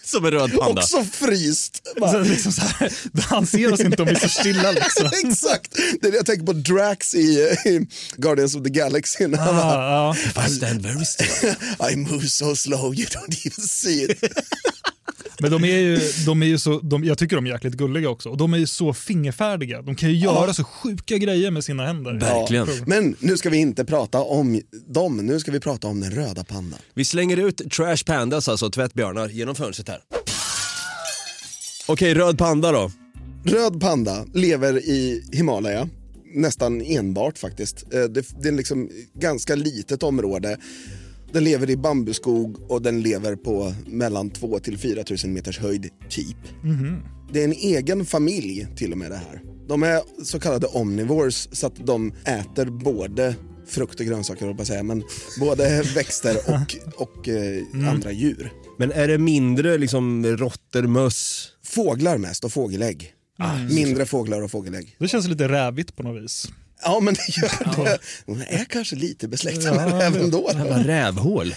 Som 0.05 0.25
en 0.25 0.31
röd 0.31 0.59
panda. 0.59 0.83
också 0.83 1.05
fryst. 1.05 1.83
Liksom 2.25 2.53
så 2.53 2.61
här, 2.61 2.93
han 3.29 3.47
ser 3.47 3.73
oss 3.73 3.81
inte 3.81 4.03
om 4.03 4.09
vi 4.09 4.17
står 4.17 4.29
stilla. 4.29 4.71
Liksom. 4.73 5.11
Exakt! 5.25 5.73
Det 6.01 6.07
är 6.07 6.11
det 6.11 6.17
jag 6.17 6.27
tänker 6.27 6.47
på 6.47 6.53
Drax 6.53 7.15
i, 7.15 7.19
i 7.65 7.87
Guardians 8.17 8.55
of 8.55 8.63
the 8.63 8.71
Galaxy. 8.71 9.25
Ah, 9.25 10.15
ja. 10.35 10.45
I 10.47 10.51
stand 10.51 10.83
very 10.83 11.05
still. 11.05 11.55
I 11.93 11.97
move 11.97 12.29
so 12.29 12.57
slow 12.57 12.95
you 12.95 13.07
don't 13.07 13.47
even 13.47 13.67
see 13.67 14.03
it. 14.03 14.19
Men 15.41 15.51
de 15.51 15.65
är 15.65 15.79
ju, 15.79 16.01
de 16.27 16.43
är 16.43 16.47
ju 16.47 16.59
så, 16.59 16.79
de, 16.81 17.05
jag 17.05 17.19
tycker 17.19 17.37
de 17.37 17.47
är 17.47 17.51
jäkligt 17.51 17.75
gulliga 17.75 18.09
också. 18.09 18.29
Och 18.29 18.37
de 18.37 18.55
är 18.55 18.59
ju 18.59 18.67
så 18.67 18.93
fingerfärdiga. 18.95 19.83
De 19.83 19.95
kan 19.95 20.09
ju 20.11 20.17
göra 20.17 20.55
så 20.55 20.65
sjuka 20.65 21.19
grejer 21.19 21.51
med 21.51 21.65
sina 21.65 21.87
händer. 21.87 22.13
Verkligen. 22.13 22.69
Men 22.87 23.17
nu 23.19 23.37
ska 23.37 23.51
vi 23.51 23.57
inte 23.57 23.85
prata 23.85 24.21
om 24.21 24.61
dem, 24.87 25.17
nu 25.17 25.41
ska 25.41 25.51
vi 25.53 25.61
prata 25.61 25.89
om 25.89 26.01
den 26.01 26.11
röda 26.11 26.45
pandan. 26.45 26.79
Vi 26.95 27.05
slänger 27.05 27.37
ut 27.37 27.71
trash 27.73 28.05
pandas, 28.07 28.49
alltså 28.49 28.71
tvättbjörnar, 28.71 29.29
genom 29.29 29.55
fönstret 29.55 29.89
här. 29.89 29.99
Okej, 31.87 32.15
röd 32.15 32.39
panda 32.39 32.73
då. 32.73 32.91
Röd 33.45 33.81
panda 33.81 34.27
lever 34.35 34.79
i 34.79 35.25
Himalaya, 35.33 35.89
nästan 36.35 36.83
enbart 36.83 37.39
faktiskt. 37.39 37.85
Eh, 37.95 38.01
Det, 38.01 38.27
det 38.43 38.49
är 38.49 38.53
liksom 38.53 38.91
ganska 39.15 39.55
litet 39.55 40.03
område. 40.03 40.57
Den 41.33 41.45
lever 41.45 41.71
i 41.71 41.77
bambuskog 41.77 42.71
och 42.71 42.83
den 42.83 43.03
lever 43.03 43.37
på 43.37 43.75
mellan 43.87 44.31
2 44.31 44.59
till 44.59 44.79
4 44.79 45.05
000 45.25 45.33
meters 45.33 45.59
höjd, 45.59 45.89
typ. 46.09 46.37
Det 47.33 47.41
är 47.41 47.45
en 47.45 47.53
egen 47.53 48.07
familj 48.07 48.67
till 48.77 48.93
och 48.93 48.99
med 48.99 49.11
det 49.11 49.17
här. 49.17 49.43
De 49.69 49.83
är 49.83 50.25
så 50.25 50.41
kallade 50.41 50.67
omnivores 50.67 51.49
så 51.53 51.67
att 51.67 51.87
de 51.87 52.13
äter 52.25 52.67
både 52.67 53.35
frukt 53.67 54.01
och 54.01 54.07
grönsaker, 54.07 54.47
jag 54.47 54.59
på 54.59 54.65
säga, 54.65 54.83
men 54.83 55.03
både 55.41 55.83
växter 55.95 56.37
och, 56.37 56.77
och 57.03 57.29
eh, 57.29 57.89
andra 57.91 58.13
djur. 58.13 58.53
Men 58.79 58.93
är 58.93 59.09
det 59.09 59.19
mindre 59.19 59.79
liksom 59.79 60.27
råttor, 60.27 60.83
möss? 60.83 61.49
Fåglar 61.65 62.19
mest 62.19 62.45
och 62.45 62.53
fågelägg. 62.53 63.15
Mindre 63.71 64.07
fåglar 64.07 64.43
och 64.43 64.51
fågelägg. 64.51 64.97
Det 64.99 65.09
känns 65.09 65.29
lite 65.29 65.49
rävigt 65.49 65.97
på 65.97 66.03
något 66.03 66.23
vis. 66.23 66.49
Ja, 66.83 67.01
men 67.01 67.15
det 67.15 67.29
gör 67.29 67.85
det. 67.85 67.99
Hon 68.27 68.43
är 68.43 68.65
kanske 68.65 68.97
lite 68.97 69.29
besläktad 69.29 69.75
med 69.75 69.93
räven 69.93 70.31
då. 70.31 70.51
Jävla 70.53 70.87
rävhål. 70.87 71.55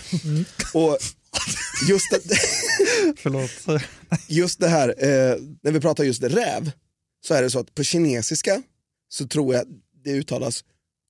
Och 0.74 0.98
just 1.90 2.12
det, 2.12 2.20
Förlåt. 3.18 3.82
just 4.28 4.60
det 4.60 4.68
här, 4.68 4.90
eh, 4.98 5.36
när 5.64 5.72
vi 5.72 5.80
pratar 5.80 6.04
just 6.04 6.24
räv, 6.24 6.72
så 7.28 7.34
är 7.34 7.42
det 7.42 7.50
så 7.50 7.60
att 7.60 7.76
på 7.76 7.84
kinesiska 7.84 8.62
så 9.10 9.28
tror 9.28 9.56
jag 9.56 9.66
det 10.04 10.12
uttalas 10.12 10.64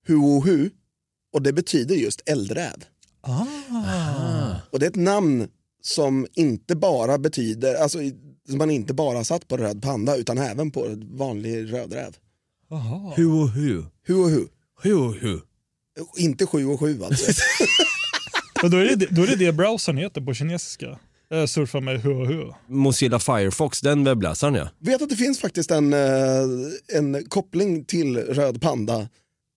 huohu 0.07 0.69
och 1.33 1.41
det 1.41 1.53
betyder 1.53 1.95
just 1.95 2.21
eldräv. 2.25 2.85
Och 4.71 4.79
det 4.79 4.85
är 4.85 4.89
ett 4.89 4.95
namn 4.95 5.47
som 5.83 6.27
inte 6.33 6.75
bara 6.75 7.17
betyder, 7.17 7.75
alltså 7.75 7.99
som 8.49 8.57
man 8.57 8.71
inte 8.71 8.93
bara 8.93 9.23
satt 9.23 9.47
på 9.47 9.57
röd 9.57 9.81
panda 9.81 10.15
utan 10.15 10.37
även 10.37 10.71
på 10.71 10.87
vanlig 11.11 11.73
rödräv. 11.73 12.15
Hu 13.15 13.25
och 13.25 13.49
hu. 13.49 13.83
Huohu. 14.07 14.47
Hu 14.83 14.93
och 14.93 15.13
hu. 15.15 15.39
Inte 16.17 16.45
sju 16.45 16.65
och 16.65 16.79
sju 16.79 17.03
alltså. 17.03 17.31
Men 18.61 18.71
då, 18.71 18.77
är 18.77 18.95
det, 18.95 19.05
då 19.05 19.23
är 19.23 19.27
det 19.27 19.35
det 19.35 19.51
browsern 19.51 19.97
heter 19.97 20.21
på 20.21 20.33
kinesiska. 20.33 20.99
Jag 21.29 21.49
surfar 21.49 21.81
med 21.81 22.01
hu 22.01 22.11
och 22.11 22.27
hu. 22.27 22.51
Mozilla 22.67 23.19
Firefox, 23.19 23.81
den 23.81 24.03
webbläsaren 24.03 24.55
ja. 24.55 24.69
Vet 24.79 25.01
att 25.01 25.09
det 25.09 25.15
finns 25.15 25.39
faktiskt 25.39 25.71
en, 25.71 25.93
eh, 25.93 25.99
en 26.93 27.25
koppling 27.29 27.85
till 27.85 28.17
Röd 28.17 28.61
Panda 28.61 29.09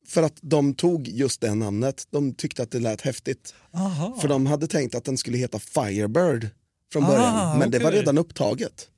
för 0.07 0.23
att 0.23 0.39
de 0.41 0.75
tog 0.75 1.09
just 1.09 1.41
det 1.41 1.55
namnet. 1.55 2.07
De 2.11 2.35
tyckte 2.35 2.63
att 2.63 2.71
det 2.71 2.79
lät 2.79 3.01
häftigt. 3.01 3.55
Aha. 3.75 4.19
För 4.21 4.29
de 4.29 4.47
hade 4.47 4.67
tänkt 4.67 4.95
att 4.95 5.05
den 5.05 5.19
skulle 5.19 5.39
heta 5.39 5.59
Firebird 5.59 6.49
från 6.93 7.05
början, 7.05 7.35
Ah, 7.35 7.59
men 7.59 7.71
det 7.71 7.79
var 7.79 7.93
redan 7.93 8.19
upptaget. 8.19 8.89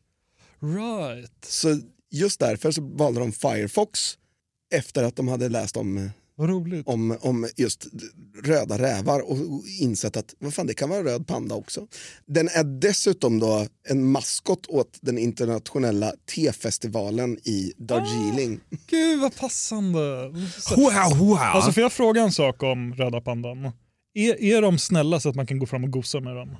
Right. 0.60 1.44
Så 1.44 1.80
just 2.10 2.40
därför 2.40 2.70
så 2.70 2.82
valde 2.82 3.20
de 3.20 3.32
Firefox 3.32 4.18
efter 4.74 5.02
att 5.02 5.16
de 5.16 5.28
hade 5.28 5.48
läst 5.48 5.76
om, 5.76 6.10
om, 6.84 7.16
om 7.20 7.48
just 7.56 7.86
röda 8.44 8.78
rävar 8.78 9.30
och 9.30 9.36
insett 9.80 10.16
att 10.16 10.34
vad 10.38 10.54
fan, 10.54 10.66
det 10.66 10.74
kan 10.74 10.88
vara 10.88 11.04
röd 11.04 11.26
panda 11.26 11.54
också. 11.54 11.86
Den 12.26 12.48
är 12.48 12.80
dessutom 12.80 13.38
då 13.38 13.66
en 13.88 14.06
maskot 14.06 14.66
åt 14.66 14.98
den 15.00 15.18
internationella 15.18 16.12
tefestivalen 16.34 17.38
i 17.44 17.72
Darjeeling. 17.76 18.60
Gud 18.86 19.20
vad 19.20 19.36
passande. 19.36 20.28
Wow, 20.76 21.18
wow. 21.18 21.38
Alltså 21.38 21.72
får 21.72 21.82
jag 21.82 21.92
fråga 21.92 22.22
en 22.22 22.32
sak 22.32 22.62
om 22.62 22.94
röda 22.94 23.20
pandan? 23.20 23.72
Är, 24.14 24.42
är 24.42 24.62
de 24.62 24.78
snälla 24.78 25.20
så 25.20 25.28
att 25.28 25.36
man 25.36 25.46
kan 25.46 25.58
gå 25.58 25.66
fram 25.66 25.84
och 25.84 25.90
gosa 25.90 26.20
med 26.20 26.36
dem? 26.36 26.56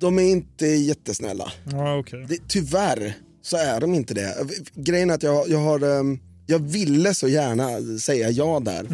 De 0.00 0.18
är 0.18 0.22
inte 0.22 0.66
jättesnälla. 0.66 1.52
Ja, 1.64 1.98
okej. 1.98 2.26
Det, 2.28 2.38
tyvärr 2.48 3.16
så 3.42 3.56
är 3.56 3.80
de 3.80 3.94
inte 3.94 4.14
det. 4.14 4.46
Grejen 4.74 5.10
är 5.10 5.14
att 5.14 5.22
jag, 5.22 5.48
jag 5.48 5.58
har, 5.58 5.98
ehm, 6.00 6.18
jag 6.46 6.58
ville 6.58 7.14
så 7.14 7.28
gärna 7.28 7.98
säga 7.98 8.30
ja 8.30 8.60
där. 8.60 8.86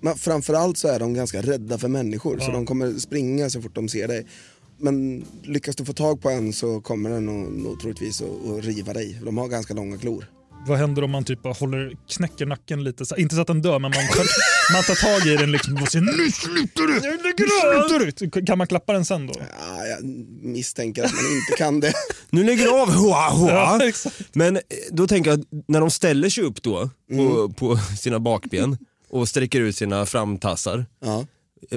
Men 0.00 0.16
framförallt 0.16 0.78
så 0.78 0.88
är 0.88 0.98
de 0.98 1.14
ganska 1.14 1.42
rädda 1.42 1.78
för 1.78 1.88
människor 1.88 2.38
så 2.38 2.52
de 2.52 2.66
kommer 2.66 2.98
springa 2.98 3.50
så 3.50 3.62
fort 3.62 3.74
de 3.74 3.88
ser 3.88 4.08
dig. 4.08 4.26
Men 4.78 5.24
lyckas 5.42 5.76
du 5.76 5.84
få 5.84 5.92
tag 5.92 6.22
på 6.22 6.30
en 6.30 6.52
så 6.52 6.80
kommer 6.80 7.10
den 7.10 7.26
nog, 7.26 7.52
nog 7.52 7.80
troligtvis 7.80 8.22
att, 8.22 8.58
att 8.58 8.64
riva 8.64 8.92
dig. 8.92 9.20
De 9.24 9.38
har 9.38 9.48
ganska 9.48 9.74
långa 9.74 9.98
klor. 9.98 10.24
Vad 10.66 10.78
händer 10.78 11.04
om 11.04 11.10
man 11.10 11.24
typ 11.24 11.44
håller, 11.44 11.92
knäcker 12.16 12.46
nacken 12.46 12.84
lite? 12.84 13.06
Så, 13.06 13.16
inte 13.16 13.34
så 13.34 13.40
att 13.40 13.46
den 13.46 13.62
dör, 13.62 13.78
men 13.78 13.90
man 13.90 14.06
tar, 14.06 14.26
man 14.72 14.82
tar 14.82 14.94
tag 14.94 15.26
i 15.26 15.36
den 15.36 15.52
liksom 15.52 15.74
och 15.82 15.88
säger 15.88 16.04
nu 16.04 16.30
slutar 16.30 16.82
du! 16.82 16.94
Nu 16.94 17.00
slutar 18.10 18.28
du! 18.38 18.46
Kan 18.46 18.58
man 18.58 18.66
klappa 18.66 18.92
den 18.92 19.04
sen 19.04 19.26
då? 19.26 19.32
Ja, 19.38 19.86
jag 19.86 20.04
misstänker 20.42 21.04
att 21.04 21.12
man 21.12 21.24
inte 21.24 21.52
kan 21.58 21.80
det. 21.80 21.92
Nu 22.30 22.44
lägger 22.44 22.64
du 22.64 22.70
av 22.70 22.92
hoa, 22.92 23.30
hoa. 23.30 23.80
Ja. 24.04 24.10
Men 24.32 24.56
eh, 24.56 24.62
då 24.90 25.06
tänker 25.06 25.30
jag, 25.30 25.44
när 25.68 25.80
de 25.80 25.90
ställer 25.90 26.28
sig 26.28 26.44
upp 26.44 26.62
då 26.62 26.90
på, 27.16 27.48
på 27.52 27.76
sina 27.98 28.18
bakben 28.20 28.78
och 29.10 29.28
sträcker 29.28 29.60
ut 29.60 29.76
sina 29.76 30.06
framtassar 30.06 30.86
Ja. 31.04 31.26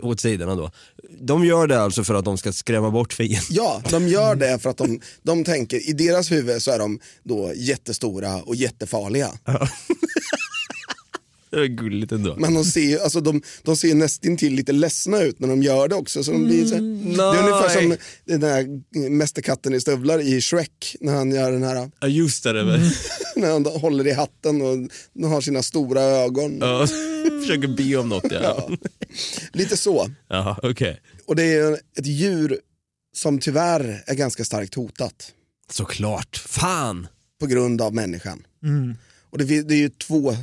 Åt 0.01 0.19
sidorna 0.19 0.55
då. 0.55 0.71
De 1.19 1.45
gör 1.45 1.67
det 1.67 1.81
alltså 1.81 2.03
för 2.03 2.15
att 2.15 2.25
de 2.25 2.37
ska 2.37 2.53
skrämma 2.53 2.91
bort 2.91 3.13
fienden. 3.13 3.43
Ja, 3.49 3.81
de 3.89 4.07
gör 4.07 4.35
det 4.35 4.59
för 4.59 4.69
att 4.69 4.77
de, 4.77 5.01
de 5.21 5.43
tänker, 5.43 5.89
i 5.89 5.93
deras 5.93 6.31
huvud 6.31 6.61
så 6.61 6.71
är 6.71 6.79
de 6.79 6.99
då 7.23 7.51
jättestora 7.55 8.41
och 8.41 8.55
jättefarliga. 8.55 9.31
Det 11.53 11.61
är 11.61 11.67
gulligt 11.67 12.11
ändå. 12.11 12.35
Men 12.37 12.53
de 12.53 12.63
ser, 12.65 12.81
ju- 12.81 12.99
alltså 12.99 13.21
de, 13.21 13.41
de 13.63 13.75
ser 13.77 13.95
nästintill 13.95 14.53
lite 14.53 14.71
ledsna 14.71 15.21
ut 15.21 15.39
när 15.39 15.47
de 15.47 15.63
gör 15.63 15.87
det 15.87 15.95
också. 15.95 16.23
Så 16.23 16.31
de 16.31 16.45
blir 16.45 16.65
så 16.65 16.73
här, 16.75 16.81
det 16.81 17.37
är 17.37 17.43
ungefär 17.51 17.69
som 17.81 17.97
den 18.25 18.39
där 18.39 18.67
mästerkatten 19.09 19.73
i 19.73 19.81
stövlar 19.81 20.19
i 20.19 20.41
Shrek 20.41 20.95
när 21.01 21.13
han 21.13 21.31
gör 21.31 21.51
den 21.51 21.63
här, 21.63 21.91
Ja 21.99 22.07
just 22.07 22.43
det, 22.43 22.53
det 22.53 22.63
var- 22.63 22.79
när 23.39 23.51
han 23.51 23.65
håller 23.65 24.07
i 24.07 24.11
hatten 24.11 24.61
och 24.61 25.29
har 25.29 25.41
sina 25.41 25.63
stora 25.63 26.01
ögon. 26.01 26.57
ja, 26.61 26.87
försöker 27.41 27.67
be 27.77 27.95
om 27.95 28.09
något 28.09 28.31
ja. 28.31 28.39
Ja. 28.41 28.69
Lite 29.53 29.77
så. 29.77 30.09
Jaha, 30.29 30.59
okej. 30.63 31.01
Och 31.25 31.35
det 31.35 31.43
är 31.43 31.73
ett 31.73 32.05
djur 32.05 32.59
som 33.15 33.39
tyvärr 33.39 34.03
är 34.07 34.15
ganska 34.15 34.45
starkt 34.45 34.75
hotat 34.75 35.31
Såklart. 35.71 36.37
Fan! 36.47 37.07
på 37.39 37.45
grund 37.47 37.81
av 37.81 37.93
människan. 37.93 38.43
Och 39.29 39.37
det, 39.37 39.61
det 39.61 39.73
är 39.73 39.77
ju 39.77 39.89
två 39.89 40.35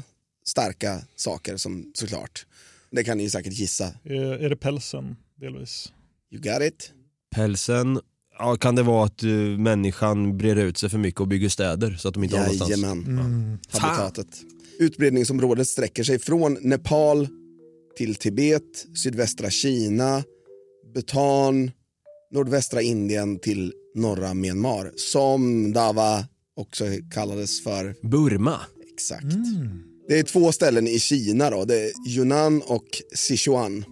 starka 0.50 1.02
saker 1.16 1.56
som 1.56 1.90
såklart, 1.94 2.46
det 2.90 3.04
kan 3.04 3.16
ni 3.16 3.22
ju 3.22 3.30
säkert 3.30 3.52
gissa. 3.52 3.94
Är, 4.04 4.22
är 4.22 4.50
det 4.50 4.56
pälsen 4.56 5.16
delvis? 5.40 5.92
You 6.30 6.42
got 6.42 6.62
it? 6.62 6.92
Pälsen, 7.34 8.00
ja, 8.38 8.56
kan 8.56 8.74
det 8.74 8.82
vara 8.82 9.04
att 9.04 9.24
uh, 9.24 9.58
människan 9.58 10.38
breder 10.38 10.64
ut 10.64 10.78
sig 10.78 10.88
för 10.88 10.98
mycket 10.98 11.20
och 11.20 11.28
bygger 11.28 11.48
städer 11.48 11.96
så 11.98 12.08
att 12.08 12.14
de 12.14 12.24
inte 12.24 12.36
har 12.36 12.44
någonstans? 12.44 12.70
Jajamän. 12.70 13.58
Habitatet. 13.70 14.40
Utbredningsområdet 14.78 15.68
sträcker 15.68 16.04
sig 16.04 16.18
från 16.18 16.58
Nepal 16.60 17.28
till 17.96 18.14
Tibet, 18.14 18.86
sydvästra 18.94 19.50
Kina, 19.50 20.24
Bhutan, 20.94 21.70
nordvästra 22.30 22.82
Indien 22.82 23.38
till 23.38 23.72
norra 23.94 24.34
Myanmar. 24.34 24.92
Som 24.96 25.72
Dava 25.72 26.24
också 26.56 26.84
kallades 27.10 27.62
för. 27.62 27.94
Burma? 28.02 28.60
Exakt. 28.92 29.24
Det 30.10 30.18
är 30.18 30.22
två 30.22 30.52
ställen 30.52 30.88
i 30.88 31.00
Kina 31.00 31.50
då. 31.50 31.64
Det 31.64 31.80
är 31.80 31.92
Yunnan 32.08 32.62
och 32.62 32.86
Sichuan. 33.14 33.84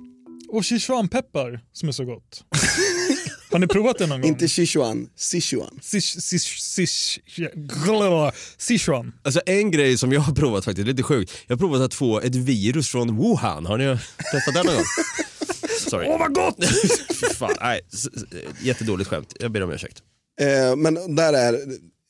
Och 0.49 0.65
Sichuanpeppar 0.65 1.61
som 1.73 1.89
är 1.89 1.93
så 1.93 2.05
gott. 2.05 2.45
Har 3.51 3.59
ni 3.59 3.67
provat 3.67 3.99
det 3.99 4.07
någon 4.07 4.21
gång? 4.21 4.29
Inte 4.31 4.49
Sichuan, 4.49 5.09
Sichuan. 5.17 5.79
Sich- 5.83 6.19
sich- 6.21 6.59
sich- 6.59 7.21
Sichuan. 8.59 9.13
Alltså 9.23 9.41
en 9.47 9.71
grej 9.71 9.99
som 9.99 10.13
jag 10.13 10.21
har 10.21 10.35
provat 10.35 10.65
faktiskt, 10.65 10.87
lite 10.89 11.03
sjukt. 11.03 11.33
Jag 11.47 11.57
har 11.57 11.59
provat 11.59 11.81
att 11.81 11.95
få 11.95 12.21
ett 12.21 12.35
virus 12.35 12.89
från 12.89 13.17
Wuhan. 13.17 13.67
Har 13.67 13.79
ni 13.79 13.99
testat 14.33 14.55
det 14.55 14.63
någon 14.63 14.75
gång? 14.75 14.85
Sorry. 15.91 16.07
Åh 16.09 16.19
vad 16.19 16.35
gott! 16.35 16.65
Fan, 17.35 17.55
nej. 17.61 17.81
Jättedåligt 18.63 19.11
skämt. 19.11 19.37
Jag 19.41 19.53
ber 19.53 19.63
om 19.63 19.71
ursäkt. 19.73 20.03
Eh, 20.41 20.77
men 20.77 21.15
där 21.17 21.33
är, 21.33 21.55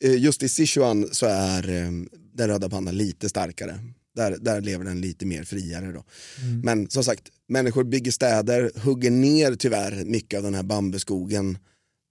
eh, 0.04 0.16
just 0.22 0.42
i 0.42 0.48
Sichuan 0.48 1.08
så 1.12 1.26
är 1.26 1.68
eh, 1.68 1.90
den 2.34 2.48
röda 2.48 2.68
pandan 2.68 2.96
lite 2.96 3.28
starkare. 3.28 3.78
Där, 4.18 4.36
där 4.40 4.60
lever 4.60 4.84
den 4.84 5.00
lite 5.00 5.26
mer 5.26 5.44
friare 5.44 5.92
då. 5.92 6.04
Mm. 6.42 6.60
Men 6.60 6.90
som 6.90 7.04
sagt, 7.04 7.22
människor 7.48 7.84
bygger 7.84 8.10
städer, 8.10 8.70
hugger 8.84 9.10
ner 9.10 9.54
tyvärr 9.54 10.04
mycket 10.04 10.36
av 10.36 10.42
den 10.42 10.54
här 10.54 10.62
bambuskogen 10.62 11.58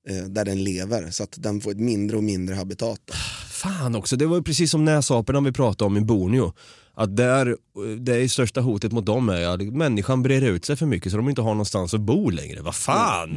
eh, 0.09 0.23
där 0.23 0.45
den 0.45 0.63
lever 0.63 1.11
så 1.11 1.23
att 1.23 1.35
den 1.37 1.61
får 1.61 1.71
ett 1.71 1.79
mindre 1.79 2.17
och 2.17 2.23
mindre 2.23 2.55
habitat. 2.55 2.99
Då. 3.05 3.13
Fan 3.49 3.95
också, 3.95 4.15
det 4.15 4.25
var 4.25 4.41
precis 4.41 4.71
som 4.71 4.85
näsaporna 4.85 5.41
vi 5.41 5.51
pratade 5.51 5.87
om 5.87 5.97
i 5.97 6.01
Borneo. 6.01 6.53
Att 6.93 7.17
där, 7.17 7.55
det 7.99 8.15
är 8.15 8.27
största 8.27 8.61
hotet 8.61 8.91
mot 8.91 9.05
dem 9.05 9.29
är 9.29 9.47
att 9.47 9.61
människan 9.61 10.23
breder 10.23 10.47
ut 10.47 10.65
sig 10.65 10.75
för 10.75 10.85
mycket 10.85 11.11
så 11.11 11.17
de 11.17 11.29
inte 11.29 11.41
har 11.41 11.51
någonstans 11.51 11.93
att 11.93 12.01
bo 12.01 12.29
längre. 12.29 12.61
Vad 12.61 12.75
fan? 12.75 13.29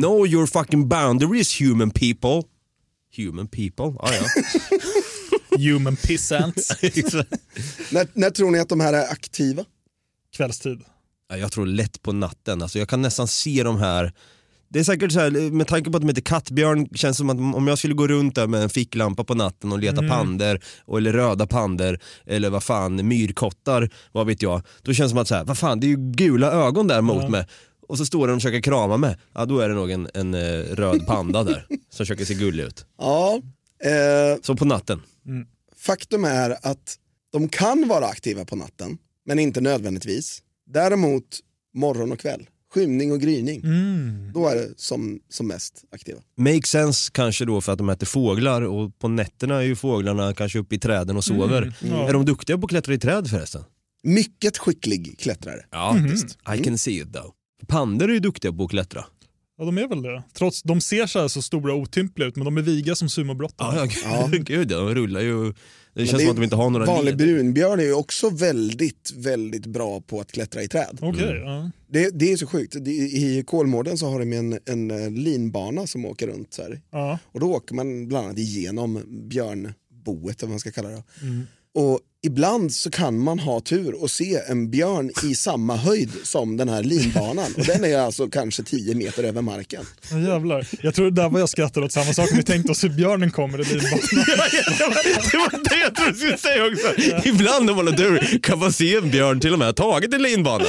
Know 0.00 0.26
your 0.26 0.46
fucking 0.46 0.88
boundaries 0.88 1.60
human 1.60 1.90
people. 1.90 2.42
Human 3.16 3.48
people, 3.48 3.84
ah, 3.84 4.12
ja. 4.12 4.24
Human 5.58 5.96
pissants. 5.96 6.68
När, 7.90 8.06
när 8.18 8.30
tror 8.30 8.50
ni 8.50 8.58
att 8.58 8.68
de 8.68 8.80
här 8.80 8.92
är 8.92 9.02
aktiva? 9.12 9.64
Kvällstid. 10.36 10.80
Ja, 11.28 11.36
Jag 11.36 11.52
tror 11.52 11.66
lätt 11.66 12.02
på 12.02 12.12
natten, 12.12 12.62
alltså 12.62 12.78
jag 12.78 12.88
kan 12.88 13.02
nästan 13.02 13.28
se 13.28 13.62
de 13.62 13.78
här 13.78 14.12
det 14.68 14.78
är 14.80 14.84
säkert 14.84 15.12
så 15.12 15.20
här, 15.20 15.30
med 15.50 15.66
tanke 15.66 15.90
på 15.90 15.96
att 15.96 16.02
de 16.02 16.08
heter 16.08 16.22
kattbjörn, 16.22 16.88
känns 16.94 17.16
som 17.16 17.30
att 17.30 17.56
om 17.56 17.66
jag 17.68 17.78
skulle 17.78 17.94
gå 17.94 18.06
runt 18.08 18.34
där 18.34 18.46
med 18.46 18.62
en 18.62 18.70
ficklampa 18.70 19.24
på 19.24 19.34
natten 19.34 19.72
och 19.72 19.78
leta 19.78 19.98
Mm. 19.98 20.10
pander 20.10 20.60
eller 20.96 21.12
röda 21.12 21.46
pander 21.46 22.00
eller 22.26 22.50
vad 22.50 22.62
fan, 22.62 23.08
myrkottar, 23.08 23.90
vad 24.12 24.26
vet 24.26 24.42
jag. 24.42 24.62
Då 24.82 24.92
känns 24.92 25.08
det 25.10 25.10
som 25.10 25.18
att 25.18 25.28
så 25.28 25.34
här, 25.34 25.44
vad 25.44 25.58
fan, 25.58 25.80
det 25.80 25.86
är 25.86 25.88
ju 25.88 25.96
gula 26.12 26.50
ögon 26.52 26.88
där 26.88 27.00
mot 27.00 27.22
Ja. 27.22 27.28
mig. 27.28 27.46
Och 27.88 27.98
så 27.98 28.06
står 28.06 28.26
den 28.26 28.36
och 28.36 28.42
försöker 28.42 28.60
krama 28.60 28.96
mig. 28.96 29.16
Ja, 29.34 29.44
då 29.44 29.58
är 29.60 29.68
det 29.68 29.74
nog 29.74 29.90
en, 29.90 30.08
en 30.14 30.34
eh, 30.34 30.58
röd 30.74 31.06
panda 31.06 31.44
där 31.44 31.66
som 31.68 31.96
försöker 31.98 32.24
se 32.24 32.34
gullig 32.34 32.64
ut. 32.64 32.86
Ja, 32.98 33.40
eh, 33.84 34.40
Så 34.42 34.56
på 34.56 34.64
natten. 34.64 35.02
faktum 35.76 36.24
är 36.24 36.50
att 36.62 36.96
de 37.32 37.48
kan 37.48 37.88
vara 37.88 38.06
aktiva 38.06 38.44
på 38.44 38.56
natten, 38.56 38.98
men 39.26 39.38
inte 39.38 39.60
nödvändigtvis. 39.60 40.42
Däremot 40.66 41.24
morgon 41.74 42.12
och 42.12 42.18
kväll, 42.18 42.48
skymning 42.74 43.12
och 43.12 43.20
gryning, 43.20 43.60
Mm. 43.64 44.32
då 44.34 44.48
är 44.48 44.54
det 44.56 44.68
som, 44.76 45.20
som 45.28 45.46
mest 45.46 45.84
aktiva. 45.90 46.20
Make 46.36 46.66
sense 46.66 47.10
kanske 47.14 47.44
då 47.44 47.60
för 47.60 47.72
att 47.72 47.78
de 47.78 47.88
äter 47.88 48.06
fåglar 48.06 48.62
och 48.62 48.98
på 48.98 49.08
nätterna 49.08 49.56
är 49.56 49.62
ju 49.62 49.76
fåglarna 49.76 50.34
kanske 50.34 50.58
uppe 50.58 50.74
i 50.74 50.78
träden 50.78 51.16
och 51.16 51.24
sover. 51.24 51.62
Mm, 51.62 51.74
ja. 51.96 52.08
Är 52.08 52.12
de 52.12 52.24
duktiga 52.24 52.58
på 52.58 52.64
att 52.64 52.70
klättra 52.70 52.94
i 52.94 52.98
träd 52.98 53.30
förresten? 53.30 53.62
Mycket 54.02 54.58
skicklig 54.58 55.18
klättrare. 55.18 55.64
Ja, 55.70 55.96
I 56.56 56.64
can 56.64 56.78
see 56.78 57.00
it 57.00 57.12
though. 57.12 57.30
Pandor 57.68 58.08
är 58.10 58.12
ju 58.14 58.20
duktiga 58.20 58.52
på 58.52 58.64
att 58.64 58.70
klättra. 58.70 59.04
Ja, 59.58 59.64
de 59.64 59.78
är 59.78 59.88
väl 59.88 60.02
det. 60.02 60.22
Trots 60.34 60.62
de 60.62 60.80
ser 60.80 61.06
så 61.06 61.20
här 61.20 61.28
så 61.28 61.42
stora 61.42 61.74
och 61.74 61.80
otympliga 61.80 62.28
ut, 62.28 62.36
men 62.36 62.44
de 62.44 62.56
är 62.58 62.62
viga 62.62 62.94
som 62.94 63.08
sumobrottare. 63.08 63.76
Ja, 63.76 63.88
ja, 64.04 64.26
gud, 64.32 64.44
gud 64.46 64.70
ja, 64.70 64.76
de 64.78 64.94
rullar 64.94 65.20
ju. 65.20 65.44
Det 65.94 66.00
Men 66.00 66.06
känns 66.06 66.18
det 66.18 66.24
som 66.24 66.30
att 66.30 66.36
de 66.36 66.42
inte 66.44 66.56
har 66.56 66.70
några 66.70 66.86
Vanlig 66.86 67.16
brunbjörn 67.16 67.80
är 67.80 67.84
ju 67.84 67.94
också 67.94 68.30
väldigt, 68.30 69.12
väldigt 69.16 69.66
bra 69.66 70.00
på 70.00 70.20
att 70.20 70.32
klättra 70.32 70.62
i 70.62 70.68
träd. 70.68 70.98
Okej, 71.00 71.22
Mm. 71.30 71.42
ja. 71.42 71.70
Det, 71.90 72.10
det 72.18 72.32
är 72.32 72.36
så 72.36 72.46
sjukt. 72.46 72.76
I 72.76 73.44
Kolmården 73.46 73.98
så 73.98 74.10
har 74.10 74.18
de 74.20 74.32
en, 74.32 74.58
en 74.64 74.90
eh, 74.90 75.10
linbana 75.10 75.86
som 75.86 76.04
åker 76.04 76.26
runt 76.26 76.54
så 76.54 76.62
här. 76.62 76.80
ja. 76.90 77.18
Och 77.24 77.40
då 77.40 77.46
åker 77.52 77.74
man 77.74 78.08
bland 78.08 78.26
annat 78.26 78.38
igenom 78.38 79.00
björnboet, 79.28 80.38
eller 80.38 80.46
vad 80.46 80.50
man 80.50 80.60
ska 80.60 80.70
kalla 80.70 80.88
det. 80.88 81.02
Mm. 81.22 81.42
Och 81.74 82.00
ibland 82.26 82.72
så 82.72 82.90
kan 82.90 83.18
man 83.18 83.38
ha 83.38 83.60
tur 83.60 84.02
och 84.02 84.10
se 84.10 84.40
en 84.48 84.70
björn 84.70 85.10
i 85.22 85.34
samma 85.34 85.76
höjd 85.76 86.10
som 86.22 86.56
den 86.56 86.68
här 86.68 86.82
linbanan. 86.82 87.54
Och 87.56 87.66
den 87.66 87.84
är 87.84 87.98
alltså 87.98 88.28
kanske 88.28 88.62
10 88.62 88.94
meter 88.94 89.24
över 89.24 89.42
marken. 89.42 89.84
Ja, 90.10 90.18
jävlar. 90.18 90.66
Jag 90.80 90.94
tror 90.94 91.04
det 91.04 91.22
där 91.22 91.28
var 91.28 91.40
jag 91.40 91.48
skrattade 91.48 91.86
åt 91.86 91.92
samma 91.92 92.12
sak. 92.12 92.28
Vi 92.32 92.42
tänkte 92.42 92.72
oss 92.72 92.84
hur 92.84 92.88
björnen 92.88 93.30
kommer 93.30 93.60
i 93.60 93.64
linbanan. 93.64 93.98
det 95.30 95.36
var 95.36 95.70
det 95.70 95.80
jag 95.80 95.94
trodde 95.94 96.12
du 96.12 96.18
skulle 96.18 96.38
säga 96.38 96.66
också. 96.66 97.28
Ibland 97.28 97.70
om 97.70 97.76
man 97.76 97.86
har 97.86 97.94
tur 97.94 98.38
kan 98.42 98.58
man 98.58 98.72
se 98.72 98.96
en 98.96 99.10
björn 99.10 99.40
till 99.40 99.52
och 99.52 99.58
med 99.58 99.68
ha 99.68 99.72
tagit 99.72 100.14
en 100.14 100.22
linbana. 100.22 100.64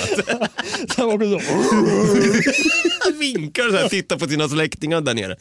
Han 0.98 1.08
var 1.08 1.14
också 1.14 1.40
så. 1.40 3.14
Vinkar 3.20 3.70
så 3.70 3.78
här, 3.78 3.90
tittar 3.90 4.18
på 4.18 4.28
sina 4.28 4.50
släktingar 4.50 5.02
där 5.02 5.14
nere. 5.14 5.38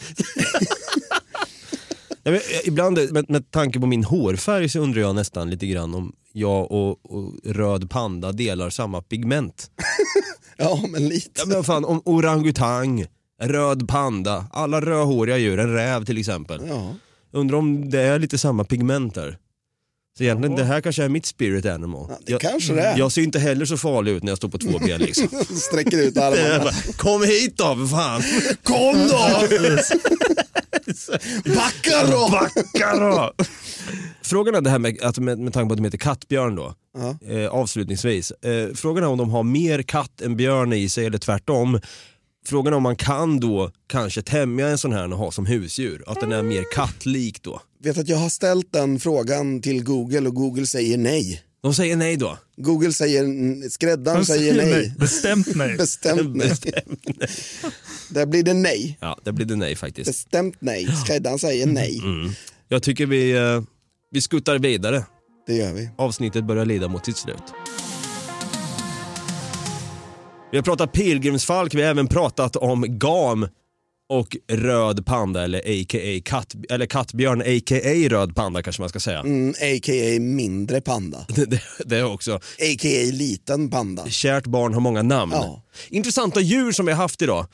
Ja, 2.25 2.31
men, 2.31 2.35
eh, 2.35 2.41
ibland 2.69 2.99
med, 3.13 3.31
med 3.31 3.51
tanke 3.51 3.81
på 3.81 3.87
min 3.87 4.05
hårfärg 4.05 4.69
så 4.69 4.79
undrar 4.81 5.01
jag 5.01 5.15
nästan 5.15 5.51
lite 5.51 5.67
grann 5.67 5.95
om 5.95 6.13
jag 6.33 6.73
och, 6.73 7.11
och 7.11 7.33
röd 7.45 7.91
panda 7.91 8.33
delar 8.33 8.71
samma 8.71 9.03
pigment. 9.03 9.71
Ja, 10.57 10.85
men 10.89 11.09
lite. 11.09 11.31
Ja, 11.35 11.47
men 11.47 11.65
fan, 11.65 11.85
om 11.85 12.03
orangutang, 12.05 13.07
röd 13.43 13.89
panda, 13.89 14.47
alla 14.53 14.81
rödhåriga 14.81 15.39
djur, 15.39 15.59
en 15.59 15.73
räv 15.73 16.05
till 16.05 16.19
exempel. 16.19 16.61
Ja. 16.69 16.95
Undrar 17.33 17.59
om 17.59 17.91
det 17.91 18.01
är 18.01 18.19
lite 18.19 18.39
samma 18.39 18.65
pigment 18.65 19.15
där. 19.15 19.39
Så 20.19 20.23
egentligen, 20.25 20.57
det 20.57 20.65
här 20.65 20.81
kanske 20.81 21.05
är 21.05 21.09
mitt 21.09 21.27
spirit 21.27 21.67
animal. 21.67 22.07
Ja, 22.11 22.17
det 22.27 22.33
jag, 22.33 22.41
kanske 22.41 22.75
det 22.75 22.83
är. 22.83 22.99
jag 22.99 23.13
ser 23.13 23.23
inte 23.23 23.39
heller 23.39 23.65
så 23.65 23.77
farlig 23.77 24.13
ut 24.13 24.23
när 24.23 24.31
jag 24.31 24.39
står 24.39 24.49
på 24.49 24.59
två 24.59 24.79
ben 24.79 25.01
liksom. 25.01 25.29
Sträcker 25.57 25.99
ut 25.99 26.17
armarna. 26.17 26.71
Kom 26.97 27.25
hit 27.25 27.57
då 27.57 27.77
för 27.77 27.87
fan! 27.87 28.23
Kom 28.63 29.09
då! 29.09 29.39
Backa 31.45 32.07
då! 32.97 33.33
Frågan 34.23 34.55
är 34.55 34.61
det 34.61 34.71
här 34.71 34.79
med, 34.79 35.03
att 35.03 35.19
med, 35.19 35.39
med 35.39 35.53
tanke 35.53 35.69
på 35.69 35.73
att 35.73 35.79
de 35.79 35.85
heter 35.85 35.99
kattbjörn 35.99 36.55
då, 36.57 36.75
Ja. 36.99 37.17
eh, 37.35 37.49
avslutningsvis. 37.51 38.31
Eh, 38.31 38.75
frågan 38.75 39.05
är 39.05 39.09
om 39.09 39.19
de 39.19 39.31
har 39.31 39.43
mer 39.43 39.83
katt 39.83 40.21
än 40.21 40.37
björn 40.37 40.73
i 40.73 40.89
sig 40.89 41.07
eller 41.07 41.19
tvärtom. 41.19 41.81
Frågan 42.47 42.73
är 42.73 42.77
om 42.77 42.83
man 42.83 42.97
kan 42.97 43.41
då 43.41 43.71
kanske 43.89 44.23
tämja 44.23 44.69
en 44.69 44.79
sån 44.79 44.93
här 44.93 45.13
och 45.13 45.19
ha 45.19 45.31
som 45.31 45.47
husdjur, 45.47 46.05
att 46.07 46.21
den 46.21 46.33
är 46.33 46.43
mer 46.43 46.65
kattlik 46.75 47.43
då. 47.43 47.61
Vet 47.83 47.99
att 47.99 48.09
jag 48.09 48.17
har 48.19 48.29
ställt 48.29 48.73
den 48.73 49.01
frågan 49.01 49.61
till 49.63 49.85
Google 49.85 50.29
och 50.29 50.35
Google 50.35 50.67
säger 50.67 50.99
nej. 50.99 51.43
De 51.63 51.75
säger 51.75 51.97
nej 51.97 52.17
då. 52.17 52.39
Google 52.57 52.93
säger, 52.93 53.69
skräddaren 53.69 54.17
Han 54.17 54.27
säger 54.27 54.55
nej. 54.55 54.95
Bestämt 54.99 55.55
nej. 55.55 55.77
Bestämt 55.77 56.37
nej. 56.37 56.53
Där 58.09 58.27
blir 58.27 58.43
det 58.43 58.55
nej. 58.55 58.99
Ja, 59.01 59.19
det 59.25 59.33
blir 59.33 59.47
det 59.47 59.57
nej 59.57 59.77
faktiskt. 59.77 60.07
Bestämt 60.07 60.57
nej. 60.59 60.89
Skräddaren 61.05 61.39
säger 61.39 61.67
nej. 61.67 62.01
Mm. 62.05 62.33
Jag 62.69 62.83
tycker 62.83 63.07
vi, 63.07 63.31
eh, 63.31 63.63
vi 64.11 64.21
skuttar 64.21 64.59
vidare. 64.59 65.05
Det 65.47 65.55
gör 65.55 65.73
vi. 65.73 65.91
Avsnittet 65.99 66.45
börjar 66.45 66.65
lida 66.65 66.89
mot 66.89 67.07
sitt 67.07 67.17
slut. 67.17 67.43
Vi 70.51 70.59
har 70.59 70.63
pratat 70.63 70.93
pilgrimsfalk, 70.93 71.75
vi 71.75 71.83
har 71.83 71.91
även 71.91 72.07
pratat 72.07 72.57
om 72.57 72.99
gam 72.99 73.49
och 74.13 74.37
röd 74.49 75.07
panda 75.07 75.45
eller 75.45 75.59
a.k.a. 75.59 76.21
Katt, 76.25 76.55
eller 76.71 76.87
kattbjörn 76.87 77.41
a.k.a. 77.41 78.09
röd 78.09 78.35
panda 78.35 78.63
kanske 78.63 78.83
man 78.83 78.89
ska 78.89 79.01
säga. 79.01 79.21
Mm, 79.21 79.51
A.k.a. 79.51 80.21
mindre 80.21 80.81
panda. 80.81 81.27
Det, 81.35 81.63
det, 81.85 82.03
också. 82.05 82.35
A.k.a. 82.35 83.13
liten 83.13 83.71
panda. 83.71 84.09
Kärt 84.09 84.47
barn 84.47 84.75
har 84.75 84.81
många 84.81 85.03
namn. 85.03 85.33
Ja. 85.35 85.63
Intressanta 85.89 86.41
djur 86.41 86.73
som 86.73 86.87
vi 86.87 86.93
har 86.93 87.03
haft 87.03 87.23
idag. 87.23 87.47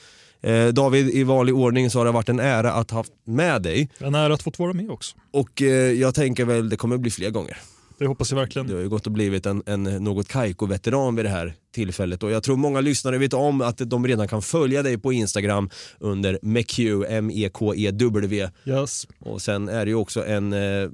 Eh, 0.43 0.67
David, 0.67 1.11
i 1.11 1.23
vanlig 1.23 1.55
ordning 1.55 1.91
så 1.91 1.99
har 1.99 2.05
det 2.05 2.13
varit 2.13 2.29
en 2.29 2.41
ära 2.41 2.73
att 2.73 2.91
ha 2.91 2.99
haft 2.99 3.13
med 3.25 3.63
dig. 3.63 3.89
En 3.99 4.15
ära 4.15 4.35
att 4.35 4.43
fått 4.43 4.59
vara 4.59 4.73
med 4.73 4.91
också. 4.91 5.17
Och 5.33 5.63
eh, 5.63 5.69
jag 5.93 6.15
tänker 6.15 6.45
väl 6.45 6.69
det 6.69 6.77
kommer 6.77 6.99
bli 6.99 7.11
fler 7.11 7.31
gånger. 7.31 7.59
Det 7.99 8.07
hoppas 8.07 8.31
jag 8.31 8.39
verkligen. 8.39 8.67
Du 8.67 8.75
har 8.75 8.81
ju 8.81 8.89
gått 8.89 9.07
och 9.07 9.13
blivit 9.13 9.47
en, 9.47 9.63
en 9.67 9.83
något 9.83 10.29
Kaiko-veteran 10.29 11.17
vid 11.17 11.25
det 11.25 11.29
här 11.29 11.55
tillfället 11.75 12.23
och 12.23 12.31
jag 12.31 12.43
tror 12.43 12.57
många 12.57 12.81
lyssnare 12.81 13.19
vet 13.19 13.35
om 13.35 13.61
att 13.61 13.79
de 13.79 14.07
redan 14.07 14.29
kan 14.29 14.43
följa 14.43 14.83
dig 14.83 14.99
på 14.99 15.13
Instagram 15.13 15.71
under 15.99 16.39
MEQ, 16.43 16.79
M-E-K-E-W. 17.09 18.51
Yes. 18.65 19.07
Och 19.21 19.43
sen 19.43 19.69
är 19.69 19.85
det 19.85 19.91
ju 19.91 19.95
också 19.95 20.27
en 20.27 20.53
eh, 20.53 20.91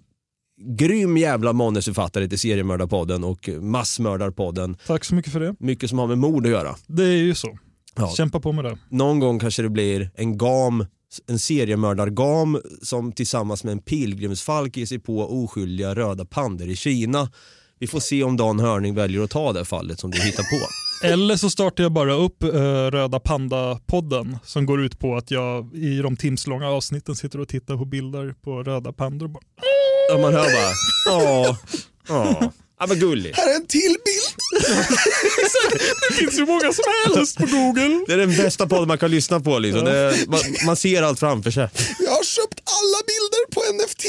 grym 0.61 1.17
jävla 1.17 1.53
manusförfattare 1.53 2.29
till 2.29 2.39
Seriemördarpodden 2.39 3.25
och 3.25 3.49
Massmördarpodden. 3.61 4.77
Tack 4.87 5.05
så 5.05 5.15
mycket 5.15 5.33
för 5.33 5.41
det. 5.41 5.55
Mycket 5.59 5.91
som 5.91 5.99
har 5.99 6.07
med 6.07 6.19
mord 6.19 6.47
att 6.47 6.53
göra. 6.53 6.77
Det 6.87 7.05
är 7.05 7.17
ju 7.17 7.35
så. 7.35 7.59
Ja. 7.97 8.13
Kämpa 8.17 8.41
på 8.41 8.53
med 8.53 8.65
det. 8.65 8.79
Någon 8.89 9.21
gång 9.21 9.39
kanske 9.39 9.63
det 9.63 9.69
blir 9.69 10.11
en 10.15 10.39
gam, 10.39 10.87
en 11.27 11.39
seriemördargam 11.39 12.61
som 12.83 13.13
tillsammans 13.13 13.65
med 13.65 13.73
en 13.73 13.83
pilgrimsfalk 13.83 14.77
ger 14.77 14.87
sig 14.87 14.99
på 14.99 15.45
oskyldiga 15.45 15.95
röda 15.95 16.25
pandor 16.25 16.69
i 16.69 16.77
Kina. 16.77 17.31
Vi 17.79 17.87
får 17.87 18.01
se 18.01 18.23
om 18.25 18.37
Dan 18.37 18.61
Hörning 18.61 18.95
väljer 18.95 19.23
att 19.23 19.31
ta 19.31 19.53
det 19.53 19.65
fallet 19.65 20.01
som 20.01 20.11
du 20.11 20.23
hittar 20.23 20.43
på. 20.43 20.67
Eller 21.07 21.37
så 21.37 21.51
startar 21.51 21.85
jag 21.85 21.93
bara 21.93 22.15
upp 22.15 22.43
eh, 22.43 22.51
Röda 22.91 23.19
Panda-podden 23.19 24.39
som 24.45 24.67
går 24.67 24.83
ut 24.83 24.99
på 24.99 25.17
att 25.17 25.31
jag 25.31 25.75
i 25.75 25.99
de 25.99 26.17
timslånga 26.17 26.69
avsnitten 26.69 27.17
sitter 27.17 27.41
och 27.41 27.49
tittar 27.49 27.77
på 27.77 27.85
bilder 27.85 28.35
på 28.43 28.63
röda 28.63 28.93
pandor. 28.93 29.27
och 29.27 29.31
Bara, 29.33 30.15
Och 30.15 30.21
man 30.21 30.35
hör 30.35 30.47
bara, 30.55 30.73
åh. 31.21 32.49
Ja, 32.81 32.87
vad 32.87 33.01
gullig. 33.01 33.33
Här 33.35 33.51
är 33.51 33.55
en 33.55 33.67
till 33.67 33.97
bild. 34.05 34.35
det 36.09 36.15
finns 36.15 36.39
ju 36.39 36.47
många 36.47 36.73
som 36.73 36.85
helst 37.07 37.39
på 37.39 37.47
Google. 37.47 38.05
Det 38.07 38.13
är 38.13 38.19
den 38.19 38.37
bästa 38.37 38.67
podden 38.67 38.89
man 38.89 38.99
kan 38.99 39.11
lyssna 39.11 39.41
på. 39.41 39.59
Liksom. 39.59 39.85
Det 39.85 39.99
är, 39.99 40.27
man, 40.27 40.41
man 40.67 40.77
ser 40.77 41.03
allt 41.03 41.21
framför 41.21 41.51
sig. 41.51 41.69
Jag 42.01 42.11
har 42.11 42.25
köpt 42.25 42.61
alla 42.65 43.01
bilder 43.07 43.55
på 43.55 43.61
NFT. 43.75 44.05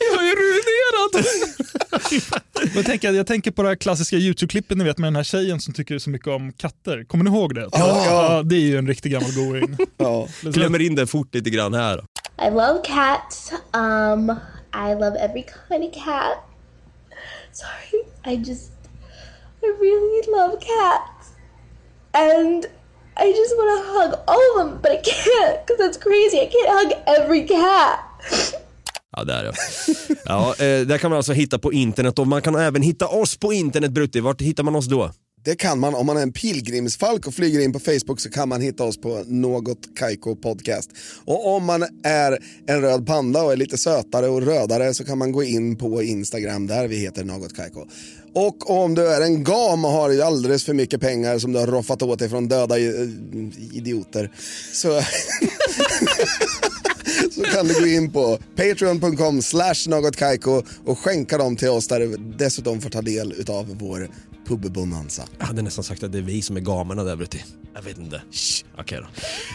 Jag 0.00 0.28
är 0.28 0.36
ruinerad. 0.36 1.26
jag, 2.74 2.86
tänker, 2.86 3.12
jag 3.12 3.26
tänker 3.26 3.50
på 3.50 3.62
det 3.62 3.68
här 3.68 3.76
klassiska 3.76 4.16
YouTube-klippet 4.16 4.78
ni 4.78 4.84
vet 4.84 4.98
med 4.98 5.06
den 5.06 5.16
här 5.16 5.24
tjejen 5.24 5.60
som 5.60 5.74
tycker 5.74 5.98
så 5.98 6.10
mycket 6.10 6.28
om 6.28 6.52
katter. 6.52 7.04
Kommer 7.04 7.24
ni 7.24 7.30
ihåg 7.30 7.54
det? 7.54 7.68
Ja. 7.72 8.42
det 8.44 8.56
är 8.56 8.60
ju 8.60 8.78
en 8.78 8.86
riktig 8.86 9.12
gammal 9.12 9.32
going. 9.34 9.76
Ja. 9.96 10.28
Klämmer 10.54 10.82
in 10.82 10.94
det 10.94 11.06
fort 11.06 11.34
lite 11.34 11.50
grann 11.50 11.74
här. 11.74 12.04
I 12.46 12.50
love 12.50 12.80
cats. 12.84 13.52
Um, 13.72 14.36
I 14.76 14.92
love 14.92 15.16
every 15.16 15.42
kind 15.42 15.84
of 15.84 15.92
cat. 15.92 16.44
Sorry, 17.52 18.04
I 18.24 18.36
just, 18.36 18.70
I 19.62 19.66
really 19.80 20.30
love 20.30 20.60
cats. 20.60 21.32
And 22.12 22.66
I 23.16 23.32
just 23.32 23.56
want 23.56 23.70
to 23.72 23.92
hug 23.92 24.20
all 24.28 24.50
of 24.50 24.56
them, 24.58 24.78
but 24.82 24.92
I 24.92 24.96
can't 24.98 25.66
because 25.66 25.78
that's 25.78 25.96
crazy. 25.96 26.40
I 26.40 26.46
can't 26.46 26.68
hug 26.68 26.92
every 27.06 27.48
cat. 27.48 28.00
Ja, 29.16 29.24
där 29.24 29.44
ja. 29.44 29.52
ja 30.24 30.54
eh, 30.64 30.86
där 30.86 30.98
kan 30.98 31.10
man 31.10 31.16
alltså 31.16 31.32
hitta 31.32 31.58
på 31.58 31.72
internet 31.72 32.18
och 32.18 32.26
man 32.26 32.42
kan 32.42 32.54
även 32.54 32.82
hitta 32.82 33.06
oss 33.06 33.36
på 33.36 33.52
internet 33.52 33.90
Brutti. 33.90 34.20
Vart 34.20 34.40
hittar 34.40 34.62
man 34.62 34.76
oss 34.76 34.86
då? 34.86 35.10
Det 35.46 35.56
kan 35.56 35.78
man 35.80 35.94
om 35.94 36.06
man 36.06 36.16
är 36.16 36.22
en 36.22 36.32
pilgrimsfalk 36.32 37.26
och 37.26 37.34
flyger 37.34 37.60
in 37.60 37.72
på 37.72 37.78
Facebook 37.78 38.20
så 38.20 38.30
kan 38.30 38.48
man 38.48 38.60
hitta 38.60 38.84
oss 38.84 39.00
på 39.00 39.24
något 39.26 39.78
Kaiko 39.98 40.36
podcast. 40.36 40.90
Och 41.24 41.54
om 41.54 41.64
man 41.64 41.86
är 42.02 42.38
en 42.66 42.80
röd 42.80 43.06
panda 43.06 43.42
och 43.42 43.52
är 43.52 43.56
lite 43.56 43.78
sötare 43.78 44.28
och 44.28 44.42
rödare 44.42 44.94
så 44.94 45.04
kan 45.04 45.18
man 45.18 45.32
gå 45.32 45.42
in 45.42 45.76
på 45.76 46.02
Instagram 46.02 46.66
där 46.66 46.88
vi 46.88 46.96
heter 46.96 47.24
något 47.24 47.56
Kaiko. 47.56 47.86
Och 48.34 48.70
om 48.70 48.94
du 48.94 49.08
är 49.08 49.20
en 49.20 49.44
gam 49.44 49.84
och 49.84 49.90
har 49.90 50.20
alldeles 50.20 50.64
för 50.64 50.74
mycket 50.74 51.00
pengar 51.00 51.38
som 51.38 51.52
du 51.52 51.58
har 51.58 51.66
roffat 51.66 52.02
åt 52.02 52.18
dig 52.18 52.28
från 52.28 52.48
döda 52.48 52.78
eh, 52.78 52.84
idioter 53.72 54.32
så 54.72 54.88
så 57.34 57.42
kan 57.42 57.66
du 57.66 57.74
gå 57.80 57.86
in 57.86 58.12
på 58.12 58.38
patreon.com 58.56 59.42
slash 59.42 59.88
någotkaiko 59.88 60.62
och 60.84 60.98
skänka 60.98 61.38
dem 61.38 61.56
till 61.56 61.68
oss 61.68 61.88
där 61.88 62.00
du 62.00 62.16
dessutom 62.16 62.80
får 62.80 62.90
ta 62.90 63.02
del 63.02 63.44
av 63.48 63.76
vår 63.78 64.08
pubbonanza. 64.48 65.22
Jag 65.38 65.46
hade 65.46 65.62
nästan 65.62 65.84
sagt 65.84 66.02
att 66.02 66.12
det 66.12 66.18
är 66.18 66.22
vi 66.22 66.42
som 66.42 66.56
är 66.56 66.60
gamerna 66.60 67.04
där 67.04 67.16
Brutti. 67.16 67.44
Jag 67.76 67.82
vet 67.82 67.98
inte. 67.98 68.22
Okej 68.78 69.00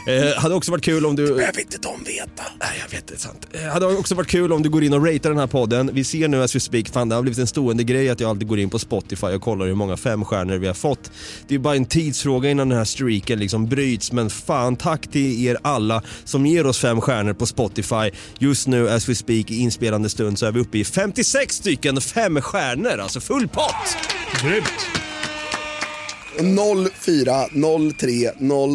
då. 0.06 0.12
Eh, 0.12 0.36
hade 0.36 0.56
också 0.56 0.72
varit 0.72 0.84
kul 0.84 1.06
om 1.06 1.16
du... 1.16 1.28
Det 1.28 1.34
behöver 1.34 1.60
inte 1.60 1.78
de 1.78 2.04
veta. 2.04 2.44
Nej, 2.60 2.70
jag 2.82 2.98
vet, 2.98 3.08
det 3.08 3.14
är 3.14 3.18
sant. 3.18 3.48
Eh, 3.52 3.62
hade 3.62 3.86
också 3.86 4.16
varit 4.16 4.28
kul 4.28 4.54
om 4.54 4.64
du 4.64 4.70
går 4.70 4.84
in 4.84 4.94
och 4.94 5.06
ratear 5.06 5.30
den 5.30 5.38
här 5.38 5.48
podden. 5.48 5.90
Vi 5.94 6.04
ser 6.04 6.28
nu 6.28 6.44
as 6.44 6.56
we 6.56 6.60
speak, 6.60 6.90
fan 6.90 7.10
det 7.10 7.16
har 7.16 7.22
blivit 7.22 7.40
en 7.40 7.48
stående 7.48 7.84
grej 7.84 8.10
att 8.10 8.20
jag 8.20 8.30
alltid 8.30 8.48
går 8.48 8.60
in 8.60 8.70
på 8.70 8.80
Spotify 8.80 9.28
och 9.28 9.42
kollar 9.42 9.66
hur 9.66 9.76
många 9.76 9.98
femstjärnor 9.98 10.58
vi 10.58 10.68
har 10.68 10.74
fått. 10.74 11.12
Det 11.48 11.56
är 11.56 11.60
bara 11.60 11.76
en 11.76 11.86
tidsfråga 11.86 12.50
innan 12.50 12.70
den 12.70 12.78
här 12.78 12.86
streaken 12.86 13.40
liksom 13.40 13.68
bryts, 13.68 14.12
men 14.12 14.30
fan 14.30 14.76
tack 14.76 15.08
till 15.08 15.46
er 15.46 15.58
alla 15.62 16.04
som 16.24 16.46
ger 16.46 16.66
oss 16.66 16.80
fem 16.80 17.02
stjärnor 17.02 17.34
på 17.34 17.46
Spotify. 17.46 18.12
Just 18.40 18.68
nu 18.68 18.90
as 18.90 19.10
we 19.10 19.16
speak 19.16 19.52
i 19.52 19.56
inspelande 19.60 20.10
stund 20.10 20.40
så 20.40 20.46
är 20.46 20.52
vi 20.52 20.60
uppe 20.60 20.78
i 20.78 20.86
56 20.86 21.56
stycken 21.56 22.02
fem 22.02 22.42
stjärnor, 22.42 23.00
alltså 23.00 23.20
full 23.20 23.48
pott! 23.48 23.98
Grymt! 24.44 24.81
04, 26.42 27.48
03, 27.98 28.32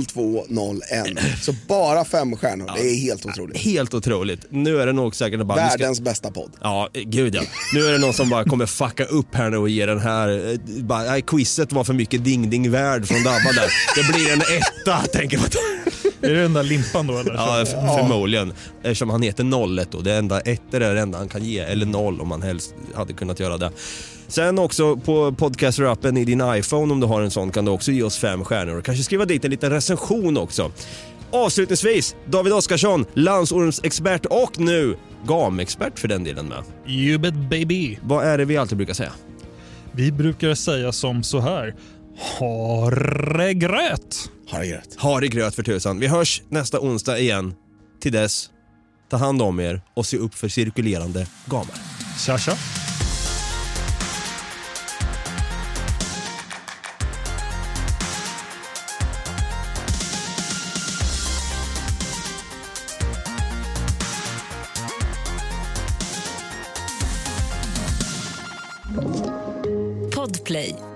02, 0.09 0.45
01. 0.49 1.19
Så 1.43 1.53
bara 1.69 2.05
fem 2.05 2.37
stjärnor. 2.37 2.71
Det 2.77 2.81
är 2.91 2.97
helt 3.01 3.27
otroligt. 3.27 3.57
Helt 3.59 3.95
otroligt. 3.95 4.41
Nu 4.51 4.81
är 4.81 4.87
det 4.87 4.93
nog 4.93 5.17
säkert 5.17 5.41
bara... 5.47 5.65
vi 5.65 5.71
ska- 5.71 5.79
Världens 5.79 6.01
bästa 6.01 6.31
podd. 6.31 6.51
Ja, 6.61 6.89
gud 6.93 7.35
ja. 7.35 7.43
Nu 7.75 7.87
är 7.87 7.93
det 7.93 7.99
någon 7.99 8.15
som 8.15 8.29
bara 8.31 8.45
kommer 8.45 8.67
fucka 8.67 9.05
upp 9.05 9.35
här 9.35 9.51
nu 9.51 9.57
och 9.57 9.69
ge 9.69 9.87
den 9.87 9.99
här, 10.01 10.51
eh, 10.53 10.59
bara, 10.85 11.03
nej, 11.03 11.23
quizet 11.23 11.73
var 11.73 11.85
för 11.85 11.93
mycket 11.93 12.21
ding-ding 12.21 12.71
värld 12.71 13.07
från 13.07 13.23
Dabba 13.23 13.53
där. 13.53 13.73
Det 13.97 14.13
blir 14.13 14.33
en 14.33 14.41
etta, 14.41 14.99
tänker 15.13 15.39
man. 15.39 15.47
Är 16.23 16.35
det 16.35 16.43
den 16.43 16.53
där 16.53 16.63
limpan 16.63 17.07
då 17.07 17.19
eller? 17.19 17.35
Ja, 17.35 17.65
förmodligen. 17.99 18.53
Eftersom 18.83 19.11
han 19.11 19.23
heter 19.23 19.79
01 19.81 19.89
då. 19.91 20.01
Det 20.01 20.15
enda 20.15 20.41
ettor 20.41 20.83
är 20.83 20.95
det 20.95 21.01
enda 21.01 21.19
han 21.19 21.29
kan 21.29 21.45
ge, 21.45 21.59
eller 21.59 21.87
noll 21.87 22.21
om 22.21 22.31
han 22.31 22.43
helst 22.43 22.75
hade 22.95 23.13
kunnat 23.13 23.41
göra 23.41 23.59
det. 23.59 23.71
Sen 24.29 24.59
också 24.59 24.97
på 24.97 25.31
podcaster-appen 25.31 26.19
i 26.19 26.25
din 26.25 26.43
iPhone 26.47 26.93
om 26.93 27.01
du 27.01 27.07
har 27.07 27.23
en 27.23 27.31
sån 27.31 27.51
kan 27.51 27.65
du 27.65 27.71
också 27.71 27.93
ge 27.93 28.03
oss 28.03 28.19
fem 28.19 28.45
stjärnor 28.45 28.79
och 28.79 28.85
kanske 28.85 29.05
skriva 29.05 29.25
dit 29.25 29.45
en 29.45 29.51
liten 29.51 29.71
recension 29.71 30.37
också. 30.37 30.71
Avslutningsvis, 31.31 32.17
David 32.27 32.53
Oskarsson, 32.53 33.07
landsormsexpert 33.15 34.27
och 34.27 34.59
nu 34.59 34.97
gamexpert 35.27 35.99
för 35.99 36.09
den 36.09 36.25
delen 36.25 36.47
med. 36.47 36.63
You 36.87 37.19
bet 37.19 37.35
baby. 37.35 37.99
Vad 38.03 38.27
är 38.27 38.39
det 38.39 38.45
vi 38.45 38.57
alltid 38.57 38.77
brukar 38.77 38.95
säga? 38.95 39.13
Vi 39.93 40.13
brukar 40.13 40.55
säga 40.55 40.93
som 40.93 41.23
så 41.23 41.41
här. 41.41 41.75
Haregröt. 42.19 44.17
Haregröt. 44.49 44.97
Ha 44.99 45.21
det 45.21 45.29
gröt 45.29 45.55
för 45.55 45.63
tusan. 45.63 45.99
Vi 45.99 46.07
hörs 46.07 46.43
nästa 46.49 46.81
onsdag 46.81 47.19
igen. 47.19 47.55
Till 48.01 48.13
dess, 48.13 48.51
ta 49.11 49.17
hand 49.17 49.43
om 49.43 49.61
er 49.61 49.81
och 49.95 50.07
se 50.07 50.17
upp 50.17 50.35
för 50.35 50.49
cirkulerande 50.49 51.27
gamar. 51.47 51.75
Tja 52.19 52.39
tja. 52.39 52.57
Podplay. 70.15 70.96